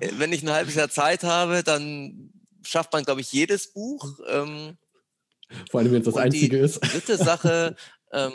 äh, 0.00 0.10
wenn 0.16 0.32
ich 0.32 0.42
ein 0.42 0.50
halbes 0.50 0.76
Jahr 0.76 0.88
Zeit 0.88 1.24
habe, 1.24 1.62
dann 1.62 2.32
schafft 2.62 2.92
man, 2.92 3.04
glaube 3.04 3.20
ich, 3.20 3.32
jedes 3.32 3.72
Buch. 3.72 4.20
Ähm, 4.28 4.76
Vor 5.70 5.80
allem, 5.80 5.92
wenn 5.92 6.02
es 6.02 6.06
das 6.06 6.16
einzige 6.16 6.58
ist. 6.58 6.78
Dritte 6.92 7.16
Sache, 7.16 7.76
ähm, 8.12 8.32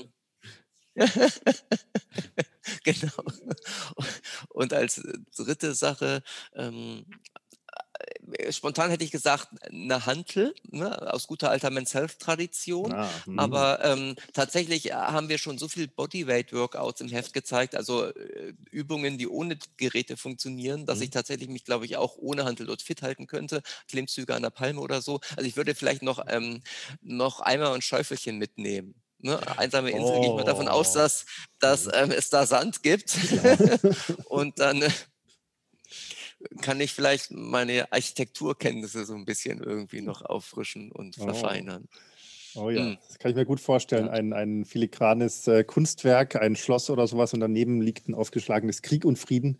genau. 2.84 3.24
Und 4.50 4.74
als 4.74 5.02
dritte 5.36 5.76
Sache 5.76 6.24
ähm, 6.56 7.06
äh, 7.36 7.37
spontan 8.52 8.90
hätte 8.90 9.04
ich 9.04 9.12
gesagt, 9.12 9.50
eine 9.70 10.06
Hantel, 10.06 10.54
ne, 10.70 11.14
aus 11.14 11.28
guter 11.28 11.50
alter 11.50 11.70
Men's 11.70 11.94
Health-Tradition. 11.94 12.94
Ah, 12.94 13.10
hm. 13.26 13.40
aber 13.40 13.84
ähm, 13.84 14.16
tatsächlich 14.34 14.92
äh, 14.92 14.94
haben 14.94 15.30
wir 15.30 15.38
schon 15.38 15.58
so 15.58 15.68
viel 15.68 15.88
Bodyweight-Workouts 15.88 17.02
im 17.02 17.10
Heft 17.10 17.34
gezeigt, 17.34 17.76
also 17.76 18.06
äh, 18.06 18.54
Übungen, 18.72 19.18
die 19.18 19.28
ohne 19.28 19.58
Geräte 19.78 20.18
funktionieren, 20.18 20.86
dass 20.86 20.98
mhm. 20.98 21.04
ich 21.06 21.10
tatsächlich 21.12 21.50
mich, 21.50 21.64
glaube 21.64 21.86
ich, 21.86 21.98
auch 21.98 22.18
ohne 22.18 22.46
Hantel 22.46 22.66
dort 22.66 22.82
fit 22.82 23.02
halten 23.02 23.28
könnte. 23.28 23.62
Klimmzüge 23.88 24.36
an 24.36 24.42
der 24.42 24.50
Palme 24.50 24.82
oder 24.82 25.02
so. 25.02 25.20
Also 25.36 25.48
ich 25.48 25.56
würde 25.56 25.76
vielleicht 25.76 26.04
noch, 26.04 26.26
ähm, 26.28 26.62
noch 27.02 27.40
Eimer 27.40 27.72
und 27.72 27.84
Schäufelchen 27.84 28.38
mitnehmen. 28.38 28.96
Ne, 29.20 29.40
einsame 29.58 29.90
Insel 29.90 30.16
oh. 30.16 30.22
gehe 30.22 30.30
ich 30.30 30.36
mal 30.36 30.44
davon 30.44 30.68
aus, 30.68 30.96
oh. 30.96 31.00
dass, 31.00 31.26
dass 31.60 31.86
mhm. 31.86 31.92
ähm, 31.96 32.12
es 32.12 32.30
da 32.30 32.46
Sand 32.46 32.84
gibt. 32.84 33.18
und 34.26 34.60
dann 34.60 34.84
äh, 34.84 34.92
kann 36.62 36.80
ich 36.80 36.94
vielleicht 36.94 37.32
meine 37.32 37.92
Architekturkenntnisse 37.92 39.06
so 39.06 39.16
ein 39.16 39.26
bisschen 39.26 39.62
irgendwie 39.62 40.02
noch 40.02 40.22
auffrischen 40.24 40.92
und 40.92 41.18
oh. 41.20 41.24
verfeinern. 41.24 41.88
Oh 42.56 42.70
ja, 42.70 42.82
hm. 42.82 42.98
das 43.08 43.20
kann 43.20 43.32
ich 43.32 43.38
mir 43.38 43.46
gut 43.46 43.60
vorstellen. 43.60 44.10
Ein, 44.10 44.34
ein 44.34 44.66
filigranes 44.66 45.48
äh, 45.48 45.64
Kunstwerk, 45.64 46.36
ein 46.36 46.56
Schloss 46.56 46.90
oder 46.90 47.06
sowas 47.08 47.34
und 47.34 47.40
daneben 47.40 47.82
liegt 47.82 48.10
ein 48.10 48.16
aufgeschlagenes 48.16 48.82
Krieg 48.82 49.06
und 49.06 49.18
Frieden. 49.18 49.60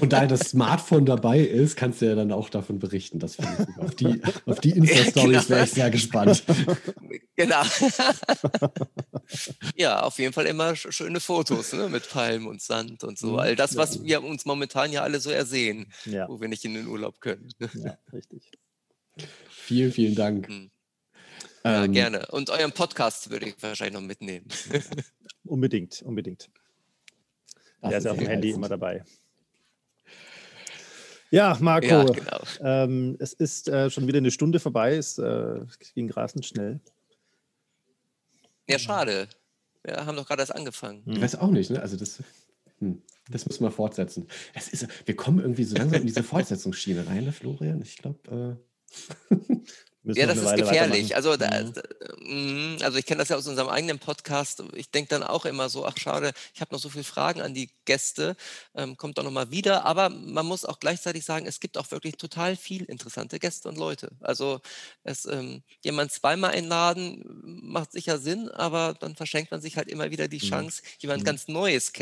Und 0.00 0.12
da 0.12 0.26
das 0.26 0.40
Smartphone 0.50 1.06
dabei 1.06 1.38
ist, 1.38 1.76
kannst 1.76 2.02
du 2.02 2.06
ja 2.06 2.16
dann 2.16 2.32
auch 2.32 2.48
davon 2.48 2.80
berichten. 2.80 3.20
Das 3.20 3.38
ich 3.38 3.78
auf 3.78 3.94
die, 3.94 4.20
auf 4.44 4.58
die 4.58 4.70
Insta-Stories 4.76 5.46
genau. 5.46 5.48
wäre 5.48 5.64
ich 5.64 5.70
sehr 5.70 5.90
gespannt. 5.90 6.44
Genau. 7.36 7.62
ja, 9.76 10.02
auf 10.02 10.18
jeden 10.18 10.32
Fall 10.32 10.46
immer 10.46 10.76
schöne 10.76 11.20
Fotos 11.20 11.72
ne? 11.72 11.88
mit 11.88 12.08
Palmen 12.08 12.46
und 12.46 12.60
Sand 12.60 13.04
und 13.04 13.18
so. 13.18 13.32
Mhm. 13.32 13.38
All 13.38 13.56
das, 13.56 13.76
was 13.76 14.02
wir 14.02 14.22
uns 14.22 14.44
momentan 14.44 14.92
ja 14.92 15.02
alle 15.02 15.20
so 15.20 15.30
ersehen, 15.30 15.92
ja. 16.04 16.28
wo 16.28 16.40
wir 16.40 16.48
nicht 16.48 16.64
in 16.64 16.74
den 16.74 16.86
Urlaub 16.86 17.20
können. 17.20 17.48
Ja, 17.74 17.98
richtig. 18.12 18.50
Vielen, 19.50 19.92
vielen 19.92 20.14
Dank. 20.14 20.48
Mhm. 20.48 20.70
Ja, 21.64 21.84
ähm, 21.84 21.92
gerne. 21.92 22.26
Und 22.26 22.50
euren 22.50 22.72
Podcast 22.72 23.30
würde 23.30 23.48
ich 23.48 23.62
wahrscheinlich 23.62 23.94
noch 23.94 24.06
mitnehmen. 24.06 24.46
unbedingt, 25.44 26.02
unbedingt. 26.02 26.50
Der 27.82 27.98
ist 27.98 28.06
auf 28.06 28.16
dem 28.16 28.26
Handy 28.26 28.50
immer 28.50 28.68
dabei. 28.68 29.04
Ja, 31.30 31.56
Marco, 31.60 31.86
ja, 31.86 32.04
genau. 32.04 32.40
ähm, 32.60 33.16
es 33.18 33.32
ist 33.32 33.68
äh, 33.68 33.90
schon 33.90 34.06
wieder 34.06 34.18
eine 34.18 34.30
Stunde 34.30 34.60
vorbei. 34.60 34.94
Es 34.94 35.18
äh, 35.18 35.60
ging 35.94 36.10
rasend 36.10 36.46
schnell. 36.46 36.80
Ja, 38.68 38.78
schade. 38.78 39.28
Wir 39.82 40.06
haben 40.06 40.16
doch 40.16 40.26
gerade 40.26 40.42
erst 40.42 40.54
angefangen. 40.54 41.02
Ich 41.06 41.20
weiß 41.20 41.36
auch 41.36 41.50
nicht, 41.50 41.70
ne? 41.70 41.80
Also 41.80 41.96
das, 41.96 42.22
hm, 42.78 43.02
das 43.30 43.46
müssen 43.46 43.64
wir 43.64 43.70
fortsetzen. 43.70 44.28
Es 44.54 44.68
ist, 44.68 44.88
wir 45.04 45.16
kommen 45.16 45.40
irgendwie 45.40 45.64
so 45.64 45.76
langsam 45.76 46.00
in 46.00 46.06
diese 46.06 46.22
Fortsetzungsschiene 46.24 47.06
rein, 47.06 47.24
ne, 47.24 47.32
Florian? 47.32 47.82
Ich 47.82 47.96
glaube. 47.96 48.58
Äh 49.30 49.36
Müssen 50.04 50.16
Ja, 50.16 50.26
das 50.26 50.40
ist 50.40 50.54
Weile 50.54 50.54
gefährlich. 50.54 51.16
Also, 51.16 51.36
da, 51.36 51.48
Mhm. 51.48 51.74
da, 51.74 51.82
mm, 52.20 52.76
also 52.82 52.98
ich 52.98 53.04
kenne 53.04 53.18
das 53.18 53.30
ja 53.30 53.36
aus 53.36 53.48
unserem 53.48 53.68
eigenen 53.68 53.98
Podcast. 53.98 54.62
Ich 54.74 54.92
denke 54.92 55.08
dann 55.08 55.24
auch 55.24 55.44
immer 55.44 55.68
so, 55.68 55.84
ach 55.84 55.96
schade, 55.98 56.32
ich 56.54 56.60
habe 56.60 56.72
noch 56.72 56.78
so 56.80 56.88
viele 56.88 57.02
Fragen 57.02 57.40
an 57.40 57.52
die 57.52 57.70
Gäste, 57.84 58.36
ähm, 58.76 58.96
kommt 58.96 59.18
doch 59.18 59.24
nochmal 59.24 59.50
wieder. 59.50 59.84
Aber 59.84 60.10
man 60.10 60.46
muss 60.46 60.64
auch 60.64 60.78
gleichzeitig 60.78 61.24
sagen, 61.24 61.46
es 61.46 61.58
gibt 61.58 61.76
auch 61.78 61.90
wirklich 61.90 62.16
total 62.16 62.54
viel 62.54 62.84
interessante 62.84 63.40
Gäste 63.40 63.68
und 63.68 63.76
Leute. 63.76 64.10
Also 64.20 64.60
es, 65.02 65.24
ähm, 65.26 65.64
jemand 65.82 66.12
zweimal 66.12 66.52
einladen 66.52 67.24
macht 67.42 67.90
sicher 67.90 68.18
Sinn, 68.18 68.48
aber 68.50 68.94
dann 68.94 69.16
verschenkt 69.16 69.50
man 69.50 69.60
sich 69.60 69.76
halt 69.76 69.88
immer 69.88 70.10
wieder 70.12 70.28
die 70.28 70.38
Mhm. 70.40 70.64
Chance, 70.64 70.82
jemand 71.00 71.24
Mhm. 71.24 71.24
ganz 71.24 71.48
Neues 71.48 71.92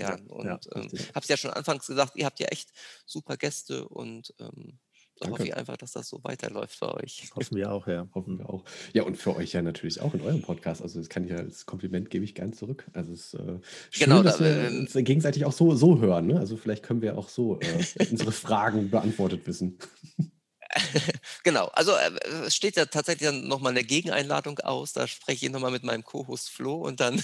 Ja, 0.00 0.16
kennenzulernen. 0.16 0.26
ja, 0.42 0.58
Und 0.58 0.68
ähm, 0.74 0.92
richtig. 0.92 1.12
habe 1.14 1.22
es 1.22 1.28
ja 1.28 1.38
schon 1.38 1.50
anfangs 1.52 1.86
gesagt, 1.86 2.16
ihr 2.16 2.26
habt 2.26 2.38
ja 2.40 2.48
echt 2.48 2.70
super 3.06 3.38
Gäste 3.38 3.88
und 3.88 4.34
ähm, 4.40 4.78
da 5.22 5.30
hoffe 5.30 5.38
Danke. 5.38 5.52
ich 5.52 5.56
einfach, 5.56 5.76
dass 5.76 5.92
das 5.92 6.08
so 6.08 6.20
weiterläuft 6.22 6.80
bei 6.80 6.92
euch. 6.94 7.30
Hoffen 7.34 7.56
wir 7.56 7.72
auch, 7.72 7.86
ja. 7.86 8.08
Hoffen 8.14 8.38
wir 8.38 8.50
auch. 8.50 8.64
Ja, 8.92 9.04
und 9.04 9.16
für 9.16 9.36
euch 9.36 9.52
ja 9.52 9.62
natürlich 9.62 10.00
auch 10.00 10.14
in 10.14 10.20
eurem 10.20 10.42
Podcast. 10.42 10.82
Also 10.82 10.98
das 10.98 11.08
kann 11.08 11.24
ich 11.24 11.30
ja, 11.30 11.42
das 11.42 11.66
Kompliment 11.66 12.10
gebe 12.10 12.24
ich 12.24 12.34
gern 12.34 12.52
zurück. 12.52 12.86
Also 12.92 13.12
es 13.12 13.32
ist 13.32 13.34
äh, 13.34 13.58
schön, 13.90 14.04
Genau, 14.04 14.22
dass 14.22 14.38
da, 14.38 14.44
wir 14.44 14.68
ähm, 14.68 14.80
uns 14.80 14.92
gegenseitig 14.94 15.44
auch 15.44 15.52
so, 15.52 15.74
so 15.74 16.00
hören. 16.00 16.26
Ne? 16.26 16.38
Also 16.38 16.56
vielleicht 16.56 16.82
können 16.82 17.02
wir 17.02 17.16
auch 17.16 17.28
so 17.28 17.60
äh, 17.60 18.06
unsere 18.10 18.32
Fragen 18.32 18.90
beantwortet 18.90 19.46
wissen. 19.46 19.78
Genau, 21.44 21.66
also 21.68 21.92
äh, 21.92 22.10
es 22.46 22.54
steht 22.54 22.76
ja 22.76 22.86
tatsächlich 22.86 23.28
dann 23.28 23.48
nochmal 23.48 23.72
eine 23.72 23.82
Gegeneinladung 23.84 24.58
aus. 24.60 24.92
Da 24.92 25.06
spreche 25.08 25.46
ich 25.46 25.52
nochmal 25.52 25.70
mit 25.72 25.82
meinem 25.82 26.04
Co-Host 26.04 26.50
Flo 26.50 26.74
und 26.76 27.00
dann 27.00 27.16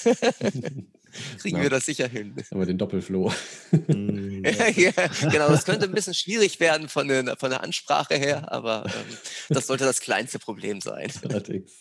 kriegen 1.38 1.57
Ja. 1.57 1.62
wir 1.62 1.70
das 1.70 1.86
sicher 1.86 2.09
hin. 2.09 2.34
Aber 2.51 2.66
den 2.66 2.78
Doppelfloh. 2.78 3.32
Mhm, 3.70 4.44
ja. 4.76 4.92
genau, 5.30 5.51
es 5.51 5.64
könnte 5.64 5.86
ein 5.86 5.92
bisschen 5.92 6.14
schwierig 6.14 6.59
werden 6.61 6.88
von 6.88 7.09
der, 7.09 7.36
von 7.36 7.51
der 7.51 7.62
Ansprache 7.62 8.16
her, 8.16 8.51
aber 8.53 8.84
ähm, 8.86 9.16
das 9.51 9.66
sollte 9.66 9.84
das 9.84 10.01
kleinste 10.01 10.38
Problem 10.38 10.80
sein. 10.80 11.11
Allerdings. 11.22 11.72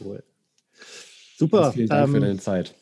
Cool. 0.00 0.22
Super. 1.38 1.72
vielen 1.72 1.88
Dank 1.88 2.10
für 2.10 2.16
ähm, 2.16 2.22
deine 2.22 2.38
Zeit. 2.38 2.74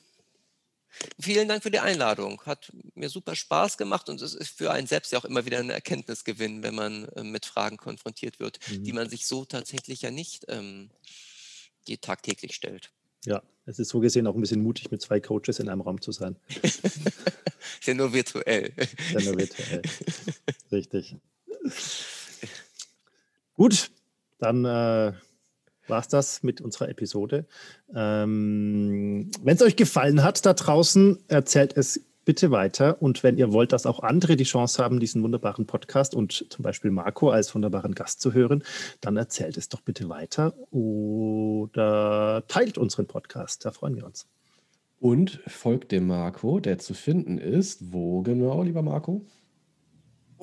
Vielen 1.18 1.48
Dank 1.48 1.62
für 1.62 1.70
die 1.70 1.80
Einladung. 1.80 2.42
Hat 2.46 2.70
mir 2.94 3.08
super 3.08 3.34
Spaß 3.34 3.76
gemacht 3.78 4.08
und 4.08 4.20
es 4.22 4.34
ist 4.34 4.56
für 4.56 4.70
einen 4.70 4.86
selbst 4.86 5.12
ja 5.12 5.18
auch 5.18 5.24
immer 5.24 5.44
wieder 5.46 5.58
ein 5.58 5.70
Erkenntnisgewinn, 5.70 6.62
wenn 6.62 6.74
man 6.74 7.06
äh, 7.10 7.22
mit 7.24 7.46
Fragen 7.46 7.76
konfrontiert 7.76 8.40
wird, 8.40 8.58
die 8.68 8.90
Mhm. 8.92 8.96
man 8.96 9.10
sich 9.10 9.26
so 9.26 9.44
tatsächlich 9.44 10.02
ja 10.02 10.10
nicht 10.10 10.44
ähm, 10.48 10.90
die 11.86 11.98
tagtäglich 11.98 12.54
stellt. 12.54 12.90
Ja, 13.26 13.42
es 13.66 13.78
ist 13.78 13.88
so 13.90 14.00
gesehen 14.00 14.26
auch 14.26 14.34
ein 14.34 14.40
bisschen 14.40 14.62
mutig, 14.62 14.90
mit 14.90 15.02
zwei 15.02 15.20
Coaches 15.20 15.58
in 15.58 15.68
einem 15.68 15.82
Raum 15.82 16.00
zu 16.00 16.12
sein. 16.12 16.36
Ist 16.62 17.86
ja 17.86 17.94
nur 17.94 18.12
virtuell. 18.12 18.72
Dann 19.12 19.24
nur 19.24 19.38
virtuell. 19.38 19.82
Richtig. 20.72 21.16
Gut, 23.54 23.90
dann 24.38 24.64
äh, 24.64 25.12
war 25.90 26.00
es 26.00 26.08
das 26.08 26.42
mit 26.42 26.60
unserer 26.60 26.88
Episode. 26.88 27.46
Ähm, 27.94 29.30
wenn 29.42 29.56
es 29.56 29.62
euch 29.62 29.76
gefallen 29.76 30.22
hat 30.22 30.44
da 30.46 30.54
draußen, 30.54 31.18
erzählt 31.28 31.76
es 31.76 32.00
bitte 32.24 32.50
weiter. 32.50 33.02
Und 33.02 33.22
wenn 33.22 33.36
ihr 33.36 33.52
wollt, 33.52 33.72
dass 33.72 33.86
auch 33.86 34.00
andere 34.00 34.36
die 34.36 34.44
Chance 34.44 34.82
haben, 34.82 35.00
diesen 35.00 35.22
wunderbaren 35.22 35.66
Podcast 35.66 36.14
und 36.14 36.46
zum 36.48 36.62
Beispiel 36.62 36.90
Marco 36.90 37.30
als 37.30 37.54
wunderbaren 37.54 37.94
Gast 37.94 38.20
zu 38.20 38.32
hören, 38.32 38.62
dann 39.00 39.16
erzählt 39.16 39.56
es 39.56 39.68
doch 39.68 39.80
bitte 39.80 40.08
weiter 40.08 40.54
oder 40.70 42.44
teilt 42.48 42.78
unseren 42.78 43.06
Podcast. 43.06 43.64
Da 43.64 43.72
freuen 43.72 43.96
wir 43.96 44.06
uns. 44.06 44.26
Und 45.00 45.40
folgt 45.46 45.92
dem 45.92 46.06
Marco, 46.06 46.60
der 46.60 46.78
zu 46.78 46.94
finden 46.94 47.38
ist. 47.38 47.92
Wo 47.92 48.22
genau, 48.22 48.62
lieber 48.62 48.82
Marco? 48.82 49.24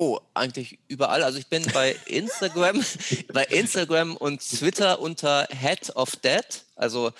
Oh, 0.00 0.20
eigentlich 0.32 0.78
überall. 0.86 1.24
Also 1.24 1.40
ich 1.40 1.48
bin 1.48 1.66
bei 1.74 1.96
Instagram, 2.06 2.84
bei 3.34 3.44
Instagram 3.46 4.16
und 4.16 4.40
Twitter 4.40 5.00
unter 5.00 5.48
Head 5.50 5.96
of 5.96 6.14
Dead. 6.14 6.44
Also 6.76 7.08
äh, 7.08 7.10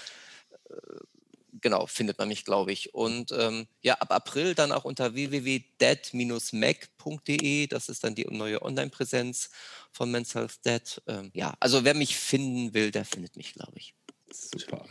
genau, 1.61 1.89
findet 1.89 2.19
man 2.19 2.29
mich, 2.29 2.45
glaube 2.45 2.71
ich. 2.71 2.95
Und 2.95 3.33
ähm, 3.33 3.67
ja, 3.83 3.95
ab 3.95 4.13
April 4.13 4.55
dann 4.55 4.71
auch 4.71 4.85
unter 4.85 5.15
www.dead-mac.de. 5.15 7.67
Das 7.67 7.89
ist 7.89 8.05
dann 8.05 8.15
die 8.15 8.29
neue 8.31 8.63
Online-Präsenz 8.63 9.51
von 9.91 10.13
Men's 10.13 10.37
Health 10.37 10.65
Dead. 10.65 11.03
Ähm, 11.09 11.33
ja, 11.35 11.55
also 11.59 11.83
wer 11.83 11.95
mich 11.95 12.17
finden 12.17 12.75
will, 12.75 12.93
der 12.93 13.05
findet 13.05 13.37
mich, 13.37 13.55
glaube 13.55 13.73
ich. 13.75 13.93
Super. 14.31 14.85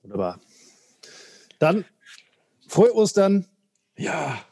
Wunderbar. 0.00 0.40
Dann 1.58 1.84
frohe 2.68 2.94
Ostern. 2.94 3.46
Ja, 3.98 4.42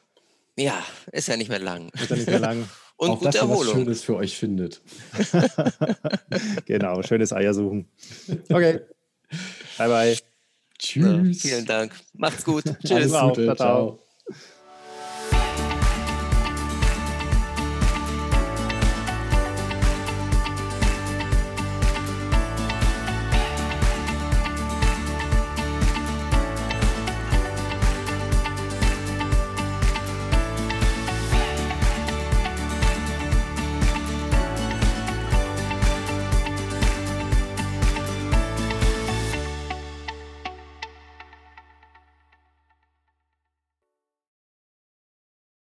Ja, 0.60 0.84
ist 1.12 1.28
ja 1.28 1.36
nicht 1.36 1.48
mehr 1.48 1.58
lang. 1.58 1.88
Ist 1.94 2.10
ja 2.10 2.16
nicht 2.16 2.28
mehr 2.28 2.38
lang. 2.38 2.68
Und 2.96 3.10
auch 3.10 3.18
gute 3.18 3.30
dass 3.30 3.34
ihr 3.36 3.42
was 3.42 3.50
Erholung. 3.50 3.74
Schönes 3.76 4.04
für 4.04 4.16
euch 4.16 4.36
findet. 4.36 4.82
genau, 6.66 7.02
schönes 7.02 7.32
Eier 7.32 7.54
suchen. 7.54 7.88
Okay. 8.50 8.80
Bye, 9.78 9.88
bye. 9.88 10.16
Tschüss. 10.78 11.40
Vielen 11.40 11.64
Dank. 11.64 11.94
Macht's 12.12 12.44
gut. 12.44 12.66
Alles 12.66 12.78
Tschüss. 12.84 13.10
Ciao, 13.10 13.28
Gute, 13.30 13.44
ciao. 13.46 13.56
ciao. 13.56 14.09